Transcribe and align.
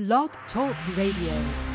Blog 0.00 0.30
Talk 0.50 0.74
Radio. 0.96 1.69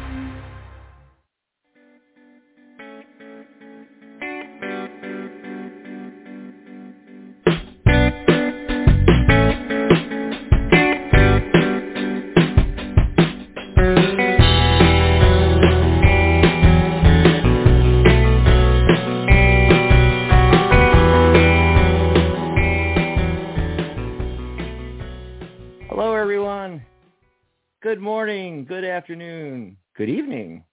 Good 27.96 28.02
morning, 28.02 28.66
good 28.66 28.84
afternoon, 28.84 29.78
good 29.96 30.10
evening, 30.10 30.66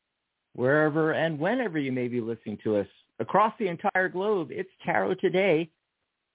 wherever 0.54 1.12
and 1.12 1.38
whenever 1.38 1.78
you 1.78 1.92
may 1.92 2.08
be 2.08 2.20
listening 2.20 2.58
to 2.64 2.78
us 2.78 2.86
across 3.20 3.54
the 3.60 3.68
entire 3.68 4.08
globe. 4.08 4.48
It's 4.50 4.68
Tarot 4.84 5.14
Today. 5.14 5.70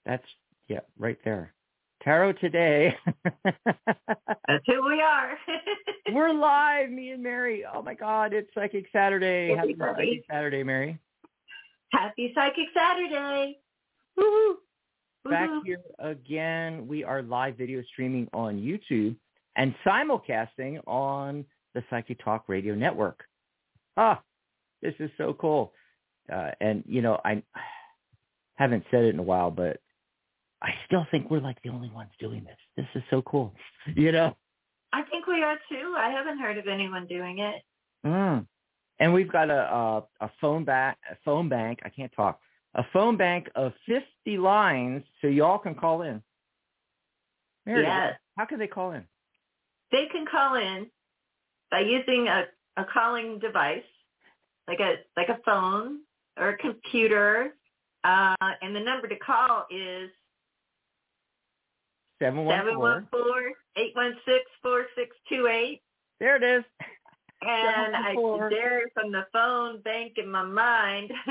That's, 0.05 0.23
yeah, 0.69 0.79
right 0.97 1.17
there. 1.25 1.53
Tarot 2.01 2.31
Today. 2.39 2.95
That's 3.43 4.63
who 4.65 4.87
we 4.87 5.01
are. 5.01 5.37
We're 6.13 6.31
live, 6.31 6.89
me 6.89 7.09
and 7.09 7.21
Mary. 7.21 7.65
Oh 7.65 7.81
my 7.81 7.93
God, 7.93 8.31
it's 8.31 8.49
Psychic 8.55 8.85
Saturday. 8.93 9.53
Happy. 9.57 9.75
Psychic 9.77 10.23
Saturday, 10.31 10.63
Mary. 10.63 10.97
Happy 11.91 12.31
Psychic 12.33 12.67
Saturday. 12.73 13.59
Woohoo! 14.17 14.53
Back 15.29 15.49
here 15.65 15.81
again. 15.99 16.87
We 16.87 17.03
are 17.03 17.21
live 17.23 17.57
video 17.57 17.83
streaming 17.91 18.29
on 18.31 18.55
YouTube 18.55 19.17
and 19.57 19.73
simulcasting 19.85 20.79
on 20.87 21.43
the 21.73 21.83
Psychic 21.89 22.23
Talk 22.23 22.45
Radio 22.47 22.75
Network. 22.75 23.23
Ah, 23.97 24.21
this 24.81 24.93
is 24.99 25.09
so 25.17 25.33
cool. 25.33 25.73
Uh, 26.31 26.51
and 26.61 26.83
you 26.87 27.01
know, 27.01 27.19
I 27.25 27.43
haven't 28.55 28.85
said 28.91 29.03
it 29.03 29.13
in 29.13 29.19
a 29.19 29.23
while, 29.23 29.51
but 29.51 29.79
I 30.61 30.69
still 30.85 31.05
think 31.11 31.29
we're 31.29 31.39
like 31.39 31.57
the 31.63 31.69
only 31.69 31.89
ones 31.89 32.11
doing 32.19 32.43
this. 32.43 32.57
This 32.75 32.87
is 32.95 33.03
so 33.09 33.21
cool. 33.23 33.53
You 33.95 34.11
know. 34.11 34.35
I 34.93 35.01
think 35.03 35.27
we 35.27 35.41
are 35.43 35.57
too. 35.69 35.95
I 35.97 36.09
haven't 36.09 36.39
heard 36.39 36.57
of 36.57 36.67
anyone 36.67 37.07
doing 37.07 37.39
it. 37.39 37.61
Mm. 38.05 38.45
And 38.99 39.13
we've 39.13 39.31
got 39.31 39.49
a, 39.49 39.61
a 40.21 40.25
a 40.25 40.31
phone 40.39 40.65
back 40.65 40.97
a 41.09 41.15
phone 41.25 41.49
bank. 41.49 41.79
I 41.83 41.89
can't 41.89 42.11
talk. 42.15 42.39
A 42.75 42.83
phone 42.93 43.17
bank 43.17 43.49
of 43.55 43.73
fifty 43.85 44.37
lines, 44.37 45.03
so 45.21 45.27
y'all 45.27 45.57
can 45.57 45.75
call 45.75 46.01
in. 46.03 46.21
Mary, 47.65 47.83
Yes. 47.83 48.15
How 48.37 48.45
can 48.45 48.59
they 48.59 48.67
call 48.67 48.91
in? 48.91 49.03
They 49.91 50.05
can 50.11 50.25
call 50.25 50.55
in 50.55 50.87
by 51.71 51.79
using 51.81 52.27
a, 52.27 52.45
a 52.77 52.85
calling 52.85 53.39
device, 53.39 53.83
like 54.67 54.79
a 54.79 54.95
like 55.15 55.29
a 55.29 55.39
phone 55.45 55.99
or 56.37 56.49
a 56.49 56.57
computer. 56.57 57.53
Uh, 58.03 58.35
and 58.61 58.75
the 58.75 58.79
number 58.79 59.07
to 59.07 59.17
call 59.17 59.65
is 59.71 60.09
Seven 62.21 62.45
one 62.45 62.57
seven 62.59 62.73
four. 62.75 62.81
one 62.81 63.07
four 63.11 63.51
eight 63.75 63.95
one 63.95 64.15
six 64.25 64.45
four 64.61 64.85
six 64.95 65.15
two 65.29 65.47
eight. 65.47 65.81
There 66.19 66.35
it 66.35 66.43
is. 66.43 66.63
And 67.43 67.95
I 67.95 68.15
714. 68.15 68.49
there 68.49 68.81
from 68.95 69.11
the 69.11 69.27
phone 69.31 69.81
bank 69.81 70.13
in 70.17 70.29
my 70.29 70.43
mind. 70.43 71.11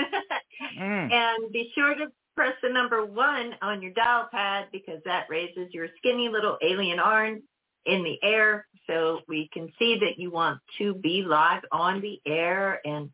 Mm. 0.78 1.12
And 1.12 1.52
be 1.52 1.70
sure 1.74 1.94
to 1.94 2.06
press 2.34 2.54
the 2.62 2.68
number 2.68 3.04
one 3.04 3.54
on 3.62 3.82
your 3.82 3.92
dial 3.92 4.28
pad 4.32 4.66
because 4.72 5.00
that 5.04 5.26
raises 5.28 5.72
your 5.72 5.88
skinny 5.98 6.28
little 6.28 6.56
alien 6.62 6.98
arm 6.98 7.42
in 7.86 8.02
the 8.04 8.18
air 8.22 8.66
so 8.86 9.20
we 9.28 9.48
can 9.52 9.72
see 9.78 9.98
that 10.00 10.18
you 10.18 10.30
want 10.30 10.60
to 10.78 10.94
be 10.94 11.22
live 11.22 11.62
on 11.72 12.00
the 12.00 12.20
air 12.26 12.80
and 12.84 13.10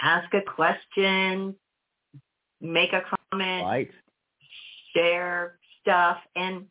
ask 0.00 0.32
a 0.34 0.42
question, 0.42 1.54
make 2.60 2.92
a 2.92 3.02
comment, 3.32 3.64
Right. 3.66 3.90
share 4.94 5.58
stuff. 5.80 6.18
And 6.36 6.66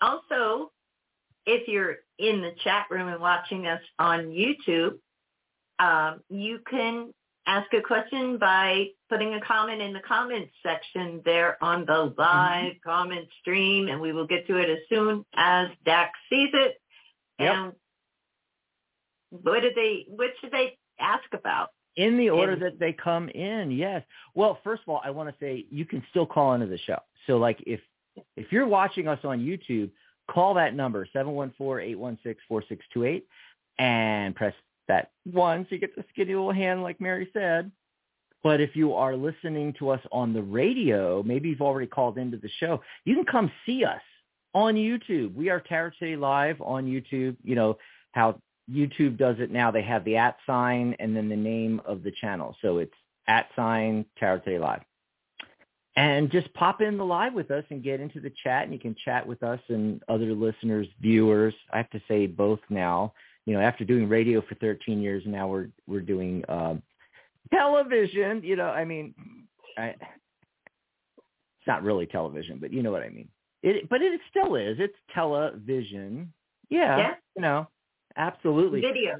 also, 0.00 0.72
if 1.46 1.66
you're 1.68 1.96
in 2.18 2.40
the 2.40 2.52
chat 2.62 2.86
room 2.90 3.08
and 3.08 3.20
watching 3.20 3.66
us 3.66 3.82
on 3.98 4.26
YouTube, 4.26 4.98
um, 5.78 6.22
you 6.28 6.60
can 6.70 7.12
ask 7.46 7.72
a 7.74 7.80
question 7.80 8.38
by 8.38 8.86
putting 9.12 9.34
a 9.34 9.40
comment 9.42 9.82
in 9.82 9.92
the 9.92 10.00
comments 10.00 10.50
section 10.62 11.20
there 11.24 11.62
on 11.62 11.84
the 11.84 11.92
mm-hmm. 11.92 12.18
live 12.18 12.72
comment 12.82 13.28
stream, 13.40 13.88
and 13.88 14.00
we 14.00 14.10
will 14.12 14.26
get 14.26 14.46
to 14.46 14.56
it 14.56 14.70
as 14.70 14.78
soon 14.88 15.22
as 15.36 15.68
Dax 15.84 16.18
sees 16.30 16.48
it. 16.54 16.80
Yep. 17.38 17.54
And 17.54 17.72
what 19.30 19.60
did 19.60 19.74
they? 19.74 20.06
What 20.08 20.30
should 20.40 20.50
they 20.50 20.78
ask 20.98 21.24
about? 21.34 21.72
In 21.96 22.16
the 22.16 22.30
order 22.30 22.52
And- 22.52 22.62
that 22.62 22.78
they 22.78 22.94
come 22.94 23.28
in, 23.28 23.70
yes. 23.70 24.02
Well, 24.34 24.58
first 24.64 24.80
of 24.82 24.88
all, 24.88 25.02
I 25.04 25.10
want 25.10 25.28
to 25.28 25.34
say 25.38 25.66
you 25.70 25.84
can 25.84 26.02
still 26.08 26.24
call 26.24 26.54
into 26.54 26.66
the 26.66 26.78
show. 26.78 27.00
So 27.26 27.36
like 27.36 27.62
if 27.66 27.80
if 28.36 28.50
you're 28.50 28.66
watching 28.66 29.08
us 29.08 29.18
on 29.24 29.40
YouTube, 29.40 29.90
call 30.30 30.54
that 30.54 30.74
number, 30.74 31.06
714-816-4628 31.14 33.24
and 33.78 34.34
press 34.34 34.54
that 34.88 35.10
one 35.24 35.64
so 35.64 35.74
you 35.74 35.80
get 35.80 35.94
the 35.96 36.04
skinny 36.12 36.34
little 36.34 36.52
hand 36.52 36.82
like 36.82 37.00
Mary 37.00 37.28
said. 37.32 37.72
But 38.42 38.60
if 38.60 38.74
you 38.74 38.94
are 38.94 39.16
listening 39.16 39.72
to 39.78 39.90
us 39.90 40.00
on 40.10 40.32
the 40.32 40.42
radio, 40.42 41.22
maybe 41.22 41.48
you've 41.48 41.62
already 41.62 41.86
called 41.86 42.18
into 42.18 42.36
the 42.36 42.50
show, 42.58 42.82
you 43.04 43.14
can 43.14 43.24
come 43.24 43.50
see 43.64 43.84
us 43.84 44.00
on 44.54 44.74
YouTube. 44.74 45.34
We 45.34 45.48
are 45.48 45.60
Tarot 45.60 45.92
Today 45.98 46.16
Live 46.16 46.60
on 46.60 46.86
YouTube. 46.86 47.36
You 47.44 47.54
know 47.54 47.78
how 48.12 48.40
YouTube 48.70 49.16
does 49.16 49.36
it 49.38 49.50
now. 49.50 49.70
They 49.70 49.82
have 49.82 50.04
the 50.04 50.16
at 50.16 50.36
sign 50.46 50.96
and 50.98 51.16
then 51.16 51.28
the 51.28 51.36
name 51.36 51.80
of 51.84 52.02
the 52.02 52.10
channel. 52.10 52.56
So 52.62 52.78
it's 52.78 52.94
at 53.28 53.48
sign 53.54 54.04
Tarot 54.18 54.40
Today 54.40 54.58
Live. 54.58 54.82
And 55.94 56.30
just 56.30 56.52
pop 56.54 56.80
in 56.80 56.96
the 56.96 57.04
live 57.04 57.34
with 57.34 57.50
us 57.50 57.64
and 57.68 57.82
get 57.82 58.00
into 58.00 58.18
the 58.18 58.32
chat 58.42 58.64
and 58.64 58.72
you 58.72 58.78
can 58.78 58.96
chat 59.04 59.26
with 59.26 59.42
us 59.42 59.60
and 59.68 60.02
other 60.08 60.32
listeners, 60.32 60.88
viewers. 61.00 61.54
I 61.70 61.76
have 61.76 61.90
to 61.90 62.00
say 62.08 62.26
both 62.26 62.60
now. 62.70 63.12
You 63.44 63.54
know, 63.54 63.60
after 63.60 63.84
doing 63.84 64.08
radio 64.08 64.40
for 64.40 64.54
13 64.54 65.02
years, 65.02 65.22
now 65.26 65.48
we're 65.48 65.68
we're 65.86 66.00
doing 66.00 66.44
um, 66.48 66.82
television. 67.50 68.42
You 68.42 68.56
know, 68.56 68.68
I 68.68 68.84
mean, 68.84 69.14
I, 69.76 69.94
it's 71.62 71.66
not 71.66 71.82
really 71.82 72.06
television, 72.06 72.58
but 72.60 72.72
you 72.72 72.82
know 72.82 72.90
what 72.90 73.02
I 73.02 73.08
mean. 73.08 73.28
It, 73.62 73.88
but 73.88 74.02
it 74.02 74.20
still 74.30 74.56
is. 74.56 74.76
It's 74.80 74.96
television. 75.14 76.32
Yeah. 76.68 76.98
Yeah. 76.98 77.14
You 77.36 77.42
know, 77.42 77.68
absolutely. 78.16 78.80
Video. 78.80 79.16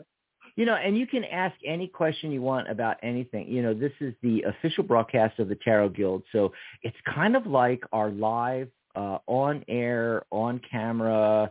You 0.56 0.66
know, 0.66 0.74
and 0.74 0.98
you 0.98 1.06
can 1.06 1.24
ask 1.24 1.54
any 1.64 1.86
question 1.86 2.30
you 2.30 2.42
want 2.42 2.68
about 2.68 2.96
anything. 3.02 3.48
You 3.48 3.62
know, 3.62 3.72
this 3.72 3.92
is 4.00 4.12
the 4.22 4.42
official 4.42 4.84
broadcast 4.84 5.38
of 5.38 5.48
the 5.48 5.54
Tarot 5.54 5.90
Guild, 5.90 6.24
so 6.30 6.52
it's 6.82 6.96
kind 7.06 7.36
of 7.36 7.46
like 7.46 7.82
our 7.92 8.10
live, 8.10 8.68
uh, 8.94 9.18
on 9.26 9.64
air, 9.68 10.24
on 10.30 10.60
camera, 10.70 11.50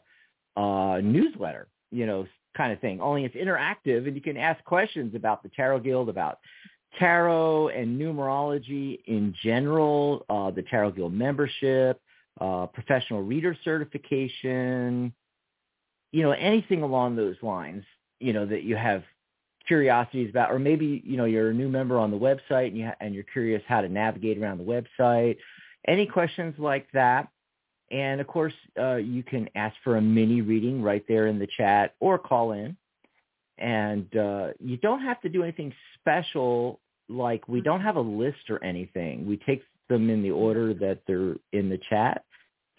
uh, 0.55 0.99
newsletter. 1.01 1.67
You 1.91 2.05
know, 2.05 2.27
kind 2.55 2.71
of 2.71 2.79
thing. 2.79 2.99
Only 3.01 3.25
it's 3.25 3.35
interactive, 3.35 4.07
and 4.07 4.15
you 4.15 4.21
can 4.21 4.37
ask 4.37 4.63
questions 4.63 5.15
about 5.15 5.43
the 5.43 5.49
Tarot 5.49 5.79
Guild, 5.81 6.09
about 6.09 6.39
tarot 6.99 7.69
and 7.69 7.99
numerology 7.99 8.99
in 9.05 9.33
general, 9.41 10.25
uh, 10.29 10.51
the 10.51 10.63
Tarot 10.63 10.91
Guild 10.91 11.13
membership, 11.13 12.01
uh, 12.39 12.65
professional 12.67 13.21
reader 13.21 13.57
certification, 13.63 15.13
you 16.11 16.23
know, 16.23 16.31
anything 16.31 16.83
along 16.83 17.15
those 17.15 17.35
lines, 17.41 17.83
you 18.19 18.33
know, 18.33 18.45
that 18.45 18.63
you 18.63 18.75
have 18.75 19.03
curiosities 19.67 20.29
about, 20.29 20.51
or 20.51 20.59
maybe, 20.59 21.01
you 21.05 21.17
know, 21.17 21.25
you're 21.25 21.51
a 21.51 21.53
new 21.53 21.69
member 21.69 21.97
on 21.97 22.11
the 22.11 22.17
website 22.17 22.67
and 22.67 22.77
you 22.77 22.85
ha- 22.85 22.95
and 22.99 23.13
you're 23.13 23.23
curious 23.23 23.61
how 23.67 23.81
to 23.81 23.87
navigate 23.87 24.37
around 24.37 24.57
the 24.57 24.63
website, 24.63 25.37
any 25.87 26.05
questions 26.05 26.55
like 26.57 26.87
that. 26.93 27.29
And 27.91 28.21
of 28.21 28.27
course, 28.27 28.53
uh, 28.79 28.95
you 28.95 29.21
can 29.21 29.49
ask 29.55 29.75
for 29.83 29.97
a 29.97 30.01
mini 30.01 30.41
reading 30.41 30.81
right 30.81 31.03
there 31.07 31.27
in 31.27 31.37
the 31.37 31.47
chat 31.57 31.95
or 31.99 32.17
call 32.17 32.53
in. 32.53 32.77
And 33.57 34.15
uh, 34.15 34.49
you 34.59 34.77
don't 34.77 35.01
have 35.01 35.21
to 35.21 35.29
do 35.29 35.43
anything 35.43 35.73
special. 35.99 36.79
Like 37.09 37.47
we 37.47 37.61
don't 37.61 37.81
have 37.81 37.97
a 37.97 38.01
list 38.01 38.49
or 38.49 38.63
anything. 38.63 39.27
We 39.27 39.37
take 39.37 39.61
them 39.89 40.09
in 40.09 40.23
the 40.23 40.31
order 40.31 40.73
that 40.73 41.01
they're 41.05 41.35
in 41.51 41.69
the 41.69 41.79
chat. 41.89 42.23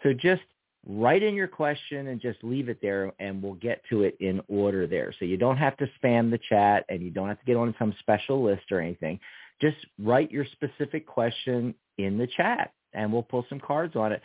So 0.02 0.12
just 0.14 0.42
write 0.86 1.22
in 1.22 1.34
your 1.34 1.46
question 1.46 2.08
and 2.08 2.20
just 2.20 2.42
leave 2.42 2.68
it 2.68 2.78
there 2.82 3.12
and 3.20 3.42
we'll 3.42 3.54
get 3.54 3.82
to 3.90 4.02
it 4.02 4.16
in 4.18 4.40
order 4.48 4.86
there. 4.86 5.14
So 5.18 5.26
you 5.26 5.36
don't 5.36 5.58
have 5.58 5.76
to 5.76 5.88
spam 6.02 6.30
the 6.30 6.40
chat 6.48 6.84
and 6.88 7.02
you 7.02 7.10
don't 7.10 7.28
have 7.28 7.38
to 7.38 7.44
get 7.44 7.56
on 7.56 7.74
some 7.78 7.94
special 8.00 8.42
list 8.42 8.72
or 8.72 8.80
anything. 8.80 9.20
Just 9.60 9.76
write 10.00 10.32
your 10.32 10.46
specific 10.52 11.06
question 11.06 11.74
in 11.98 12.18
the 12.18 12.26
chat 12.26 12.72
and 12.94 13.12
we'll 13.12 13.22
pull 13.22 13.46
some 13.48 13.60
cards 13.60 13.96
on 13.96 14.12
it. 14.12 14.22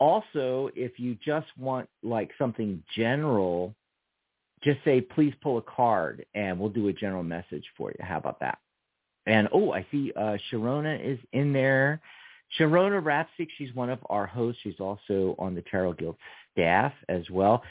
Also, 0.00 0.70
if 0.74 0.98
you 0.98 1.16
just 1.24 1.46
want 1.58 1.88
like 2.02 2.30
something 2.38 2.82
general, 2.96 3.74
just 4.62 4.78
say, 4.84 5.00
please 5.00 5.34
pull 5.42 5.58
a 5.58 5.62
card 5.62 6.24
and 6.34 6.58
we'll 6.58 6.70
do 6.70 6.88
a 6.88 6.92
general 6.92 7.22
message 7.22 7.64
for 7.76 7.90
you. 7.90 8.04
How 8.04 8.18
about 8.18 8.40
that? 8.40 8.58
And 9.26 9.48
oh, 9.52 9.72
I 9.72 9.86
see 9.90 10.12
uh, 10.16 10.36
Sharona 10.50 11.00
is 11.00 11.18
in 11.32 11.52
there. 11.52 12.00
Sharona 12.58 13.02
Rapsick, 13.02 13.48
she's 13.56 13.74
one 13.74 13.90
of 13.90 13.98
our 14.10 14.26
hosts. 14.26 14.60
She's 14.62 14.80
also 14.80 15.34
on 15.38 15.54
the 15.54 15.62
Tarot 15.62 15.94
Guild 15.94 16.16
staff 16.52 16.92
as 17.08 17.28
well. 17.30 17.62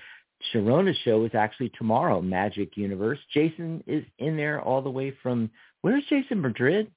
Sharona's 0.53 0.97
show 1.05 1.23
is 1.25 1.31
actually 1.33 1.69
tomorrow, 1.77 2.21
Magic 2.21 2.75
Universe. 2.75 3.19
Jason 3.33 3.83
is 3.87 4.03
in 4.19 4.35
there 4.35 4.61
all 4.61 4.81
the 4.81 4.89
way 4.89 5.15
from 5.23 5.49
where's 5.81 6.03
Jason? 6.09 6.41
Madrid. 6.41 6.91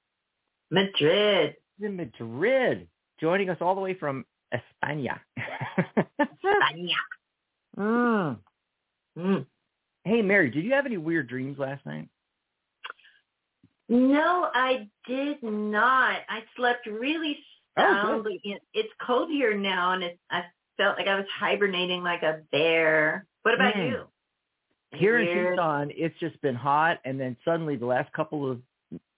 Madrid. 0.69 1.55
in 1.81 1.95
Madrid, 1.95 2.87
joining 3.21 3.49
us 3.49 3.57
all 3.61 3.75
the 3.75 3.81
way 3.81 3.93
from 3.93 4.25
España. 4.53 5.19
España. 6.19 6.97
mm. 7.77 8.37
Mm. 9.17 9.45
Hey, 10.03 10.21
Mary, 10.21 10.49
did 10.49 10.63
you 10.63 10.73
have 10.73 10.85
any 10.85 10.97
weird 10.97 11.27
dreams 11.27 11.57
last 11.59 11.85
night? 11.85 12.07
No, 13.89 14.49
I 14.53 14.89
did 15.07 15.41
not. 15.43 16.19
I 16.29 16.43
slept 16.55 16.85
really 16.87 17.37
Oh, 17.77 17.81
soundly. 17.83 18.41
It- 18.43 18.63
it's 18.73 18.93
cold 19.05 19.29
here 19.29 19.55
now, 19.55 19.91
and 19.93 20.03
it, 20.03 20.19
I 20.31 20.45
felt 20.77 20.97
like 20.97 21.07
I 21.07 21.15
was 21.15 21.27
hibernating 21.29 22.01
like 22.03 22.23
a 22.23 22.41
bear. 22.51 23.25
What 23.43 23.53
about 23.53 23.75
Mm. 23.75 23.89
you? 23.91 24.07
Here 24.93 25.19
in. 25.19 25.51
Tucson, 25.51 25.91
it's 25.95 26.17
just 26.19 26.39
been 26.41 26.55
hot, 26.55 26.99
and 27.05 27.19
then 27.19 27.37
suddenly 27.45 27.75
the 27.75 27.85
last 27.85 28.11
couple 28.13 28.49
of 28.49 28.61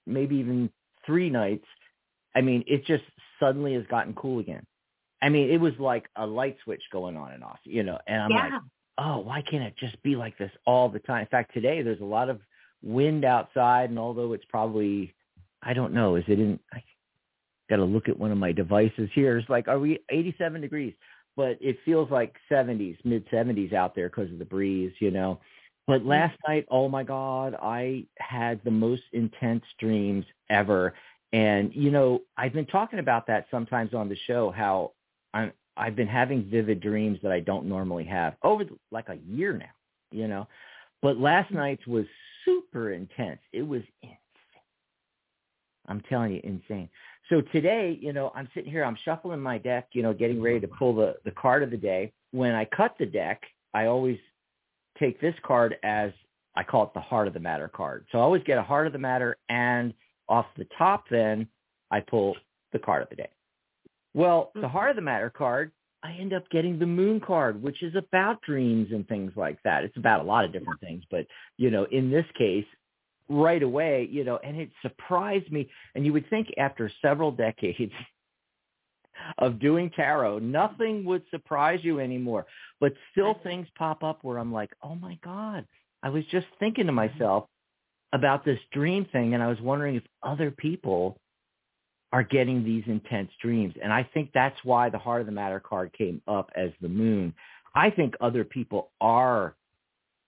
maybe 0.05 0.35
even 0.37 0.71
three 1.05 1.29
nights, 1.29 1.65
I 2.35 2.41
mean, 2.41 2.63
it 2.67 2.85
just 2.85 3.03
suddenly 3.39 3.73
has 3.75 3.85
gotten 3.87 4.13
cool 4.15 4.39
again. 4.39 4.65
I 5.21 5.30
mean, 5.30 5.50
it 5.50 5.60
was 5.60 5.74
like 5.80 6.07
a 6.16 6.25
light 6.25 6.57
switch 6.63 6.83
going 6.92 7.18
on 7.18 7.31
and 7.31 7.44
off, 7.44 7.60
you 7.63 7.83
know. 7.83 8.00
And 8.07 8.21
I'm 8.24 8.31
yeah. 8.31 8.50
like, 8.54 8.62
oh, 8.98 9.19
why 9.19 9.42
can't 9.42 9.63
it 9.63 9.75
just 9.77 10.01
be 10.04 10.16
like 10.16 10.38
this 10.38 10.51
all 10.66 10.89
the 10.89 11.00
time? 11.00 11.21
In 11.21 11.27
fact, 11.27 11.54
today 11.54 11.81
there's 11.81 12.01
a 12.01 12.06
lot 12.06 12.30
of 12.30 12.39
wind 12.81 13.25
outside, 13.25 13.89
and 13.89 14.00
although 14.00 14.33
it's 14.33 14.45
probably, 14.45 15.13
I 15.62 15.74
don't 15.74 15.94
know, 15.94 16.16
is 16.16 16.24
it 16.27 16.39
in? 16.39 16.60
I 16.74 16.83
got 17.69 17.77
to 17.77 17.86
look 17.86 18.10
at 18.10 18.18
one 18.18 18.31
of 18.31 18.38
my 18.38 18.51
devices 18.51 19.10
here. 19.13 19.38
It's 19.38 19.50
like, 19.50 19.68
are 19.68 19.80
we 19.80 20.00
87 20.10 20.62
degrees? 20.62 20.94
But 21.36 21.57
it 21.62 21.77
feels 21.86 22.10
like 22.10 22.36
70s, 22.51 22.98
mid 23.06 23.30
70s 23.30 23.74
out 23.74 23.95
there 23.95 24.10
because 24.10 24.31
of 24.31 24.39
the 24.39 24.45
breeze, 24.45 24.92
you 25.00 25.12
know. 25.12 25.39
But 25.88 26.01
mm-hmm. 26.01 26.10
last 26.10 26.38
night, 26.48 26.65
oh 26.69 26.89
my 26.89 27.04
God, 27.04 27.56
I 27.62 28.06
had 28.18 28.62
the 28.63 28.72
most 28.72 29.04
intense 29.13 29.63
dreams 29.80 30.25
ever. 30.50 30.94
And 31.31 31.74
you 31.75 31.92
know, 31.92 32.22
I've 32.38 32.54
been 32.54 32.65
talking 32.65 33.00
about 33.00 33.27
that 33.27 33.48
sometimes 33.51 33.94
on 33.94 34.10
the 34.10 34.18
show. 34.27 34.51
How 34.51 34.94
I'm, 35.33 35.51
I've 35.77 35.95
been 35.95 36.07
having 36.07 36.49
vivid 36.49 36.81
dreams 36.81 37.19
that 37.23 37.31
I 37.31 37.39
don't 37.39 37.65
normally 37.67 38.03
have 38.05 38.35
over 38.43 38.65
like 38.91 39.09
a 39.09 39.17
year 39.27 39.53
now. 39.53 39.65
You 40.11 40.27
know, 40.27 40.47
but 41.01 41.17
last 41.17 41.49
hmm. 41.49 41.57
night's 41.57 41.85
was 41.87 42.05
super 42.45 42.93
intense. 42.93 43.39
It 43.53 43.61
was 43.61 43.81
insane. 44.01 44.17
I'm 45.87 46.01
telling 46.01 46.33
you, 46.33 46.41
insane. 46.43 46.89
So 47.29 47.41
today, 47.41 47.97
you 48.01 48.13
know, 48.13 48.31
I'm 48.35 48.47
sitting 48.53 48.71
here, 48.71 48.83
I'm 48.83 48.97
shuffling 49.05 49.39
my 49.39 49.57
deck, 49.57 49.89
you 49.93 50.01
know, 50.01 50.13
getting 50.13 50.41
ready 50.41 50.59
to 50.59 50.67
pull 50.67 50.95
the 50.95 51.15
the 51.25 51.31
card 51.31 51.63
of 51.63 51.71
the 51.71 51.77
day. 51.77 52.11
When 52.31 52.53
I 52.53 52.65
cut 52.65 52.95
the 52.99 53.05
deck, 53.05 53.41
I 53.73 53.85
always 53.85 54.17
take 54.99 55.21
this 55.21 55.35
card 55.43 55.77
as 55.83 56.11
I 56.55 56.63
call 56.63 56.83
it 56.83 56.93
the 56.93 56.99
heart 56.99 57.27
of 57.27 57.33
the 57.33 57.39
matter 57.39 57.67
card. 57.67 58.05
So 58.11 58.17
I 58.17 58.21
always 58.21 58.43
get 58.43 58.57
a 58.57 58.63
heart 58.63 58.87
of 58.87 58.93
the 58.93 58.99
matter 58.99 59.37
and 59.49 59.93
off 60.27 60.45
the 60.57 60.67
top 60.77 61.05
then 61.09 61.47
I 61.91 62.01
pull 62.01 62.35
the 62.73 62.79
card 62.79 63.03
of 63.03 63.09
the 63.09 63.15
day. 63.15 63.29
Well, 64.13 64.51
the 64.56 64.61
Mhm. 64.61 64.71
heart 64.71 64.89
of 64.91 64.95
the 64.95 65.01
matter 65.01 65.29
card, 65.29 65.71
I 66.01 66.13
end 66.13 66.33
up 66.33 66.50
getting 66.50 66.79
the 66.79 66.85
moon 66.85 67.19
card, 67.19 67.61
which 67.61 67.83
is 67.83 67.95
about 67.95 68.41
dreams 68.41 68.91
and 68.91 69.07
things 69.07 69.35
like 69.35 69.61
that. 69.63 69.83
It's 69.83 69.97
about 69.97 70.21
a 70.21 70.23
lot 70.23 70.45
of 70.45 70.51
different 70.51 70.79
things, 70.79 71.03
but 71.11 71.27
you 71.57 71.69
know, 71.69 71.83
in 71.85 72.09
this 72.09 72.25
case, 72.31 72.65
right 73.27 73.61
away, 73.61 74.07
you 74.09 74.23
know, 74.23 74.38
and 74.38 74.59
it 74.59 74.71
surprised 74.81 75.51
me. 75.51 75.69
And 75.95 76.06
you 76.06 76.13
would 76.13 76.27
think 76.29 76.53
after 76.57 76.89
several 77.01 77.31
decades 77.45 77.94
of 79.38 79.59
doing 79.59 79.89
tarot, 79.91 80.39
nothing 80.39 81.03
would 81.05 81.23
surprise 81.29 81.83
you 81.83 82.00
anymore. 82.00 82.45
But 82.79 82.94
still 83.12 83.35
things 83.44 83.67
pop 83.77 84.03
up 84.03 84.23
where 84.23 84.38
I'm 84.38 84.53
like, 84.53 84.71
oh 84.81 84.95
my 84.95 85.19
God, 85.23 85.67
I 86.01 86.09
was 86.09 86.25
just 86.31 86.47
thinking 86.59 86.85
to 86.88 86.91
myself 86.91 87.47
about 88.13 88.44
this 88.45 88.59
dream 88.71 89.05
thing 89.12 89.33
and 89.33 89.44
I 89.44 89.47
was 89.47 89.59
wondering 89.62 89.95
if 89.95 90.03
other 90.23 90.50
people 90.50 91.19
are 92.11 92.23
getting 92.23 92.63
these 92.63 92.83
intense 92.88 93.31
dreams. 93.41 93.75
And 93.81 93.94
I 93.94 94.07
think 94.13 94.31
that's 94.33 94.57
why 94.63 94.89
the 94.89 94.97
heart 94.97 95.21
of 95.21 95.27
the 95.27 95.31
matter 95.31 95.59
card 95.59 95.94
came 95.94 96.21
up 96.27 96.50
as 96.56 96.71
the 96.81 96.89
moon. 96.89 97.33
I 97.75 97.91
think 97.91 98.15
other 98.19 98.44
people 98.44 98.91
are 99.00 99.56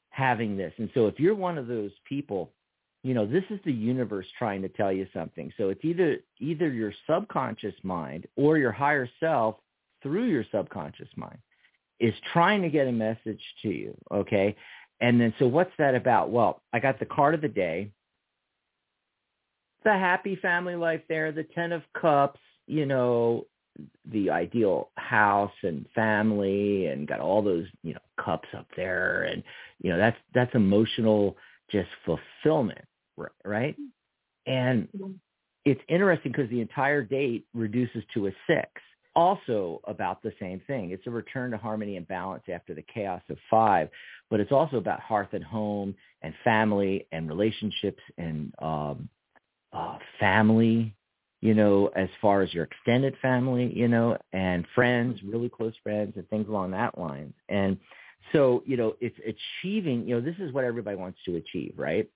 having 0.10 0.58
this. 0.58 0.74
And 0.78 0.90
so 0.94 1.08
if 1.08 1.20
you're 1.20 1.36
one 1.36 1.58
of 1.58 1.68
those 1.68 1.92
people, 2.08 2.52
you 3.04 3.16
know, 3.16 3.26
this 3.26 3.44
is 3.50 3.60
the 3.66 3.72
universe 3.72 4.28
trying 4.38 4.62
to 4.62 4.70
tell 4.70 4.92
you 4.92 5.08
something. 5.14 5.52
So 5.58 5.70
it's 5.70 5.84
either 5.84 6.18
either 6.40 6.72
your 6.72 6.94
subconscious 7.10 7.74
mind 7.84 8.28
or 8.36 8.58
your 8.58 8.72
higher 8.72 9.10
self 9.20 9.56
through 10.04 10.26
your 10.26 10.46
subconscious 10.52 11.10
mind 11.16 11.40
is 12.00 12.14
trying 12.34 12.62
to 12.62 12.70
get 12.70 12.88
a 12.88 12.92
message 12.92 13.42
to 13.62 13.70
you, 13.70 13.96
okay? 14.12 14.56
And 15.00 15.20
then 15.20 15.34
so 15.40 15.48
what's 15.48 15.72
that 15.78 15.96
about? 15.96 16.30
Well, 16.30 16.62
I 16.74 16.80
got 16.80 17.00
the 17.00 17.06
card 17.06 17.34
of 17.34 17.42
the 17.42 17.48
day. 17.48 17.92
The 19.84 19.92
happy 19.92 20.36
family 20.36 20.76
life 20.76 21.02
there, 21.10 21.32
the 21.32 21.44
10 21.44 21.72
of 21.72 21.82
cups, 22.00 22.40
you 22.68 22.86
know, 22.86 23.48
the 24.12 24.30
ideal 24.30 24.90
house 24.96 25.54
and 25.64 25.86
family 25.96 26.88
and 26.88 27.08
got 27.08 27.20
all 27.20 27.42
those, 27.42 27.66
you 27.84 27.94
know, 27.94 28.00
cups 28.24 28.50
up 28.56 28.68
there 28.76 29.24
and 29.24 29.44
you 29.80 29.92
know, 29.92 29.98
that's 29.98 30.18
that's 30.34 30.54
emotional 30.56 31.38
just 31.72 31.90
fulfillment, 32.06 32.86
right? 33.44 33.76
And 34.46 34.88
it's 35.66 35.82
interesting 35.88 36.32
because 36.32 36.50
the 36.50 36.62
entire 36.62 37.04
date 37.04 37.46
reduces 37.54 38.04
to 38.14 38.28
a 38.28 38.32
six. 38.48 38.70
Also 39.14 39.82
about 39.88 40.22
the 40.22 40.32
same 40.40 40.62
thing. 40.68 40.92
It's 40.92 41.06
a 41.06 41.10
return 41.12 41.52
to 41.52 41.58
harmony 41.58 41.98
and 41.98 42.08
balance 42.08 42.44
after 42.52 42.74
the 42.74 42.84
chaos 42.94 43.22
of 43.30 43.38
five, 43.50 43.90
but 44.30 44.40
it's 44.40 44.54
also 44.54 44.78
about 44.78 45.02
hearth 45.02 45.34
and 45.34 45.44
home 45.44 45.96
and 46.22 46.34
family 46.46 47.08
and 47.12 47.28
relationships 47.28 48.02
and 48.18 48.54
um, 48.62 49.10
uh, 49.74 49.98
family, 50.20 50.94
you 51.42 51.54
know, 51.54 51.88
as 51.96 52.10
far 52.22 52.42
as 52.42 52.54
your 52.54 52.66
extended 52.66 53.16
family, 53.22 53.72
you 53.76 53.88
know, 53.88 54.18
and 54.32 54.66
friends, 54.76 55.20
really 55.24 55.50
close 55.50 55.74
friends 55.84 56.14
and 56.16 56.28
things 56.30 56.48
along 56.48 56.72
that 56.72 56.98
lines. 56.98 57.34
And 57.50 57.78
so, 58.32 58.64
you 58.66 58.78
know, 58.78 58.96
it's 59.02 59.18
achieving, 59.20 60.08
you 60.08 60.16
know, 60.16 60.22
this 60.22 60.36
is 60.40 60.54
what 60.54 60.64
everybody 60.64 60.96
wants 60.96 61.20
to 61.26 61.38
achieve, 61.38 61.74
right? 61.78 62.08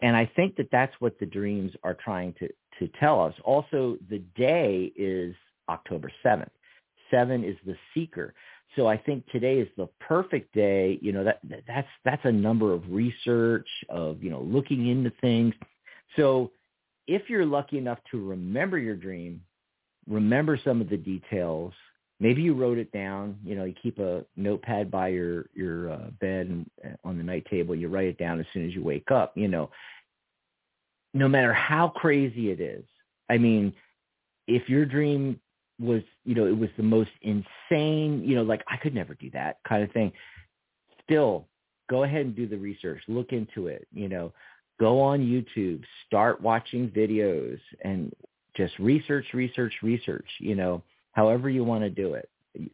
And 0.00 0.16
I 0.16 0.30
think 0.34 0.56
that 0.56 0.68
that's 0.72 0.94
what 0.98 1.18
the 1.20 1.26
dreams 1.26 1.72
are 1.84 1.94
trying 1.94 2.34
to, 2.40 2.48
to 2.78 2.88
tell 2.98 3.20
us. 3.20 3.34
Also, 3.44 3.98
the 4.10 4.18
day 4.36 4.92
is 4.96 5.34
October 5.68 6.10
7th. 6.24 6.50
Seven 7.10 7.44
is 7.44 7.56
the 7.66 7.76
seeker. 7.94 8.34
So 8.74 8.86
I 8.86 8.96
think 8.96 9.26
today 9.28 9.58
is 9.58 9.68
the 9.76 9.88
perfect 10.00 10.54
day. 10.54 10.98
You 11.02 11.12
know, 11.12 11.24
that 11.24 11.40
that's, 11.68 11.88
that's 12.04 12.24
a 12.24 12.32
number 12.32 12.72
of 12.72 12.82
research 12.90 13.68
of, 13.90 14.22
you 14.22 14.30
know, 14.30 14.40
looking 14.40 14.88
into 14.88 15.12
things. 15.20 15.54
So 16.16 16.50
if 17.06 17.28
you're 17.28 17.46
lucky 17.46 17.78
enough 17.78 17.98
to 18.10 18.24
remember 18.24 18.78
your 18.78 18.96
dream, 18.96 19.42
remember 20.08 20.58
some 20.62 20.80
of 20.80 20.88
the 20.88 20.96
details, 20.96 21.72
maybe 22.20 22.42
you 22.42 22.54
wrote 22.54 22.78
it 22.78 22.92
down, 22.92 23.36
you 23.44 23.54
know, 23.54 23.64
you 23.64 23.74
keep 23.82 23.98
a 23.98 24.24
notepad 24.36 24.90
by 24.90 25.08
your, 25.08 25.46
your 25.54 25.90
uh, 25.90 26.10
bed 26.20 26.46
and 26.46 26.70
uh, 26.84 26.96
on 27.04 27.18
the 27.18 27.24
night 27.24 27.46
table, 27.50 27.74
you 27.74 27.88
write 27.88 28.06
it 28.06 28.18
down 28.18 28.40
as 28.40 28.46
soon 28.52 28.66
as 28.66 28.74
you 28.74 28.82
wake 28.82 29.10
up, 29.10 29.36
you 29.36 29.48
know, 29.48 29.70
no 31.14 31.28
matter 31.28 31.52
how 31.52 31.88
crazy 31.88 32.50
it 32.50 32.60
is. 32.60 32.84
I 33.28 33.38
mean, 33.38 33.72
if 34.46 34.68
your 34.68 34.84
dream 34.84 35.40
was, 35.80 36.02
you 36.24 36.34
know, 36.34 36.46
it 36.46 36.56
was 36.56 36.70
the 36.76 36.82
most 36.82 37.10
insane, 37.22 38.22
you 38.24 38.34
know, 38.34 38.42
like 38.42 38.62
I 38.68 38.76
could 38.76 38.94
never 38.94 39.14
do 39.14 39.30
that 39.30 39.58
kind 39.68 39.82
of 39.82 39.90
thing, 39.92 40.12
still 41.02 41.48
go 41.90 42.04
ahead 42.04 42.24
and 42.24 42.36
do 42.36 42.46
the 42.46 42.56
research, 42.56 43.02
look 43.08 43.32
into 43.32 43.66
it, 43.66 43.86
you 43.92 44.08
know, 44.08 44.32
go 44.80 45.00
on 45.00 45.20
YouTube, 45.20 45.82
start 46.06 46.40
watching 46.40 46.88
videos 46.90 47.58
and 47.82 48.12
just 48.56 48.78
research, 48.78 49.26
research, 49.32 49.74
research, 49.82 50.26
you 50.38 50.54
know, 50.54 50.82
however 51.12 51.48
you 51.48 51.64
want 51.64 51.82
to 51.82 51.90
do 51.90 52.14
it. 52.14 52.28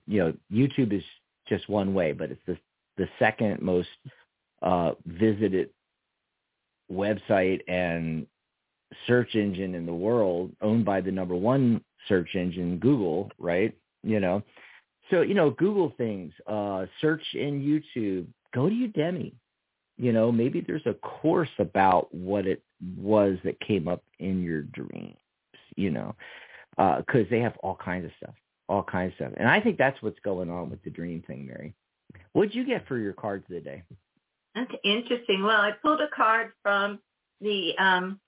You 0.06 0.18
know, 0.18 0.32
YouTube 0.52 0.92
is 0.92 1.04
just 1.48 1.68
one 1.68 1.94
way, 1.94 2.12
but 2.12 2.30
it's 2.30 2.42
the 2.46 2.58
the 2.96 3.08
second 3.18 3.62
most 3.62 3.88
uh, 4.60 4.92
visited 5.06 5.70
website 6.90 7.60
and 7.68 8.26
search 9.06 9.34
engine 9.34 9.74
in 9.74 9.86
the 9.86 9.94
world, 9.94 10.50
owned 10.60 10.84
by 10.84 11.00
the 11.00 11.12
number 11.12 11.36
one 11.36 11.80
search 12.08 12.34
engine, 12.34 12.78
Google, 12.78 13.30
right? 13.38 13.76
You 14.02 14.18
know, 14.18 14.42
so 15.10 15.22
you 15.22 15.34
know, 15.34 15.50
Google 15.50 15.92
things, 15.96 16.32
uh, 16.46 16.86
search 17.00 17.22
in 17.34 17.60
YouTube, 17.60 18.26
go 18.54 18.68
to 18.68 18.74
Udemy. 18.74 19.32
You 19.98 20.12
know, 20.12 20.30
maybe 20.32 20.60
there's 20.60 20.86
a 20.86 20.94
course 20.94 21.50
about 21.58 22.12
what 22.14 22.46
it 22.46 22.62
was 22.96 23.36
that 23.44 23.60
came 23.60 23.88
up 23.88 24.02
in 24.18 24.42
your 24.42 24.62
dreams. 24.62 25.16
You 25.76 25.90
know, 25.90 26.14
because 26.76 27.26
they 27.30 27.40
have 27.40 27.56
all 27.58 27.76
kinds 27.76 28.04
of 28.04 28.10
stuff, 28.16 28.34
all 28.68 28.82
kinds 28.82 29.12
of 29.12 29.16
stuff, 29.16 29.32
and 29.36 29.48
I 29.48 29.60
think 29.60 29.78
that's 29.78 30.00
what's 30.02 30.18
going 30.20 30.50
on 30.50 30.70
with 30.70 30.82
the 30.82 30.90
dream 30.90 31.22
thing, 31.26 31.46
Mary. 31.46 31.74
What'd 32.32 32.54
you 32.54 32.64
get 32.64 32.86
for 32.88 32.98
your 32.98 33.12
cards 33.12 33.44
of 33.48 33.54
the 33.54 33.60
day? 33.60 33.82
That's 34.54 34.72
interesting. 34.82 35.44
Well, 35.44 35.60
I 35.60 35.72
pulled 35.82 36.00
a 36.00 36.08
card 36.08 36.52
from 36.62 36.98
the 37.40 37.76
um, 37.78 38.18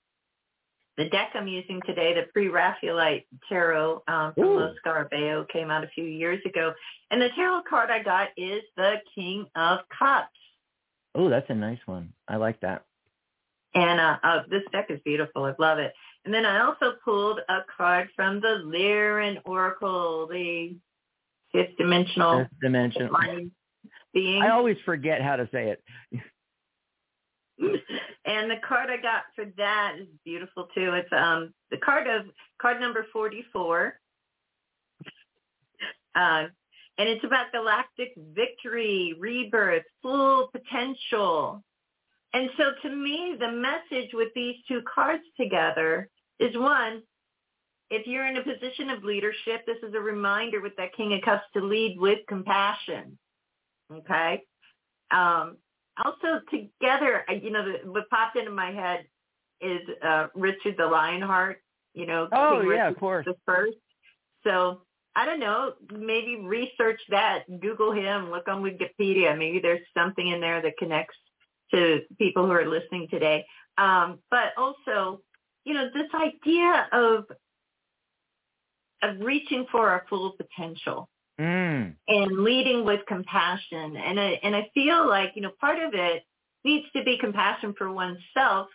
the 0.97 1.09
deck 1.09 1.31
I'm 1.33 1.47
using 1.47 1.81
today, 1.85 2.13
the 2.13 2.27
pre-Raphaelite 2.31 3.25
Tarot 3.49 4.03
um, 4.07 4.33
from 4.33 4.43
Ooh. 4.43 4.59
Los 4.59 4.75
Scarabeo, 4.85 5.47
came 5.49 5.71
out 5.71 5.83
a 5.83 5.87
few 5.87 6.03
years 6.03 6.39
ago. 6.45 6.73
And 7.09 7.21
the 7.21 7.29
tarot 7.35 7.61
card 7.67 7.89
I 7.89 8.03
got 8.03 8.29
is 8.37 8.61
the 8.75 8.95
King 9.15 9.45
of 9.55 9.79
Cups. 9.97 10.29
Oh, 11.15 11.29
that's 11.29 11.49
a 11.49 11.55
nice 11.55 11.79
one. 11.85 12.13
I 12.27 12.37
like 12.37 12.59
that. 12.61 12.85
And 13.73 13.99
uh, 13.99 14.17
uh, 14.23 14.43
this 14.49 14.63
deck 14.71 14.87
is 14.89 14.99
beautiful. 15.05 15.45
I 15.45 15.53
love 15.59 15.79
it. 15.79 15.93
And 16.25 16.33
then 16.33 16.45
I 16.45 16.61
also 16.61 16.93
pulled 17.03 17.39
a 17.49 17.59
card 17.75 18.09
from 18.15 18.41
the 18.41 18.61
Lyran 18.65 19.37
Oracle, 19.45 20.27
the 20.27 20.75
fifth 21.51 21.77
dimensional 21.77 22.39
Fifth 22.39 22.59
dimension. 22.61 23.09
being. 24.13 24.41
I 24.41 24.49
always 24.49 24.77
forget 24.85 25.21
how 25.21 25.37
to 25.37 25.49
say 25.51 25.69
it. 25.69 25.83
and 28.25 28.51
the 28.51 28.57
card 28.67 28.89
I 28.89 28.97
got 28.97 29.23
for 29.35 29.45
that 29.57 29.95
is 29.99 30.07
beautiful 30.25 30.67
too. 30.75 30.93
It's 30.93 31.11
um 31.11 31.53
the 31.69 31.77
card 31.77 32.07
of 32.07 32.25
card 32.61 32.79
number 32.79 33.05
forty 33.13 33.45
four. 33.53 33.99
Uh, 36.13 36.45
and 36.97 37.07
it's 37.09 37.23
about 37.23 37.51
galactic 37.51 38.13
victory, 38.35 39.15
rebirth, 39.19 39.83
full 40.01 40.49
potential. 40.51 41.63
And 42.33 42.49
so 42.57 42.71
to 42.83 42.95
me, 42.95 43.35
the 43.39 43.51
message 43.51 44.11
with 44.13 44.29
these 44.35 44.55
two 44.67 44.81
cards 44.93 45.23
together 45.39 46.09
is 46.39 46.55
one, 46.57 47.01
if 47.89 48.07
you're 48.07 48.27
in 48.27 48.37
a 48.37 48.43
position 48.43 48.89
of 48.89 49.03
leadership, 49.03 49.65
this 49.65 49.77
is 49.83 49.93
a 49.95 49.99
reminder 49.99 50.61
with 50.61 50.75
that 50.77 50.95
King 50.95 51.13
of 51.13 51.21
Cups 51.21 51.43
to 51.53 51.61
lead 51.61 51.99
with 51.99 52.19
compassion. 52.29 53.17
Okay. 53.91 54.41
Um, 55.11 55.57
also 56.05 56.39
together, 56.49 57.25
you 57.41 57.49
know, 57.51 57.65
the, 57.65 57.91
what 57.91 58.09
popped 58.09 58.37
into 58.37 58.51
my 58.51 58.71
head 58.71 59.05
is 59.59 59.81
uh, 60.05 60.27
Richard 60.35 60.75
the 60.77 60.85
Lionheart. 60.85 61.61
You 61.93 62.05
know, 62.05 62.29
Oh, 62.31 62.59
King 62.61 62.69
yeah, 62.71 62.75
Richard 62.85 62.87
of 62.93 62.99
course. 62.99 63.25
the 63.25 63.35
first. 63.45 63.77
So 64.45 64.83
I 65.15 65.25
don't 65.25 65.39
know. 65.39 65.73
Maybe 65.91 66.37
research 66.37 67.01
that. 67.09 67.43
Google 67.59 67.91
him. 67.91 68.31
Look 68.31 68.47
on 68.47 68.63
Wikipedia. 68.63 69.37
Maybe 69.37 69.59
there's 69.59 69.81
something 69.95 70.27
in 70.27 70.39
there 70.39 70.61
that 70.61 70.77
connects 70.77 71.15
to 71.73 72.01
people 72.17 72.45
who 72.45 72.51
are 72.51 72.67
listening 72.67 73.07
today. 73.09 73.45
Um, 73.77 74.19
but 74.29 74.53
also, 74.57 75.21
you 75.65 75.73
know, 75.73 75.89
this 75.93 76.07
idea 76.13 76.87
of 76.91 77.25
of 79.03 79.19
reaching 79.19 79.65
for 79.71 79.89
our 79.89 80.05
full 80.09 80.33
potential 80.33 81.09
Mm. 81.39 81.95
and 82.07 82.43
leading 82.43 82.85
with 82.85 82.99
compassion. 83.07 83.95
And 83.97 84.19
I, 84.19 84.39
and 84.43 84.55
I 84.55 84.69
feel 84.75 85.07
like, 85.07 85.31
you 85.35 85.41
know, 85.41 85.51
part 85.59 85.79
of 85.79 85.93
it 85.95 86.23
needs 86.63 86.85
to 86.95 87.03
be 87.03 87.17
compassion 87.17 87.73
for 87.75 87.91
oneself 87.91 88.67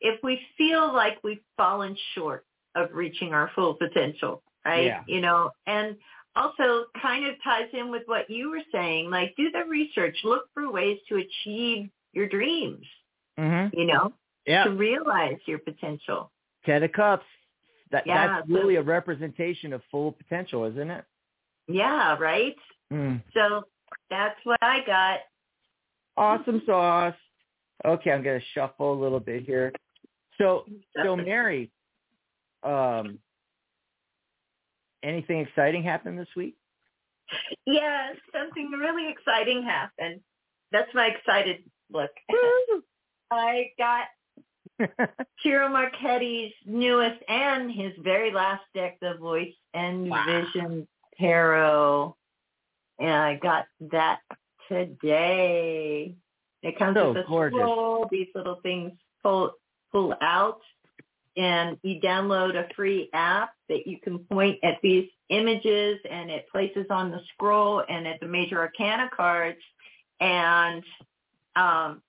if 0.00 0.22
we 0.22 0.40
feel 0.56 0.90
like 0.92 1.18
we've 1.22 1.42
fallen 1.58 1.94
short 2.14 2.46
of 2.76 2.88
reaching 2.92 3.34
our 3.34 3.50
full 3.54 3.74
potential, 3.74 4.42
right? 4.64 4.86
Yeah. 4.86 5.02
You 5.06 5.20
know, 5.20 5.50
and 5.66 5.96
also 6.36 6.86
kind 7.00 7.26
of 7.26 7.34
ties 7.44 7.68
in 7.72 7.90
with 7.90 8.02
what 8.06 8.28
you 8.28 8.50
were 8.50 8.62
saying, 8.72 9.10
like 9.10 9.34
do 9.36 9.50
the 9.50 9.64
research, 9.68 10.16
look 10.24 10.46
for 10.52 10.70
ways 10.70 10.98
to 11.08 11.16
achieve 11.16 11.88
your 12.12 12.28
dreams, 12.28 12.84
Mm-hmm. 13.38 13.76
you 13.78 13.86
know, 13.86 14.12
Yeah. 14.46 14.64
to 14.64 14.70
realize 14.70 15.38
your 15.46 15.58
potential. 15.58 16.30
Ten 16.64 16.82
of 16.82 16.92
Cups. 16.92 17.24
That 17.90 18.06
Yeah, 18.06 18.26
that's 18.26 18.48
so- 18.48 18.54
really 18.54 18.76
a 18.76 18.82
representation 18.82 19.72
of 19.72 19.82
full 19.90 20.12
potential, 20.12 20.64
isn't 20.64 20.90
it? 20.90 21.04
Yeah, 21.68 22.16
right? 22.18 22.56
Mm. 22.92 23.22
So 23.32 23.64
that's 24.10 24.38
what 24.44 24.58
I 24.62 24.80
got. 24.86 25.20
Awesome 26.16 26.62
sauce. 26.66 27.14
Okay, 27.84 28.10
I'm 28.12 28.22
gonna 28.22 28.40
shuffle 28.54 28.92
a 28.92 29.00
little 29.00 29.20
bit 29.20 29.44
here. 29.44 29.72
So 30.38 30.64
so 31.02 31.16
Mary, 31.30 31.70
um 32.62 33.18
anything 35.04 35.38
exciting 35.40 35.82
happened 35.84 36.18
this 36.18 36.28
week? 36.36 36.56
Yeah, 37.66 38.12
something 38.32 38.70
really 38.70 39.08
exciting 39.10 39.62
happened. 39.62 40.20
That's 40.72 40.92
my 40.94 41.06
excited 41.06 41.58
look. 41.92 42.10
I 43.30 43.70
got 43.78 44.06
Ciro 45.42 45.68
Marchetti's 45.68 46.52
newest 46.66 47.20
and 47.28 47.70
his 47.70 47.92
very 48.02 48.32
last 48.32 48.62
deck, 48.74 48.98
The 49.00 49.14
Voice 49.14 49.54
and 49.72 50.10
Wow. 50.10 50.24
Vision 50.54 50.88
Tarot. 51.18 52.16
And 52.98 53.10
I 53.10 53.36
got 53.36 53.66
that 53.92 54.20
today. 54.68 56.14
It 56.62 56.78
comes 56.78 56.96
So 56.96 57.08
with 57.12 57.24
a 57.24 57.28
gorgeous. 57.28 57.58
scroll. 57.58 58.08
These 58.10 58.28
little 58.34 58.60
things 58.62 58.92
pull 59.22 59.52
pull 59.92 60.14
out. 60.20 60.60
And 61.36 61.78
you 61.82 62.00
download 62.00 62.54
a 62.54 62.72
free 62.74 63.10
app 63.12 63.50
that 63.68 63.86
you 63.86 63.98
can 64.00 64.18
point 64.18 64.58
at 64.62 64.78
these 64.82 65.08
images 65.30 65.98
and 66.08 66.30
it 66.30 66.46
places 66.50 66.86
on 66.90 67.10
the 67.10 67.20
scroll 67.32 67.82
and 67.88 68.06
at 68.06 68.20
the 68.20 68.26
major 68.26 68.58
arcana 68.58 69.10
cards 69.14 69.58
and 70.20 70.84
um, 71.56 72.02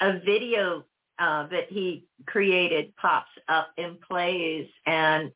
a 0.00 0.18
video 0.24 0.84
uh, 1.18 1.46
that 1.48 1.66
he 1.68 2.06
created 2.26 2.94
pops 2.96 3.30
up 3.48 3.68
and 3.78 4.00
plays. 4.00 4.68
And 4.86 5.32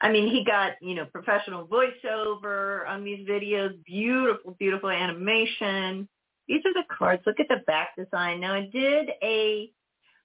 I 0.00 0.10
mean, 0.10 0.28
he 0.28 0.44
got, 0.44 0.72
you 0.80 0.94
know, 0.94 1.06
professional 1.06 1.66
voiceover 1.66 2.86
on 2.88 3.04
these 3.04 3.26
videos, 3.26 3.82
beautiful, 3.84 4.56
beautiful 4.58 4.90
animation. 4.90 6.08
These 6.48 6.62
are 6.66 6.74
the 6.74 6.84
cards. 6.90 7.22
Look 7.24 7.40
at 7.40 7.48
the 7.48 7.62
back 7.66 7.96
design. 7.96 8.40
Now 8.40 8.54
I 8.54 8.68
did 8.72 9.10
a 9.22 9.70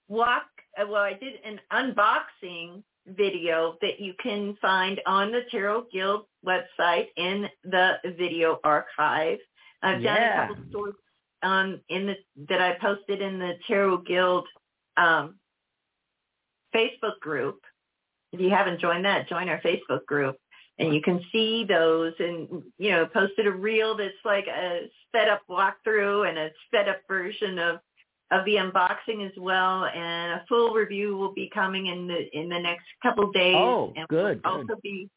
walk, 0.08 0.48
well, 0.86 1.02
I 1.02 1.14
did 1.14 1.34
an 1.44 1.60
unboxing 1.72 2.84
video 3.08 3.76
that 3.82 4.00
you 4.00 4.14
can 4.22 4.56
find 4.62 5.00
on 5.06 5.32
the 5.32 5.42
Tarot 5.50 5.86
Guild 5.92 6.26
website 6.46 7.08
in 7.16 7.48
the 7.64 7.94
video 8.18 8.60
archive. 8.64 9.40
I've 9.82 10.04
done 10.04 10.18
a 10.18 10.48
couple 10.48 10.64
stories 10.70 10.96
um, 11.44 11.82
in 11.90 12.08
the 12.08 12.16
that 12.50 12.62
I 12.62 12.78
posted 12.80 13.22
in 13.22 13.40
the 13.40 13.54
Tarot 13.68 14.00
Guild 14.00 14.46
um, 14.98 15.36
Facebook 16.76 17.20
group. 17.22 17.62
If 18.34 18.42
you 18.42 18.50
haven't 18.50 18.82
joined 18.82 19.06
that, 19.06 19.30
join 19.30 19.48
our 19.48 19.62
Facebook 19.62 20.06
group, 20.06 20.36
and 20.80 20.94
you 20.94 21.02
can 21.02 21.22
see 21.32 21.64
those. 21.64 22.14
And 22.20 22.64
you 22.78 22.92
know, 22.92 23.06
posted 23.06 23.48
a 23.48 23.52
reel 23.52 23.96
that's 23.96 24.14
like 24.26 24.48
a 24.48 24.90
sped 25.08 25.30
up 25.30 25.42
walkthrough 25.50 26.28
and 26.28 26.38
a 26.38 26.50
sped 26.66 26.90
up 26.90 27.02
version 27.08 27.60
of 27.60 27.80
of 28.32 28.46
the 28.46 28.56
unboxing 28.56 29.26
as 29.26 29.34
well. 29.38 29.86
And 29.86 30.34
a 30.34 30.46
full 30.48 30.74
review 30.74 31.16
will 31.16 31.34
be 31.34 31.50
coming 31.54 31.88
in 31.88 32.08
the 32.08 32.28
in 32.38 32.50
the 32.50 32.60
next 32.60 32.86
couple 33.02 33.32
days. 33.32 33.56
Oh, 33.58 33.94
and 33.96 34.08
good, 34.08 34.42
will 34.44 34.52
good. 34.52 34.72
also 34.72 34.82
be 34.84 35.10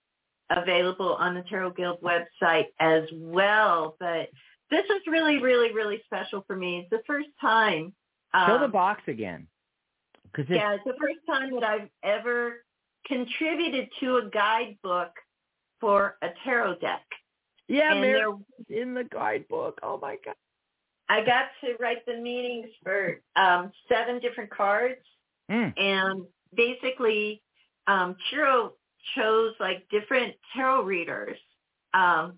available 0.51 1.15
on 1.15 1.35
the 1.35 1.43
Tarot 1.43 1.73
Guild 1.73 1.99
website 2.03 2.67
as 2.81 3.05
well. 3.13 3.97
But 4.01 4.29
this 4.71 4.85
is 4.85 5.03
really, 5.07 5.39
really, 5.39 5.73
really 5.73 6.01
special 6.07 6.45
for 6.47 6.57
me. 6.57 6.81
It's 6.81 6.91
the 6.91 7.03
first 7.07 7.29
time. 7.41 7.93
Show 8.47 8.59
the 8.59 8.67
um, 8.67 8.73
box 8.73 9.03
again. 9.09 9.47
Because 10.25 10.45
it's 10.49 10.57
yeah, 10.57 10.75
it's 10.75 10.85
the 10.85 10.95
first 11.01 11.19
time 11.27 11.53
that 11.55 11.65
I've 11.65 11.89
ever 12.05 12.65
contributed 13.07 13.89
to 14.01 14.19
a 14.19 14.31
guidebook 14.31 15.11
for 15.81 16.17
a 16.23 16.29
tarot 16.45 16.77
deck. 16.77 17.03
yeah, 17.67 17.93
and 17.93 18.01
Mary, 18.01 18.23
there, 18.69 18.83
in 18.83 18.95
the 18.95 19.05
guidebook. 19.05 19.81
Oh 19.83 19.99
my 20.01 20.17
god. 20.25 20.35
I 21.11 21.25
got 21.25 21.47
to 21.63 21.75
write 21.81 22.07
the 22.07 22.15
meanings 22.15 22.69
for 22.85 23.21
um, 23.35 23.73
seven 23.89 24.21
different 24.21 24.51
cards, 24.51 25.01
Mm. 25.51 25.73
and 25.77 26.25
basically, 26.55 27.43
um, 27.89 28.15
Ciro 28.31 28.75
chose 29.17 29.53
like 29.59 29.89
different 29.91 30.37
tarot 30.55 30.85
readers. 30.85 31.37
Um, 31.93 32.35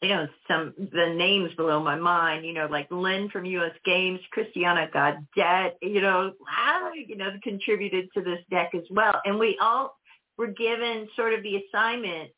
you 0.00 0.08
know, 0.08 0.26
some 0.48 0.72
the 0.78 1.12
names 1.14 1.52
below 1.54 1.82
my 1.82 1.96
mind. 1.96 2.46
You 2.46 2.54
know, 2.54 2.66
like 2.70 2.90
Lynn 2.90 3.28
from 3.28 3.44
U.S. 3.44 3.74
Games, 3.84 4.20
Christiana 4.30 4.88
Gaudet. 4.90 5.76
You 5.82 6.00
know, 6.00 6.32
wow, 6.40 6.92
you 6.94 7.16
know, 7.16 7.30
contributed 7.42 8.08
to 8.14 8.22
this 8.22 8.40
deck 8.50 8.70
as 8.74 8.84
well, 8.90 9.20
and 9.26 9.38
we 9.38 9.58
all 9.60 9.98
were 10.38 10.48
given 10.48 11.08
sort 11.16 11.34
of 11.34 11.42
the 11.42 11.56
assignment 11.56 12.30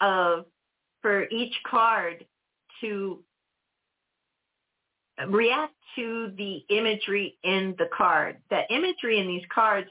of 0.00 0.44
for 1.02 1.28
each 1.30 1.54
card 1.68 2.24
to 2.80 3.24
react 5.28 5.74
to 5.96 6.32
the 6.36 6.64
imagery 6.68 7.38
in 7.42 7.74
the 7.78 7.88
card. 7.96 8.38
The 8.50 8.62
imagery 8.70 9.18
in 9.18 9.26
these 9.26 9.44
cards, 9.52 9.88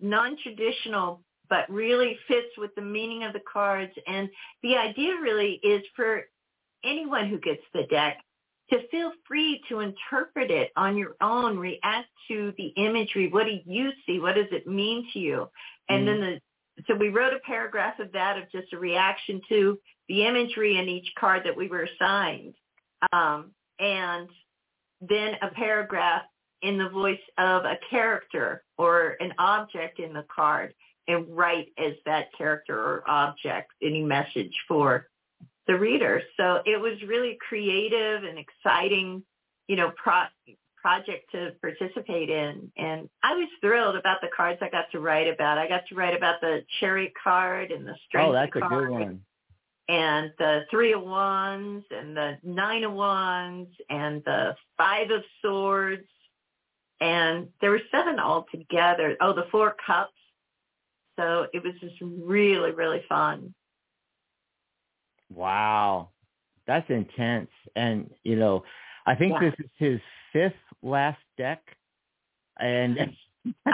non-traditional, 0.00 1.20
but 1.48 1.70
really 1.70 2.18
fits 2.26 2.48
with 2.56 2.74
the 2.74 2.82
meaning 2.82 3.24
of 3.24 3.32
the 3.32 3.42
cards. 3.52 3.92
And 4.06 4.28
the 4.62 4.76
idea 4.76 5.14
really 5.20 5.60
is 5.62 5.82
for 5.94 6.22
anyone 6.84 7.28
who 7.28 7.38
gets 7.38 7.62
the 7.74 7.84
deck 7.90 8.18
to 8.70 8.88
feel 8.88 9.12
free 9.28 9.60
to 9.68 9.80
interpret 9.80 10.50
it 10.50 10.70
on 10.76 10.96
your 10.96 11.14
own, 11.20 11.58
react 11.58 12.08
to 12.28 12.54
the 12.56 12.68
imagery. 12.76 13.28
What 13.28 13.44
do 13.44 13.58
you 13.66 13.90
see? 14.06 14.18
What 14.18 14.34
does 14.34 14.46
it 14.50 14.66
mean 14.66 15.06
to 15.12 15.18
you? 15.18 15.48
And 15.88 16.08
then 16.08 16.20
the 16.20 16.40
so 16.86 16.94
we 16.94 17.10
wrote 17.10 17.34
a 17.34 17.38
paragraph 17.40 17.98
of 17.98 18.10
that 18.12 18.38
of 18.38 18.50
just 18.50 18.72
a 18.72 18.78
reaction 18.78 19.42
to 19.50 19.78
the 20.08 20.24
imagery 20.24 20.78
in 20.78 20.88
each 20.88 21.08
card 21.18 21.42
that 21.44 21.56
we 21.56 21.68
were 21.68 21.82
assigned. 21.82 22.54
Um, 23.12 23.50
and 23.78 24.28
then 25.08 25.34
a 25.42 25.48
paragraph 25.48 26.22
in 26.62 26.78
the 26.78 26.88
voice 26.88 27.20
of 27.38 27.64
a 27.64 27.78
character 27.90 28.62
or 28.78 29.16
an 29.20 29.32
object 29.38 29.98
in 29.98 30.12
the 30.12 30.24
card 30.34 30.74
and 31.08 31.26
write 31.36 31.68
as 31.76 31.94
that 32.06 32.26
character 32.38 32.78
or 32.78 33.02
object 33.08 33.72
any 33.82 34.02
message 34.02 34.54
for 34.68 35.08
the 35.66 35.76
reader. 35.76 36.22
So 36.36 36.60
it 36.64 36.80
was 36.80 37.02
really 37.06 37.36
creative 37.46 38.24
and 38.24 38.38
exciting, 38.38 39.22
you 39.66 39.76
know, 39.76 39.92
pro- 39.96 40.56
project 40.76 41.30
to 41.32 41.52
participate 41.60 42.30
in. 42.30 42.70
And 42.76 43.08
I 43.22 43.34
was 43.34 43.48
thrilled 43.60 43.96
about 43.96 44.20
the 44.20 44.28
cards 44.34 44.58
I 44.62 44.68
got 44.68 44.90
to 44.92 45.00
write 45.00 45.28
about. 45.28 45.58
I 45.58 45.68
got 45.68 45.86
to 45.88 45.94
write 45.94 46.16
about 46.16 46.40
the 46.40 46.64
chariot 46.80 47.12
card 47.22 47.70
and 47.70 47.86
the 47.86 47.92
oh, 47.92 47.96
strength 48.08 48.28
oh, 48.28 48.32
that's 48.32 48.52
card. 48.52 48.72
a 48.72 48.76
good 48.76 48.90
one. 48.90 49.20
And 49.88 50.32
the 50.38 50.62
three 50.70 50.92
of 50.92 51.02
wands 51.02 51.84
and 51.90 52.16
the 52.16 52.38
nine 52.42 52.84
of 52.84 52.92
wands 52.92 53.70
and 53.90 54.22
the 54.24 54.54
five 54.78 55.10
of 55.10 55.22
swords. 55.42 56.06
And 57.00 57.48
there 57.60 57.70
were 57.70 57.82
seven 57.90 58.20
altogether. 58.20 59.16
Oh, 59.20 59.32
the 59.32 59.46
four 59.50 59.74
cups. 59.84 60.12
So 61.18 61.46
it 61.52 61.62
was 61.62 61.74
just 61.80 61.96
really, 62.00 62.70
really 62.70 63.02
fun. 63.08 63.52
Wow. 65.30 66.10
That's 66.66 66.88
intense. 66.90 67.50
And, 67.74 68.10
you 68.22 68.36
know, 68.36 68.62
I 69.04 69.14
think 69.16 69.38
this 69.40 69.54
is 69.58 69.70
his 69.78 70.00
fifth 70.32 70.54
last 70.82 71.20
deck. 71.36 71.60
And 72.60 72.96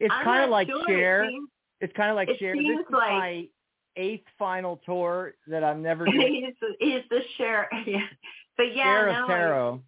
it's 0.00 0.14
kind 0.24 0.44
of 0.44 0.50
like 0.50 0.68
sure. 0.68 0.80
It 0.82 0.86
Cher. 0.88 1.26
seems- 1.28 1.50
It's 1.82 1.92
kind 1.94 2.10
of 2.10 2.16
like 2.16 2.30
it 2.30 2.38
Cher. 2.38 2.54
This 2.56 2.64
is 2.64 2.86
like- 2.90 3.10
my 3.10 3.48
eighth 3.96 4.26
final 4.38 4.80
tour 4.84 5.34
that 5.48 5.64
I'm 5.64 5.82
never 5.82 6.04
going 6.06 6.18
to 6.18 6.26
he's, 6.28 6.54
he's 6.78 7.02
the 7.10 7.20
Cher. 7.36 7.68
Yeah. 7.86 8.06
But 8.56 8.74
yeah, 8.74 9.04
no, 9.20 9.26
tarot. 9.26 9.82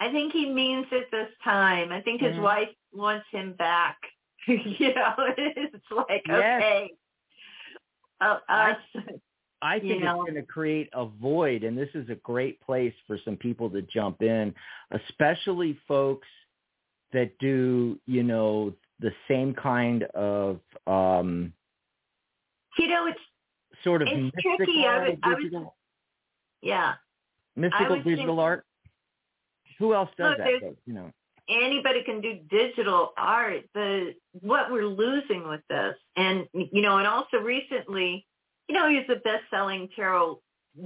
I 0.00 0.10
think 0.10 0.32
he 0.32 0.50
means 0.50 0.86
it 0.90 1.06
this 1.12 1.28
time. 1.44 1.92
I 1.92 2.00
think 2.00 2.20
his 2.20 2.34
Mhm. 2.34 2.42
wife 2.42 2.68
wants 2.92 3.26
him 3.30 3.52
back. 3.52 3.96
you 4.48 4.92
know, 4.94 5.14
it's 5.36 5.84
like, 5.96 6.22
Yes. 6.26 6.62
okay. 6.62 6.90
Uh, 8.20 8.38
I- 8.48 8.70
us. 8.72 8.78
I 9.64 9.78
think 9.78 9.92
it's 9.92 10.04
know. 10.04 10.22
going 10.22 10.34
to 10.34 10.42
create 10.42 10.88
a 10.92 11.04
void, 11.06 11.62
and 11.62 11.78
this 11.78 11.88
is 11.94 12.08
a 12.10 12.16
great 12.16 12.60
place 12.62 12.92
for 13.06 13.16
some 13.24 13.36
people 13.36 13.70
to 13.70 13.80
jump 13.82 14.20
in, 14.20 14.52
especially 14.90 15.78
folks 15.86 16.26
that 17.12 17.30
do, 17.38 17.96
you 18.06 18.24
know, 18.24 18.72
the 18.98 19.12
same 19.28 19.54
kind 19.54 20.02
of 20.14 20.58
um, 20.88 21.52
You 22.76 22.88
know, 22.88 23.06
it's, 23.06 23.20
sort 23.84 24.02
of 24.02 24.08
It's 24.08 24.34
mystical, 24.34 24.56
tricky. 24.56 24.86
I 24.86 25.08
was- 25.08 25.18
I 25.22 25.34
was- 25.34 25.72
yeah. 26.62 26.94
mystical 27.56 27.96
digital 27.96 28.16
thinking- 28.16 28.38
art. 28.38 28.66
Who 29.78 29.94
else 29.94 30.10
does 30.16 30.30
Look, 30.30 30.38
that? 30.38 30.60
though, 30.60 30.76
You 30.86 30.92
know, 30.94 31.12
anybody 31.48 32.02
can 32.04 32.20
do 32.20 32.34
digital 32.48 33.12
art. 33.16 33.64
The 33.74 34.14
what 34.32 34.70
we're 34.70 34.86
losing 34.86 35.48
with 35.48 35.66
this, 35.68 35.96
and 36.16 36.48
you 36.52 36.82
know, 36.82 36.98
and 36.98 37.06
also 37.06 37.38
recently, 37.40 38.26
you 38.68 38.74
know, 38.74 38.88
he's 38.88 39.06
the 39.08 39.16
best-selling 39.16 39.88
tarot 39.88 40.40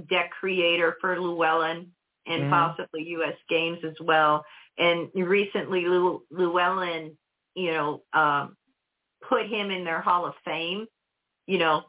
deck 0.09 0.31
creator 0.31 0.97
for 0.99 1.19
Llewellyn 1.19 1.93
and 2.25 2.43
Mhm. 2.43 2.49
possibly 2.49 3.03
U.S. 3.09 3.37
Games 3.47 3.83
as 3.83 3.99
well. 4.01 4.45
And 4.77 5.09
recently, 5.13 5.85
Llew- 5.85 6.25
Llewellyn, 6.29 7.17
you 7.55 7.71
know, 7.71 8.03
um, 8.13 8.57
put 9.21 9.45
him 9.45 9.71
in 9.71 9.83
their 9.83 10.01
Hall 10.01 10.25
of 10.25 10.35
Fame. 10.43 10.87
You 11.45 11.59
know, 11.59 11.85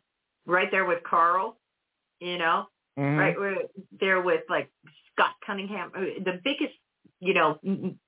right 0.48 0.70
there 0.70 0.84
with 0.84 1.02
Carl. 1.04 1.56
You 2.20 2.38
know, 2.38 2.68
Mhm. 2.98 3.16
right 3.16 3.70
there 4.00 4.20
with 4.20 4.42
like 4.48 4.68
Scott 5.12 5.34
Cunningham, 5.46 5.92
the 5.92 6.40
biggest, 6.42 6.74
you 7.20 7.32
know, 7.34 7.60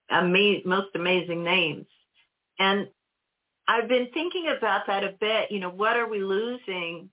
ama- 0.09 0.65
most 0.65 0.89
amazing 0.97 1.45
names. 1.45 1.87
And 2.59 2.89
I've 3.69 3.87
been 3.87 4.09
thinking 4.13 4.49
about 4.49 4.89
that 4.89 5.05
a 5.05 5.13
bit. 5.13 5.53
You 5.53 5.61
know, 5.61 5.71
what 5.71 5.97
are 5.97 6.09
we 6.09 6.21
losing 6.25 7.11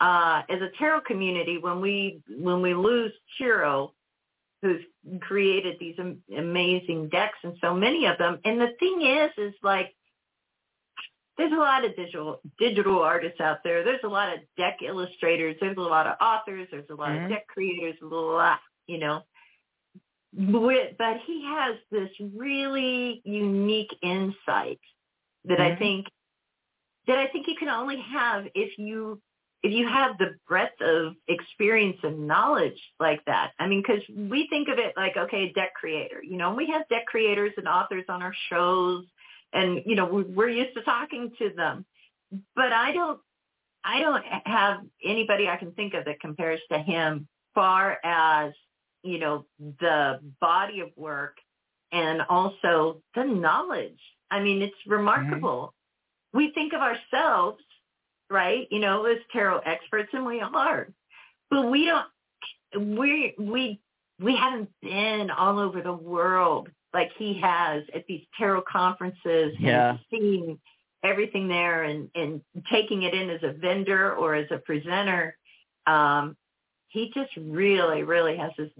uh, 0.00 0.42
as 0.48 0.60
a 0.60 0.70
tarot 0.78 1.02
community 1.02 1.58
when 1.58 1.80
we 1.80 2.20
when 2.28 2.60
we 2.60 2.74
lose 2.74 3.12
Ciro, 3.38 3.94
who's 4.60 4.82
created 5.20 5.78
these 5.78 5.96
am- 5.98 6.24
amazing 6.36 7.08
decks 7.08 7.38
and 7.44 7.56
so 7.60 7.72
many 7.72 8.06
of 8.06 8.18
them. 8.18 8.40
And 8.44 8.60
the 8.60 8.72
thing 8.80 9.02
is, 9.02 9.30
is 9.38 9.54
like 9.62 9.94
there's 11.42 11.52
a 11.52 11.56
lot 11.56 11.84
of 11.84 11.96
digital 11.96 12.40
digital 12.58 13.00
artists 13.00 13.40
out 13.40 13.58
there. 13.64 13.82
There's 13.82 14.04
a 14.04 14.08
lot 14.08 14.32
of 14.32 14.40
deck 14.56 14.78
illustrators. 14.86 15.56
There's 15.60 15.76
a 15.76 15.80
lot 15.80 16.06
of 16.06 16.16
authors. 16.20 16.68
There's 16.70 16.88
a 16.90 16.94
lot 16.94 17.10
Mhm. 17.10 17.24
of 17.24 17.30
deck 17.30 17.46
creators. 17.48 18.00
A 18.00 18.06
lot, 18.06 18.60
you 18.86 18.98
know. 18.98 19.24
But 20.32 20.96
but 20.98 21.18
he 21.26 21.44
has 21.44 21.76
this 21.90 22.10
really 22.20 23.20
unique 23.24 23.92
insight 24.02 24.80
that 25.44 25.60
I 25.60 25.72
Mhm. 25.72 25.78
think 25.78 26.08
that 27.06 27.18
I 27.18 27.26
think 27.26 27.48
you 27.48 27.56
can 27.56 27.68
only 27.68 28.00
have 28.00 28.48
if 28.54 28.78
you 28.78 29.20
if 29.64 29.72
you 29.72 29.86
have 29.86 30.18
the 30.18 30.38
breadth 30.46 30.80
of 30.80 31.16
experience 31.28 31.98
and 32.02 32.26
knowledge 32.26 32.80
like 32.98 33.24
that. 33.26 33.52
I 33.58 33.66
mean, 33.66 33.80
because 33.82 34.02
we 34.08 34.46
think 34.48 34.68
of 34.68 34.78
it 34.78 34.96
like, 34.96 35.16
okay, 35.16 35.52
deck 35.52 35.74
creator. 35.74 36.22
You 36.22 36.36
know, 36.36 36.54
we 36.54 36.66
have 36.66 36.88
deck 36.88 37.06
creators 37.06 37.52
and 37.56 37.68
authors 37.68 38.04
on 38.08 38.22
our 38.22 38.34
shows, 38.48 39.06
and 39.52 39.82
you 39.86 39.94
know, 39.94 40.06
we- 40.06 40.22
we're 40.24 40.48
used 40.48 40.74
to 40.74 40.82
talking 40.82 41.32
to 41.38 41.50
them. 41.50 41.84
But 42.56 42.72
I 42.72 42.92
don't, 42.92 43.20
I 43.84 44.00
don't 44.00 44.24
have 44.46 44.80
anybody 45.04 45.48
I 45.48 45.56
can 45.56 45.72
think 45.72 45.94
of 45.94 46.04
that 46.06 46.20
compares 46.20 46.60
to 46.70 46.78
him, 46.78 47.28
far 47.54 47.98
as 48.04 48.52
you 49.02 49.18
know, 49.18 49.44
the 49.58 50.20
body 50.40 50.80
of 50.80 50.90
work 50.96 51.36
and 51.90 52.22
also 52.22 53.02
the 53.14 53.24
knowledge. 53.24 53.98
I 54.30 54.40
mean, 54.40 54.62
it's 54.62 54.76
remarkable. 54.86 55.74
Mm-hmm. 56.32 56.38
We 56.38 56.52
think 56.52 56.72
of 56.72 56.80
ourselves 56.80 57.62
right? 58.32 58.66
You 58.70 58.80
know, 58.80 59.04
as 59.04 59.18
tarot 59.32 59.58
experts, 59.58 60.08
and 60.12 60.24
we 60.24 60.40
are, 60.40 60.88
but 61.50 61.70
we 61.70 61.84
don't. 61.84 62.06
We 62.96 63.34
we 63.38 63.78
we 64.18 64.34
haven't 64.34 64.70
been 64.80 65.30
all 65.30 65.58
over 65.58 65.82
the 65.82 65.92
world 65.92 66.68
like 66.94 67.10
he 67.16 67.38
has 67.40 67.84
at 67.94 68.06
these 68.06 68.22
tarot 68.38 68.62
conferences 68.62 69.54
Yeah. 69.58 69.90
and 69.90 69.98
seeing 70.10 70.60
everything 71.02 71.48
there 71.48 71.84
and 71.84 72.08
and 72.14 72.40
taking 72.70 73.02
it 73.02 73.14
in 73.14 73.30
as 73.30 73.42
a 73.42 73.52
vendor 73.52 74.14
or 74.14 74.34
as 74.34 74.46
a 74.50 74.58
presenter. 74.58 75.36
Um, 75.86 76.36
he 76.88 77.10
just 77.14 77.34
really, 77.36 78.02
really 78.02 78.36
has 78.36 78.52
this 78.58 78.70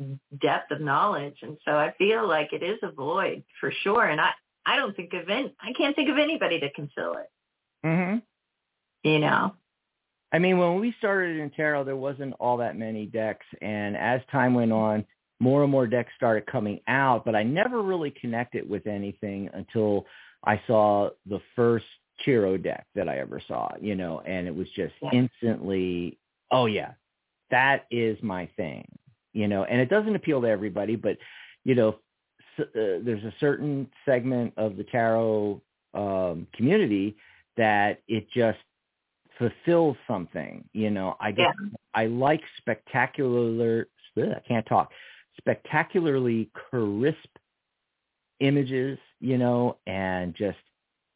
depth 0.41 0.71
of 0.71 0.81
knowledge, 0.83 1.39
and 1.43 1.57
so 1.65 1.73
I 1.79 1.93
feel 1.97 2.29
like 2.29 2.53
it 2.53 2.63
is 2.63 2.79
a 2.83 2.91
void 2.93 3.43
for 3.59 3.71
sure. 3.83 4.07
And 4.07 4.21
I 4.21 4.31
I 4.67 4.77
don't 4.77 4.95
think 4.95 5.13
of 5.15 5.29
any, 5.29 5.53
I 5.61 5.73
can't 5.73 5.97
think 5.97 6.09
of 6.11 6.19
anybody 6.19 6.61
that 6.61 6.75
can 6.75 6.89
fill 6.95 7.15
it. 7.15 7.31
Mhm. 7.85 8.23
You 9.03 9.19
know. 9.19 9.57
I 10.35 10.39
mean, 10.39 10.57
when 10.59 10.81
we 10.81 10.93
started 10.99 11.39
in 11.39 11.51
tarot, 11.51 11.85
there 11.85 11.97
wasn't 11.97 12.35
all 12.39 12.57
that 12.59 12.77
many 12.77 13.07
decks, 13.07 13.45
and 13.61 13.97
as 13.97 14.21
time 14.31 14.55
went 14.55 14.73
on, 14.73 15.05
more 15.43 15.65
and 15.65 15.73
more 15.73 15.89
decks 15.89 16.13
started 16.17 16.47
coming 16.47 16.81
out. 16.87 17.25
But 17.25 17.35
I 17.35 17.43
never 17.43 17.83
really 17.83 18.13
connected 18.13 18.69
with 18.69 18.87
anything 18.87 19.51
until 19.53 20.07
I 20.45 20.63
saw 20.69 21.11
the 21.27 21.41
first 21.57 21.85
Ciro 22.25 22.57
deck 22.57 22.87
that 22.95 23.09
I 23.09 23.19
ever 23.19 23.43
saw. 23.49 23.69
You 23.81 23.97
know, 23.97 24.21
and 24.21 24.47
it 24.47 24.55
was 24.55 24.69
just 24.77 24.95
Yeah. 25.03 25.11
instantly, 25.13 26.19
oh 26.53 26.67
yeah, 26.67 26.93
that 27.51 27.87
is 27.91 28.23
my 28.23 28.47
thing. 28.57 28.87
You 29.33 29.49
know, 29.49 29.65
and 29.65 29.81
it 29.81 29.89
doesn't 29.89 30.15
appeal 30.15 30.41
to 30.43 30.49
everybody, 30.49 30.95
but 30.95 31.19
you 31.65 31.75
know, 31.75 31.99
uh, 32.59 32.65
there's 32.75 33.25
a 33.25 33.35
certain 33.41 33.91
segment 34.05 34.53
of 34.57 34.77
the 34.77 34.85
tarot 34.85 35.61
um, 35.95 36.47
community 36.55 37.17
that 37.57 38.01
it 38.07 38.31
just 38.31 38.59
fulfills 39.39 39.97
something. 40.07 40.65
You 40.73 40.91
know, 40.91 41.17
I 41.21 41.33
just 41.33 41.59
I 41.95 42.07
like 42.07 42.43
spectacular. 42.59 43.89
I 44.17 44.41
can't 44.47 44.67
talk. 44.67 44.93
Spectacularly 45.39 46.51
crisp 46.55 47.17
images, 48.41 48.99
you 49.21 49.39
know, 49.39 49.79
and 49.87 50.35
just 50.35 50.59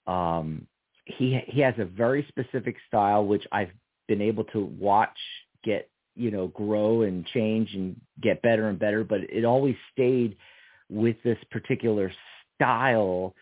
um 0.07 0.67
he 1.05 1.41
he 1.47 1.61
has 1.61 1.75
a 1.79 1.85
very 1.85 2.25
specific 2.29 2.77
style 2.89 3.25
which 3.27 3.45
I've 3.53 3.71
been 4.09 4.23
able 4.23 4.45
to 4.45 4.65
watch 4.79 5.19
get 5.65 5.89
you 6.15 6.31
know 6.31 6.49
grow 6.49 7.03
and 7.03 7.27
change 7.27 7.75
and 7.75 8.01
get 8.23 8.43
better 8.43 8.69
and 8.69 8.79
better 8.79 9.05
but 9.05 9.21
it 9.29 9.45
always 9.45 9.77
stayed 9.93 10.37
with 10.89 11.17
this 11.25 11.39
particular 11.51 12.13
style 12.55 13.35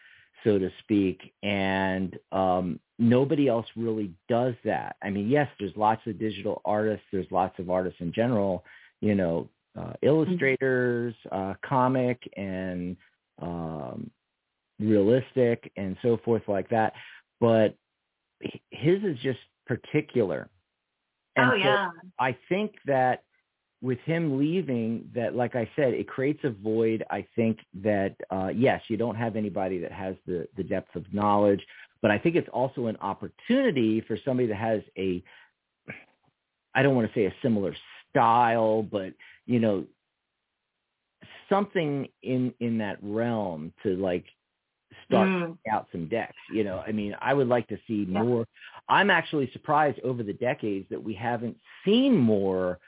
so 0.42 0.58
to 0.58 0.70
speak. 0.80 1.32
And 1.42 2.18
um 2.32 2.80
nobody 2.98 3.48
else 3.48 3.66
really 3.76 4.12
does 4.28 4.54
that. 4.64 4.96
I 5.02 5.10
mean 5.10 5.28
yes 5.28 5.48
there's 5.58 5.76
lots 5.76 6.06
of 6.06 6.18
digital 6.18 6.62
artists 6.64 7.04
there's 7.12 7.30
lots 7.30 7.58
of 7.58 7.70
artists 7.70 8.00
in 8.00 8.12
general 8.12 8.64
you 9.00 9.14
know 9.14 9.48
uh, 9.78 9.92
illustrators 10.02 11.14
uh 11.32 11.54
comic 11.64 12.20
and 12.36 12.96
um 13.40 14.10
realistic 14.78 15.70
and 15.76 15.96
so 16.02 16.18
forth 16.24 16.42
like 16.48 16.68
that 16.68 16.92
but 17.40 17.74
his 18.70 19.02
is 19.02 19.18
just 19.22 19.38
particular 19.66 20.48
and 21.36 21.50
oh 21.50 21.54
so 21.54 21.56
yeah. 21.56 21.88
I 22.18 22.36
think 22.48 22.74
that 22.86 23.24
with 23.84 23.98
him 24.06 24.38
leaving, 24.38 25.10
that 25.14 25.36
like 25.36 25.54
I 25.54 25.68
said, 25.76 25.92
it 25.92 26.08
creates 26.08 26.40
a 26.44 26.50
void. 26.50 27.04
I 27.10 27.26
think 27.36 27.58
that 27.82 28.16
uh, 28.30 28.48
yes, 28.48 28.80
you 28.88 28.96
don't 28.96 29.14
have 29.14 29.36
anybody 29.36 29.78
that 29.78 29.92
has 29.92 30.16
the 30.26 30.48
the 30.56 30.62
depth 30.62 30.96
of 30.96 31.04
knowledge, 31.12 31.60
but 32.00 32.10
I 32.10 32.18
think 32.18 32.34
it's 32.34 32.48
also 32.50 32.86
an 32.86 32.96
opportunity 33.02 34.00
for 34.00 34.16
somebody 34.24 34.48
that 34.48 34.56
has 34.56 34.80
a 34.96 35.22
I 36.74 36.82
don't 36.82 36.96
want 36.96 37.12
to 37.12 37.14
say 37.14 37.26
a 37.26 37.34
similar 37.42 37.76
style, 38.08 38.82
but 38.82 39.12
you 39.46 39.60
know 39.60 39.84
something 41.48 42.08
in 42.22 42.54
in 42.60 42.78
that 42.78 42.98
realm 43.02 43.72
to 43.82 43.96
like 43.96 44.24
start 45.06 45.28
Mm. 45.28 45.58
out 45.72 45.88
some 45.92 46.08
decks. 46.08 46.36
You 46.52 46.64
know, 46.64 46.78
I 46.86 46.92
mean, 46.92 47.16
I 47.20 47.34
would 47.34 47.48
like 47.48 47.66
to 47.68 47.78
see 47.86 48.04
Yeah. 48.04 48.22
more. 48.22 48.46
I'm 48.88 49.10
actually 49.10 49.50
surprised 49.52 49.98
over 50.00 50.22
the 50.22 50.32
decades 50.34 50.88
that 50.90 51.02
we 51.02 51.14
haven't 51.14 51.58
seen 51.84 52.16
more 52.16 52.78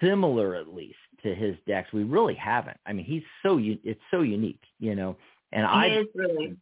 similar, 0.00 0.54
at 0.54 0.68
least, 0.68 0.98
to 1.22 1.34
his 1.34 1.56
decks. 1.66 1.92
We 1.92 2.04
really 2.04 2.34
haven't. 2.34 2.78
I 2.86 2.92
mean, 2.92 3.04
he's 3.04 3.22
so 3.42 3.58
it's 3.60 4.00
so 4.10 4.22
unique, 4.22 4.62
you 4.78 4.94
know. 4.94 5.16
And 5.52 5.66
I, 5.66 5.88
He 5.88 5.94
is 5.96 6.06
really. 6.14 6.56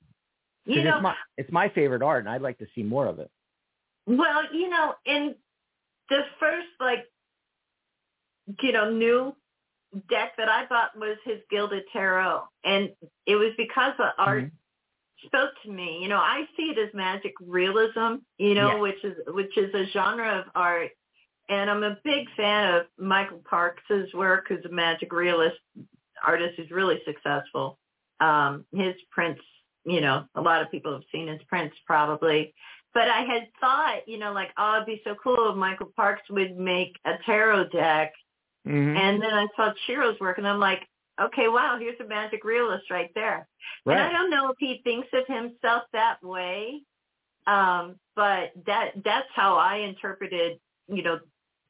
You 0.66 0.84
know, 0.84 0.96
it's 0.96 1.02
my 1.02 1.14
it's 1.36 1.52
my 1.52 1.68
favorite 1.70 2.02
art, 2.02 2.24
and 2.24 2.28
I'd 2.28 2.42
like 2.42 2.58
to 2.58 2.66
see 2.74 2.82
more 2.82 3.06
of 3.06 3.18
it. 3.18 3.30
Well, 4.06 4.42
you 4.52 4.68
know, 4.68 4.94
in 5.04 5.34
the 6.10 6.20
first 6.38 6.68
like 6.78 7.06
you 8.62 8.72
know, 8.72 8.90
new 8.90 9.36
deck 10.08 10.36
that 10.36 10.48
I 10.48 10.66
bought 10.66 10.96
was 10.96 11.16
his 11.24 11.38
Gilded 11.50 11.84
Tarot. 11.92 12.44
And 12.64 12.90
it 13.26 13.36
was 13.36 13.52
because 13.56 13.92
the 13.98 14.14
art 14.18 14.44
Mhm. 14.44 14.52
spoke 15.26 15.50
to 15.62 15.70
me. 15.70 16.02
You 16.02 16.08
know, 16.08 16.18
I 16.18 16.48
see 16.56 16.70
it 16.70 16.78
as 16.78 16.94
magic 16.94 17.34
realism, 17.40 18.16
you 18.38 18.54
know, 18.54 18.68
Yes. 18.68 18.80
which 18.80 19.04
is 19.04 19.26
which 19.34 19.56
is 19.56 19.74
a 19.74 19.86
genre 19.86 20.38
of 20.38 20.50
art. 20.54 20.92
And 21.48 21.68
I'm 21.68 21.82
a 21.82 21.98
big 22.04 22.30
fan 22.36 22.74
of 22.74 22.86
Michael 22.96 23.42
Parkes's 23.44 24.14
work, 24.14 24.46
who's 24.48 24.64
a 24.64 24.68
magic 24.68 25.12
realist 25.12 25.58
artist 26.22 26.56
who's 26.56 26.70
really 26.70 27.02
successful. 27.04 27.78
Um, 28.20 28.66
his 28.72 28.94
prints, 29.10 29.42
you 29.84 30.00
know, 30.00 30.28
a 30.34 30.40
lot 30.40 30.62
of 30.62 30.70
people 30.70 30.92
have 30.92 31.04
seen 31.10 31.26
his 31.26 31.42
prints 31.44 31.76
probably. 31.86 32.54
But 32.92 33.08
I 33.08 33.22
had 33.22 33.48
thought, 33.60 34.06
you 34.08 34.18
know, 34.18 34.32
like, 34.32 34.52
oh, 34.58 34.76
it'd 34.76 34.86
be 34.86 35.00
so 35.04 35.14
cool 35.14 35.50
if 35.50 35.56
Michael 35.56 35.92
Parkes 35.96 36.28
would 36.30 36.56
make 36.56 36.98
a 37.04 37.18
tarot 37.24 37.68
deck. 37.68 38.12
Mhm. 38.66 38.96
And 38.96 39.22
then 39.22 39.32
I 39.32 39.46
saw 39.56 39.72
Ciro's 39.86 40.18
work, 40.20 40.38
and 40.38 40.46
I'm 40.46 40.60
like, 40.60 40.86
okay, 41.20 41.48
wow, 41.48 41.76
here's 41.78 42.00
a 42.00 42.04
magic 42.04 42.44
realist 42.44 42.90
right 42.90 43.10
there. 43.14 43.46
And 43.86 44.00
I 44.00 44.12
don't 44.12 44.30
know 44.30 44.50
if 44.50 44.56
he 44.58 44.80
thinks 44.84 45.08
of 45.12 45.26
himself 45.26 45.84
that 45.92 46.22
way, 46.22 46.82
um, 47.46 47.96
but 48.16 48.52
that 48.66 48.92
that's 49.04 49.28
how 49.34 49.56
I 49.56 49.76
interpreted, 49.76 50.60
you 50.88 51.02
know, 51.02 51.20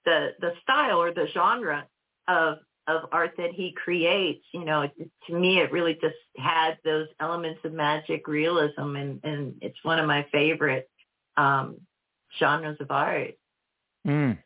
the 0.05 0.35
the 0.41 0.55
style 0.63 1.01
or 1.01 1.13
the 1.13 1.27
genre 1.33 1.87
of 2.29 2.59
of 2.87 3.09
art 3.13 3.35
that 3.39 3.53
he 3.53 3.73
creates. 3.73 4.45
You 4.53 4.65
know, 4.65 4.83
it, 4.83 4.93
to 5.27 5.35
me, 5.35 5.61
it 5.61 5.73
really 5.73 5.95
just 5.95 6.17
had 6.37 6.79
those 6.85 7.09
elements 7.21 7.61
of 7.65 7.73
magic 7.73 8.27
realism, 8.29 8.97
and 8.97 9.21
and 9.25 9.55
it's 9.63 9.83
one 9.83 9.99
of 9.99 10.07
my 10.07 10.27
favorite 10.33 10.89
um, 11.37 11.77
genres 12.39 12.79
of 12.81 12.91
art. 12.91 13.35
Mm. 14.07 14.39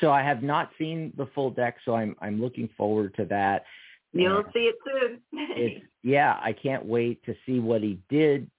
So 0.00 0.10
I 0.10 0.22
have 0.22 0.42
not 0.42 0.70
seen 0.78 1.12
the 1.16 1.26
full 1.34 1.50
deck, 1.50 1.76
so 1.84 1.94
I'm 1.94 2.16
I'm 2.20 2.40
looking 2.40 2.68
forward 2.76 3.14
to 3.16 3.24
that. 3.26 3.64
You'll 4.12 4.44
see 4.52 4.70
it 4.70 4.76
soon. 4.84 5.20
It's 5.32 5.84
yeah, 6.02 6.38
I 6.40 6.52
can't 6.52 6.84
wait 6.84 7.24
to 7.24 7.34
see 7.46 7.58
what 7.58 7.82
he 7.82 7.98
did 8.08 8.50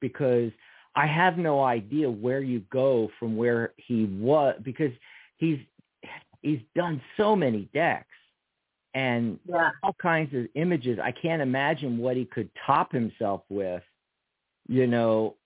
because 0.00 0.50
I 0.94 1.06
have 1.06 1.38
no 1.38 1.62
idea 1.62 2.10
where 2.10 2.40
you 2.40 2.62
go 2.70 3.10
from 3.18 3.36
where 3.36 3.72
he 3.76 4.04
was 4.04 4.56
because 4.62 4.92
he's 5.36 5.58
he's 6.42 6.60
done 6.74 7.00
so 7.16 7.36
many 7.36 7.68
decks 7.72 8.06
and 8.94 9.38
yeah. 9.48 9.70
all 9.82 9.94
kinds 10.00 10.34
of 10.34 10.46
images. 10.54 10.98
I 11.02 11.12
can't 11.12 11.42
imagine 11.42 11.98
what 11.98 12.16
he 12.16 12.24
could 12.24 12.50
top 12.66 12.92
himself 12.92 13.42
with. 13.48 13.82
You 14.68 14.86
know, 14.86 15.36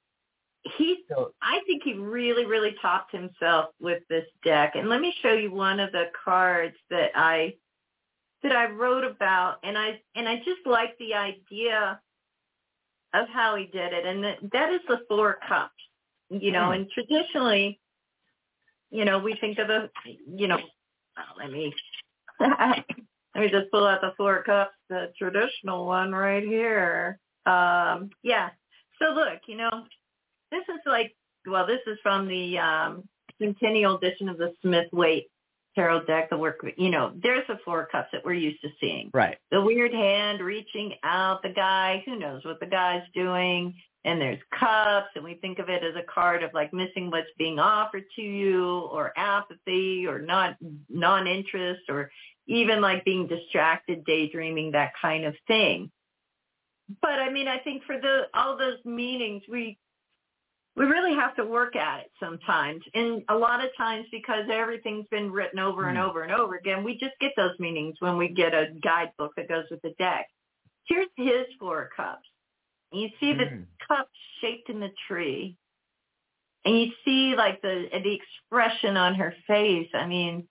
He 0.79 1.05
so 1.11 1.33
I 1.43 1.61
think 1.67 1.83
he 1.85 1.95
really, 1.95 2.47
really 2.47 2.75
topped 2.81 3.13
himself 3.13 3.67
with 3.81 4.03
this 4.09 4.25
deck. 4.45 4.73
And 4.77 4.89
let 4.89 5.01
me 5.01 5.15
show 5.23 5.33
you 5.33 5.53
one 5.53 5.79
of 5.79 5.93
the 5.93 6.07
cards 6.25 6.77
that 6.91 7.11
I 7.15 7.55
that 8.43 8.53
I 8.53 8.67
wrote 8.67 9.05
about 9.05 9.59
and 9.63 9.77
I 9.77 10.01
and 10.15 10.29
I 10.29 10.37
just 10.37 10.67
like 10.67 10.97
the 10.99 11.15
idea 11.15 12.01
of 13.15 13.29
how 13.29 13.57
he 13.57 13.67
did 13.67 13.93
it. 13.93 14.07
And 14.07 14.25
that, 14.25 14.39
that 14.53 14.73
is 14.73 14.81
the 14.89 15.01
four 15.09 15.39
cups. 15.47 15.73
You 16.31 16.53
know, 16.53 16.67
Hmm. 16.67 16.73
and 16.73 16.91
traditionally, 16.91 17.79
you 18.91 19.05
know, 19.05 19.19
we 19.19 19.35
think 19.37 19.59
of 19.59 19.69
the 19.69 19.91
you 20.35 20.49
know 20.49 20.59
let 21.39 21.51
me 21.51 21.75
let 22.41 22.85
me 23.37 23.49
just 23.51 23.71
pull 23.71 23.87
out 23.87 24.01
the 24.01 24.15
four 24.17 24.43
cups, 24.43 24.75
the 24.89 25.13
traditional 25.19 25.87
one 25.87 26.13
right 26.13 26.43
here. 26.43 27.19
Um 27.47 28.11
yeah. 28.23 28.51
So 28.99 29.13
look, 29.13 29.41
you 29.47 29.57
know, 29.57 29.85
this 30.55 30.75
is 30.75 30.81
like 30.87 31.15
well 31.47 31.67
this 31.67 31.81
is 31.87 31.99
from 32.03 32.29
the 32.29 32.59
um 32.59 33.09
centennial 33.41 33.97
edition 33.97 34.29
of 34.29 34.39
the 34.39 34.55
smith 34.63 34.87
waite 34.93 35.27
tarot 35.75 36.05
deck 36.05 36.31
the 36.31 36.37
work 36.37 36.65
you 36.77 36.91
know 36.91 37.13
there's 37.23 37.47
the 37.49 37.59
four 37.65 37.87
cups 37.91 38.09
that 38.13 38.25
we're 38.25 38.33
used 38.33 38.61
to 38.63 38.69
seeing 38.81 39.11
right. 39.13 39.39
the 39.51 39.61
weird 39.61 39.93
hand 39.93 40.41
reaching 40.41 40.95
out 41.03 41.43
the 41.43 41.49
guy 41.49 42.03
who 42.07 42.19
knows 42.19 42.45
what 42.45 42.61
the 42.61 42.67
guy's 42.67 43.03
doing 43.13 43.75
and 44.05 44.21
there's 44.21 44.39
cups 44.59 45.09
and 45.17 45.25
we 45.25 45.35
think 45.35 45.59
of 45.59 45.69
it 45.69 45.83
as 45.83 45.97
a 45.97 46.13
card 46.13 46.43
of 46.43 46.55
like 46.55 46.73
missing 46.73 47.11
what's 47.11 47.27
being 47.39 47.59
offered 47.59 48.05
to 48.15 48.23
you 48.23 48.81
or 48.93 49.13
apathy 49.17 50.07
or 50.07 50.21
not 50.21 50.57
non-interest 50.89 51.83
or 51.89 52.11
even 52.47 52.81
like 52.81 53.05
being 53.05 53.27
distracted 53.27 54.05
daydreaming 54.05 54.71
that 54.73 54.93
kind 55.01 55.25
of 55.25 55.35
thing 55.49 55.91
but 57.01 57.19
i 57.19 57.31
mean 57.31 57.49
i 57.49 57.59
think 57.59 57.83
for 57.85 57.99
the 58.01 58.23
all 58.35 58.57
those 58.57 58.79
meanings 58.85 59.43
we 59.51 59.77
we 60.77 60.85
really 60.87 61.15
have 61.15 61.37
to 61.37 61.45
work 61.45 61.77
at 61.77 62.01
it 62.01 62.11
sometimes. 62.21 62.83
And 62.95 63.23
a 63.29 63.35
lot 63.37 63.65
of 63.65 63.71
times 63.77 64.07
because 64.11 64.45
everything's 64.51 65.07
been 65.09 65.31
written 65.31 65.59
over 65.59 65.89
and 65.89 65.99
Hmm. 65.99 66.05
over 66.05 66.23
and 66.23 66.33
over 66.33 66.57
again 66.57 66.85
we 66.85 66.95
just 66.99 67.15
get 67.21 67.33
those 67.37 67.59
meanings 67.59 67.97
when 68.01 68.17
we 68.17 68.29
get 68.29 68.55
a 68.55 68.73
guidebook 68.83 69.33
that 69.37 69.49
goes 69.49 69.65
with 69.71 69.83
the 69.83 69.95
deck. 69.99 70.27
Here's 70.85 71.09
his 71.17 71.47
four 71.59 71.91
cups. 71.97 72.29
You 72.93 73.09
see 73.21 73.33
the 73.35 73.47
Mm. 73.47 73.67
cup 73.89 74.09
shaped 74.41 74.69
in 74.71 74.81
the 74.81 74.93
tree. 75.09 75.57
And 76.65 76.81
you 76.81 76.93
see 77.05 77.35
like 77.37 77.61
the 77.63 77.89
the 77.93 78.15
expression 78.15 78.97
on 78.97 79.15
her 79.15 79.35
face. 79.47 79.91
I 79.95 80.07
mean 80.07 80.49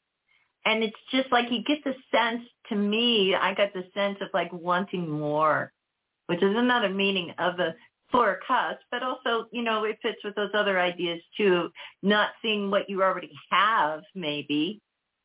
and 0.66 0.84
it's 0.84 1.00
just 1.12 1.32
like 1.32 1.52
you 1.52 1.64
get 1.64 1.84
the 1.84 1.96
sense 2.12 2.42
to 2.70 2.76
me 2.76 3.36
i 3.36 3.54
got 3.54 3.74
the 3.74 3.84
sense 3.94 4.18
of 4.22 4.30
like 4.34 4.52
wanting 4.54 5.10
more 5.10 5.72
which 6.28 6.42
is 6.42 6.56
another 6.56 6.90
meaning 6.90 7.34
of 7.38 7.58
the 7.58 7.74
four 8.14 8.40
cups 8.48 8.84
but 8.92 9.04
also 9.04 9.48
you 9.52 9.64
know 9.64 9.84
it 9.84 9.98
fits 10.02 10.20
with 10.24 10.36
those 10.36 10.52
other 10.54 10.80
ideas 10.80 11.20
too 11.36 11.70
not 12.04 12.30
seeing 12.42 12.72
what 12.72 12.90
you 12.90 13.04
already 13.04 13.32
have 13.50 14.04
maybe 14.16 14.80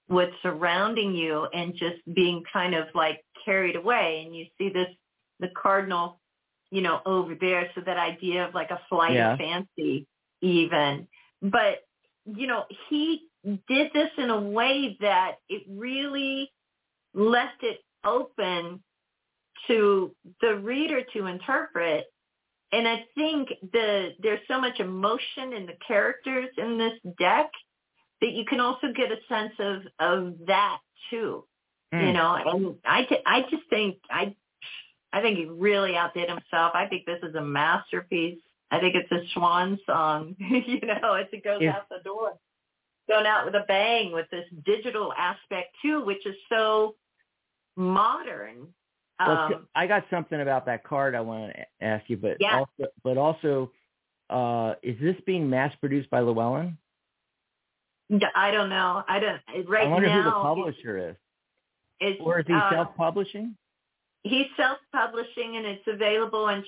what's 0.09 0.33
surrounding 0.43 1.15
you 1.15 1.47
and 1.53 1.75
just 1.75 1.99
being 2.15 2.43
kind 2.53 2.75
of 2.75 2.87
like 2.95 3.23
carried 3.45 3.77
away 3.77 4.23
and 4.25 4.35
you 4.35 4.47
see 4.59 4.71
this 4.71 4.89
the 5.39 5.49
cardinal 5.63 6.19
you 6.71 6.81
know 6.81 7.01
over 7.07 7.35
there 7.41 7.71
so 7.75 7.83
that 7.85 7.99
idea 7.99 8.47
of 8.49 8.55
like 8.55 8.71
a 8.71 8.81
flight 8.89 9.15
Yeah. 9.15 9.35
of 9.35 9.39
fancy 9.39 10.07
even 10.41 11.07
but 11.43 11.81
you 12.27 12.47
know 12.47 12.65
he 12.89 13.29
did 13.69 13.93
this 13.95 14.11
in 14.19 14.31
a 14.31 14.41
way 14.41 14.97
that 15.01 15.37
it 15.49 15.63
really 15.69 16.51
left 17.15 17.63
it 17.63 17.81
open 18.05 18.83
to 19.67 20.15
the 20.41 20.57
reader 20.57 21.03
to 21.13 21.27
interpret 21.27 22.07
and 22.73 22.87
i 22.89 23.05
think 23.15 23.49
the 23.73 24.11
there's 24.23 24.41
so 24.49 24.61
much 24.61 24.79
emotion 24.81 25.53
in 25.55 25.67
the 25.67 25.77
characters 25.87 26.49
in 26.59 26.79
this 26.79 26.93
deck 27.19 27.51
that 28.21 28.33
you 28.33 28.45
can 28.45 28.61
also 28.61 28.89
get 28.97 29.11
a 29.13 29.19
sense 29.29 29.53
of 29.59 29.83
of 29.99 30.35
that 30.47 30.79
too 31.11 31.45
you 31.93 31.99
Mm. 31.99 32.13
know? 32.15 32.35
And 32.35 32.77
i 32.85 33.05
t- 33.05 33.23
i 33.25 33.41
just 33.51 33.63
think 33.71 33.97
i 34.11 34.35
i 35.13 35.23
think 35.23 35.39
he 35.39 35.47
really 35.47 35.97
outdid 35.97 36.29
himself. 36.29 36.73
I 36.75 36.87
think 36.87 37.07
this 37.07 37.21
is 37.23 37.35
a 37.35 37.41
masterpiece. 37.41 38.41
I 38.71 38.79
think 38.81 38.95
it's 38.95 39.11
a 39.11 39.27
swan 39.33 39.79
song 39.87 40.37
you 40.39 40.81
know 40.83 41.15
as 41.15 41.27
it 41.33 41.43
goes 41.45 41.61
If- 41.63 41.75
out 41.75 41.89
the 41.89 42.01
door. 42.05 42.33
Going 43.09 43.25
out 43.25 43.47
with 43.47 43.55
a 43.55 43.65
bang 43.67 44.13
with 44.13 44.27
this 44.31 44.45
digital 44.67 45.15
aspect 45.17 45.69
too 45.81 46.05
which 46.05 46.27
is 46.27 46.37
so 46.51 46.95
modern 47.77 48.67
um 49.21 49.67
I 49.75 49.87
got 49.87 50.05
something 50.11 50.41
about 50.41 50.67
that 50.67 50.85
card 50.85 51.15
I 51.15 51.21
want 51.21 51.53
to 51.55 51.85
ask 51.85 52.09
you, 52.09 52.17
but 52.17 52.37
Yeah. 52.41 52.59
also, 52.59 52.91
but 53.03 53.17
also, 53.17 53.73
uh, 54.31 54.75
is 54.83 54.99
this 55.01 55.17
being 55.27 55.49
mass 55.49 55.75
produced 55.81 56.11
by 56.11 56.21
Llewellyn? 56.21 56.77
i 58.35 58.51
don't 58.51 58.71
know 58.71 59.05
i 59.07 59.19
don't 59.19 59.69
right 59.69 59.87
I 59.87 59.91
wonder 59.91 60.09
now 60.09 60.23
who 60.23 60.31
the 60.31 60.37
publisher 60.37 61.11
is, 61.11 61.17
it's, 62.01 62.19
or 62.25 62.41
is 62.41 62.47
he 62.47 62.55
uh, 62.55 62.71
self-publishing? 62.71 63.55
he's 64.23 64.47
self-publishing 64.57 65.57
and 65.57 65.67
it's 65.67 65.87
available 65.87 66.45
on 66.45 66.65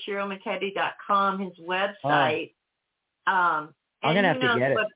com, 1.06 1.40
his 1.40 1.52
website. 1.58 2.52
Um, 3.26 3.72
Oh. 4.02 4.08
I'm 4.08 4.16
and 4.16 4.16
gonna 4.16 4.28
have 4.28 4.40
to 4.54 4.58
get 4.58 4.70
it. 4.72 4.74
What, 4.74 4.86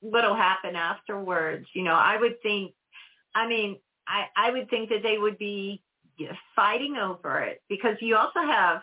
what'll 0.00 0.34
happen 0.34 0.76
afterwards? 0.76 1.66
You 1.74 1.82
know, 1.84 1.94
I 1.94 2.16
would 2.16 2.40
think 2.42 2.74
I 3.34 3.46
mean, 3.46 3.78
I 4.06 4.26
I 4.36 4.50
would 4.50 4.68
think 4.70 4.88
that 4.90 5.02
they 5.02 5.18
would 5.18 5.38
be 5.38 5.82
fighting 6.56 6.96
over 6.96 7.40
it 7.40 7.62
because 7.68 7.96
you 8.00 8.16
also 8.16 8.40
have 8.40 8.82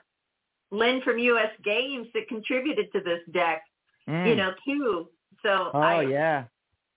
Lynn 0.71 1.01
from 1.01 1.17
U.S. 1.19 1.51
Games 1.63 2.07
that 2.13 2.27
contributed 2.27 2.91
to 2.93 3.01
this 3.01 3.19
deck, 3.33 3.61
Mm. 4.07 4.27
you 4.29 4.35
know, 4.35 4.53
too. 4.63 5.09
So 5.41 5.71
Oh 5.73 5.79
I 5.79 6.01
yeah. 6.03 6.43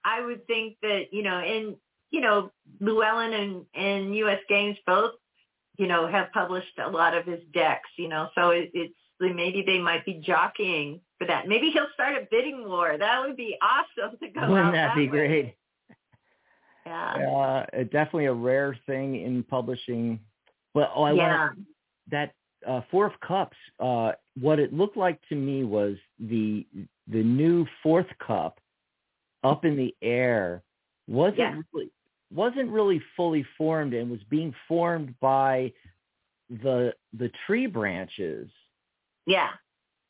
I 0.05 0.21
would 0.25 0.47
think 0.47 0.77
that 0.83 1.07
you 1.13 1.23
know, 1.23 1.39
and 1.39 1.75
you 2.11 2.21
know, 2.21 2.51
Llewellyn 2.81 3.33
and 3.33 3.65
and 3.75 4.15
U.S. 4.17 4.41
Games 4.49 4.77
both, 4.87 5.13
you 5.79 5.87
know, 5.87 6.07
have 6.07 6.31
published 6.33 6.79
a 6.79 6.89
lot 6.91 7.17
of 7.17 7.25
his 7.25 7.41
decks. 7.55 7.89
You 7.97 8.09
know, 8.09 8.29
so 8.35 8.51
it, 8.51 8.71
it's 8.75 8.95
maybe 9.21 9.63
they 9.67 9.79
might 9.79 10.05
be 10.05 10.15
jockeying 10.15 11.01
for 11.19 11.27
that. 11.27 11.49
Maybe 11.49 11.71
he'll 11.71 11.87
start 11.95 12.15
a 12.17 12.27
bidding 12.31 12.69
war. 12.69 12.97
That 12.99 13.23
would 13.27 13.37
be 13.37 13.57
awesome 13.63 14.19
to 14.19 14.29
go 14.29 14.41
Wouldn't 14.49 14.69
out 14.69 14.73
that 14.73 14.95
be 14.95 15.09
way. 15.09 15.09
great? 15.09 15.55
Yeah. 16.89 17.67
Uh, 17.75 17.83
definitely 17.85 18.27
a 18.27 18.33
rare 18.33 18.77
thing 18.87 19.17
in 19.23 19.43
publishing. 19.43 20.21
But 20.75 20.91
oh, 20.95 21.03
I 21.03 21.13
want 21.13 21.59
that 22.11 22.35
uh, 22.67 22.81
four 22.91 23.07
of 23.07 23.13
cups. 23.21 23.57
Uh, 23.79 24.13
what 24.41 24.59
it 24.59 24.73
looked 24.73 24.97
like 24.97 25.21
to 25.29 25.35
me 25.35 25.65
was 25.65 25.97
the 26.19 26.67
the 27.07 27.23
new 27.23 27.67
fourth 27.83 28.07
cup 28.25 28.61
up 29.45 29.65
in 29.65 29.77
the 29.77 29.95
air 30.03 30.63
wasn't 31.07 31.39
Yeah. 31.39 31.61
really, 31.73 31.91
wasn't 32.35 32.71
really 32.71 33.01
fully 33.17 33.45
formed 33.57 33.95
and 33.95 34.11
was 34.11 34.23
being 34.29 34.55
formed 34.67 35.15
by 35.21 35.73
the 36.51 36.95
the 37.13 37.31
tree 37.47 37.67
branches. 37.67 38.51
Yeah. 39.27 39.51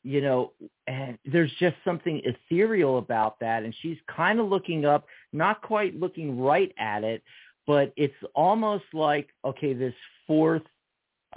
You 0.05 0.21
know, 0.21 0.53
and 0.87 1.19
there's 1.25 1.53
just 1.59 1.77
something 1.85 2.23
ethereal 2.25 2.99
about 2.99 3.41
that. 3.41 3.65
And 3.65 3.75
she's 3.83 3.99
kind 4.07 4.39
of 4.41 4.47
looking 4.49 4.85
up, 4.85 5.07
not 5.33 5.63
quite 5.63 5.99
looking 5.99 6.41
right 6.41 6.73
at 6.79 7.05
it, 7.05 7.23
but 7.67 7.93
it's 7.97 8.15
almost 8.35 8.85
like 8.93 9.29
okay, 9.45 9.75
this 9.75 9.95
fourth 10.27 10.63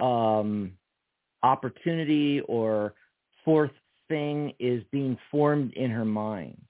um, 0.00 0.72
opportunity 1.42 2.40
or 2.42 2.94
fourth 3.44 3.70
thing 4.08 4.52
is 4.58 4.82
being 4.92 5.18
formed 5.30 5.72
in 5.74 5.90
her 5.90 6.04
mind, 6.04 6.60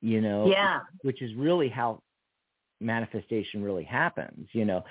you 0.00 0.20
know, 0.20 0.46
Yeah. 0.46 0.80
which 1.02 1.22
is 1.22 1.34
really 1.34 1.68
how 1.68 2.02
manifestation 2.80 3.62
really 3.62 3.84
happens, 3.84 4.48
you 4.52 4.64
know, 4.64 4.84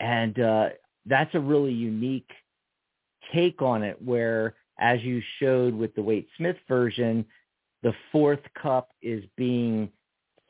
and 0.00 0.38
uh, 0.38 0.70
that's 1.06 1.34
a 1.34 1.40
really 1.40 1.72
unique 1.72 2.30
take 3.32 3.62
on 3.62 3.82
it 3.82 4.00
where, 4.02 4.54
as 4.78 5.02
you 5.02 5.22
showed 5.38 5.74
with 5.74 5.94
the 5.94 6.02
Waite 6.02 6.28
Smith 6.36 6.56
version, 6.68 7.24
the 7.82 7.94
fourth 8.10 8.40
cup 8.60 8.90
is 9.00 9.24
being 9.36 9.90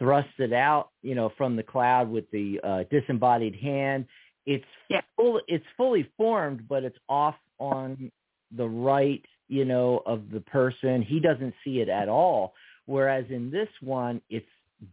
thrusted 0.03 0.53
out, 0.53 0.91
you 1.03 1.15
know, 1.15 1.33
from 1.39 1.55
the 1.55 1.63
cloud 1.63 2.11
with 2.11 2.29
the 2.33 2.61
uh, 2.65 2.83
disembodied 2.91 3.55
hand. 3.55 4.07
It's 4.47 4.65
Yeah. 4.89 5.03
full, 5.17 5.41
it's 5.47 5.65
fully 5.77 6.11
formed, 6.17 6.67
but 6.69 6.83
it's 6.83 6.99
off 7.09 7.37
on 7.61 8.11
the 8.51 8.69
right, 8.69 9.25
you 9.49 9.65
know, 9.65 10.03
of 10.05 10.31
the 10.31 10.41
person. 10.41 11.03
He 11.03 11.21
doesn't 11.21 11.55
see 11.63 11.81
it 11.81 11.89
at 11.89 12.09
all. 12.09 12.55
Whereas 12.87 13.25
in 13.31 13.51
this 13.51 13.69
one, 13.81 14.21
it's 14.29 14.45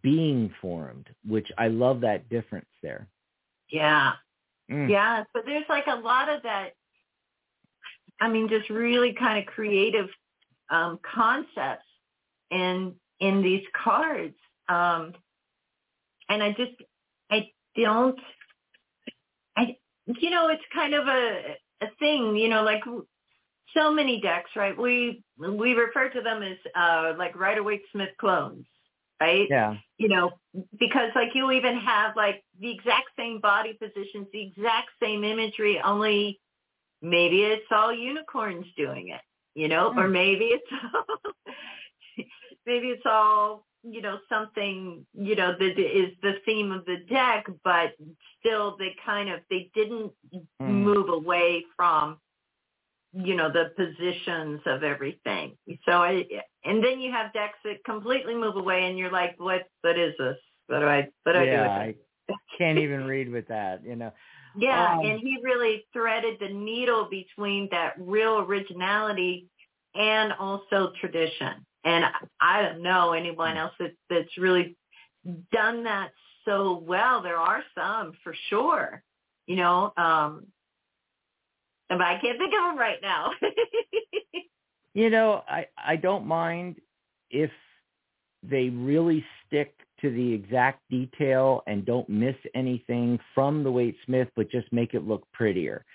being 0.04 0.54
formed, 0.62 1.08
which 1.28 1.52
I 1.58 1.70
love 1.70 2.02
that 2.02 2.30
difference 2.30 2.70
there. 2.84 3.08
Yeah. 3.70 4.14
Mm. 4.70 4.90
Yeah. 4.90 5.24
But 5.34 5.46
there's 5.48 5.66
like 5.68 5.88
a 5.88 5.96
lot 5.96 6.30
of 6.30 6.44
that. 6.44 6.76
I 8.22 8.28
mean, 8.30 8.48
just 8.48 8.70
really 8.70 9.14
kind 9.14 9.40
of 9.40 9.46
creative 9.52 10.10
um, 10.70 11.00
concepts 11.02 11.86
in 12.52 12.94
in 13.20 13.42
these 13.42 13.64
cards. 13.74 14.36
Um, 14.70 15.14
and 16.30 16.44
I 16.44 16.52
just 16.52 16.74
I 17.32 17.50
don't 17.76 18.20
I 19.58 19.78
you 20.06 20.30
know 20.30 20.50
it's 20.50 20.64
kind 20.74 20.94
of 20.94 21.08
a 21.08 21.56
a 21.82 21.88
thing 22.00 22.36
you 22.36 22.50
know 22.50 22.64
like 22.64 22.84
so 23.76 23.92
many 23.92 24.22
decks 24.22 24.52
right 24.56 24.78
we 24.78 25.24
we 25.38 25.74
refer 25.74 26.10
to 26.10 26.22
them 26.22 26.44
as 26.44 26.58
uh 26.76 27.14
like 27.18 27.36
Rider 27.40 27.64
Waite 27.64 27.84
Smith 27.92 28.10
clones 28.20 28.66
right 29.22 29.48
Yeah. 29.50 29.76
you 30.00 30.08
know, 30.08 30.32
because 30.80 31.12
like 31.14 31.36
you 31.36 31.52
even 31.52 31.78
have 31.78 32.16
like 32.16 32.44
the 32.60 32.72
exact 32.72 33.10
same 33.18 33.40
body 33.42 33.74
positions, 33.74 34.28
the 34.32 34.42
exact 34.42 34.90
same 35.02 35.24
imagery, 35.26 35.80
only 35.84 36.40
maybe 37.02 37.44
it's 37.44 37.68
all 37.72 37.94
unicorns 37.94 38.66
doing 38.78 39.10
it, 39.10 39.22
you 39.56 39.68
know, 39.68 39.94
or 39.98 40.08
Hmm. 40.08 40.14
maybe 40.14 40.46
it's 40.46 40.72
all, 40.72 41.06
maybe 42.66 42.88
it's 42.88 43.06
all 43.06 43.66
you 43.84 44.02
know 44.02 44.20
something 44.28 45.06
you 45.14 45.36
know 45.36 45.56
that 45.58 45.80
is 45.80 46.12
the 46.22 46.36
theme 46.46 46.72
of 46.72 46.86
the 46.86 46.98
deck, 47.10 47.46
but 47.64 47.94
still 48.40 48.76
they 48.78 48.96
kind 49.06 49.30
of 49.30 49.40
they 49.50 49.70
didn't 49.74 50.12
Mm. 50.62 50.84
move 50.84 51.10
away 51.10 51.66
from 51.76 52.18
you 53.14 53.36
know 53.36 53.52
the 53.52 53.72
positions 53.76 54.62
of 54.66 54.84
everything 54.84 55.58
so 55.86 55.94
i 55.94 56.24
and 56.64 56.84
then 56.84 57.00
you 57.00 57.12
have 57.12 57.34
decks 57.34 57.58
that 57.64 57.84
completely 57.84 58.36
move 58.36 58.56
away 58.56 58.88
and 58.88 58.98
you're 58.98 59.12
like 59.12 59.36
what 59.40 59.68
what 59.82 59.98
is 59.98 60.14
this 60.20 60.38
what 60.68 60.80
do 60.80 60.86
i 60.86 61.08
what 61.24 61.34
do 61.34 61.40
yeah, 61.40 61.72
i 61.74 61.86
do 61.86 61.88
with 61.88 61.96
I 62.30 62.36
can't 62.58 62.78
even 62.78 63.06
read 63.06 63.30
with 63.30 63.48
that, 63.48 63.84
you 63.84 63.96
know. 63.96 64.12
yeah 64.60 64.92
um, 64.94 65.00
and 65.00 65.20
he 65.20 65.40
really 65.44 65.86
threaded 65.92 66.38
the 66.40 66.50
needle 66.50 67.08
between 67.10 67.68
that 67.72 67.94
real 67.98 68.40
originality 68.40 69.48
and 69.96 70.34
also 70.34 70.92
tradition 71.02 71.66
and 71.84 72.06
i 72.42 72.62
don't 72.62 72.82
know 72.82 73.14
anyone 73.14 73.58
else 73.58 73.74
that 73.80 73.94
that's 74.10 74.38
really 74.38 74.76
done 75.52 75.84
that 75.84 76.12
so 76.46 76.84
well 76.86 77.22
there 77.22 77.38
are 77.38 77.64
some 77.76 78.14
for 78.24 78.34
sure 78.50 79.04
you 79.48 79.56
know 79.56 79.94
um 79.98 80.46
but 81.90 82.02
i 82.02 82.20
can't 82.22 82.38
think 82.38 82.54
of 82.54 82.70
them 82.70 82.78
right 82.78 83.00
now 83.02 83.32
You 84.94 85.10
know, 85.10 85.44
I 85.48 85.68
I 85.78 85.96
don't 85.96 86.26
mind 86.26 86.76
if 87.30 87.52
they 88.44 88.70
really 88.70 89.24
stick 89.46 89.74
to 90.02 90.10
the 90.10 90.34
exact 90.34 90.82
detail 90.90 91.62
and 91.68 91.86
don't 91.86 92.10
miss 92.10 92.36
anything 92.54 93.18
from 93.34 93.64
the 93.64 93.72
Waite 93.72 93.96
Smith, 94.06 94.28
but 94.36 94.52
just 94.52 94.72
make 94.74 94.94
it 94.94 95.08
look 95.08 95.26
prettier. 95.32 95.86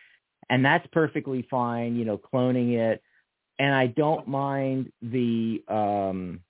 And 0.48 0.64
that's 0.64 0.86
perfectly 0.92 1.46
fine, 1.50 1.96
you 1.96 2.06
know, 2.06 2.18
cloning 2.18 2.78
it. 2.78 3.02
And 3.58 3.74
I 3.74 3.88
don't 3.88 4.26
mind 4.26 4.92
the 5.02 5.62
um 5.68 6.40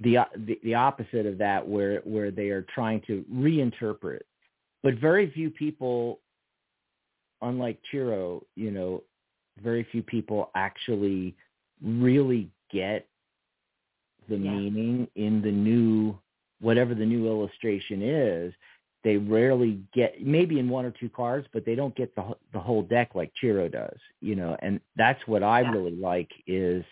the 0.00 0.18
the, 0.36 0.58
the 0.64 0.74
opposite 0.74 1.26
of 1.26 1.38
that 1.38 1.66
where 1.66 2.00
where 2.00 2.30
they 2.30 2.48
are 2.48 2.66
trying 2.74 3.00
to 3.06 3.24
reinterpret. 3.32 4.20
But 4.82 4.94
very 4.96 5.30
few 5.30 5.50
people 5.50 6.20
unlike 7.42 7.78
Ciro, 7.90 8.44
you 8.56 8.70
know, 8.70 9.02
very 9.62 9.86
few 9.92 10.02
people 10.02 10.50
actually 10.54 11.36
really 11.82 12.50
get 12.72 13.06
the 14.28 14.36
Yeah. 14.36 14.50
meaning 14.52 15.08
in 15.14 15.42
the 15.42 15.52
new 15.52 16.18
whatever 16.60 16.94
the 16.94 17.04
new 17.04 17.26
illustration 17.26 18.00
is 18.02 18.54
they 19.04 19.16
rarely 19.16 19.80
get 19.92 20.20
maybe 20.24 20.58
in 20.58 20.68
one 20.68 20.84
or 20.84 20.90
two 20.90 21.08
cards 21.08 21.46
but 21.52 21.64
they 21.64 21.74
don't 21.74 21.94
get 21.94 22.14
the 22.16 22.24
the 22.52 22.58
whole 22.58 22.82
deck 22.82 23.14
like 23.14 23.32
Ciro 23.40 23.68
does 23.68 23.98
you 24.20 24.34
know 24.34 24.56
and 24.60 24.80
that's 24.96 25.20
what 25.26 25.42
I 25.42 25.60
Yeah. 25.60 25.72
really 25.72 25.96
like 25.96 26.30
is 26.46 26.84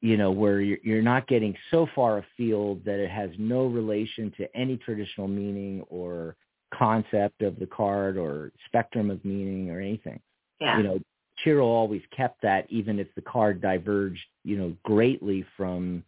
you 0.00 0.16
know 0.16 0.30
where 0.30 0.60
you're, 0.60 0.78
you're 0.82 1.02
not 1.02 1.26
getting 1.26 1.54
so 1.70 1.86
far 1.94 2.18
afield 2.18 2.84
that 2.84 2.98
it 2.98 3.10
has 3.10 3.30
no 3.38 3.66
relation 3.66 4.32
to 4.38 4.56
any 4.56 4.76
traditional 4.76 5.28
meaning 5.28 5.82
or 5.90 6.36
concept 6.72 7.42
of 7.42 7.58
the 7.58 7.66
card 7.66 8.16
or 8.16 8.52
spectrum 8.66 9.10
of 9.10 9.24
meaning 9.24 9.70
or 9.70 9.80
anything 9.80 10.20
yeah 10.60 10.76
you 10.76 10.82
know, 10.84 10.98
Ciro 11.44 11.66
always 11.66 12.02
kept 12.16 12.42
that 12.42 12.66
even 12.68 12.98
if 12.98 13.06
the 13.14 13.22
card 13.22 13.60
diverged, 13.60 14.24
you 14.44 14.56
know, 14.58 14.74
greatly 14.82 15.44
from 15.56 16.02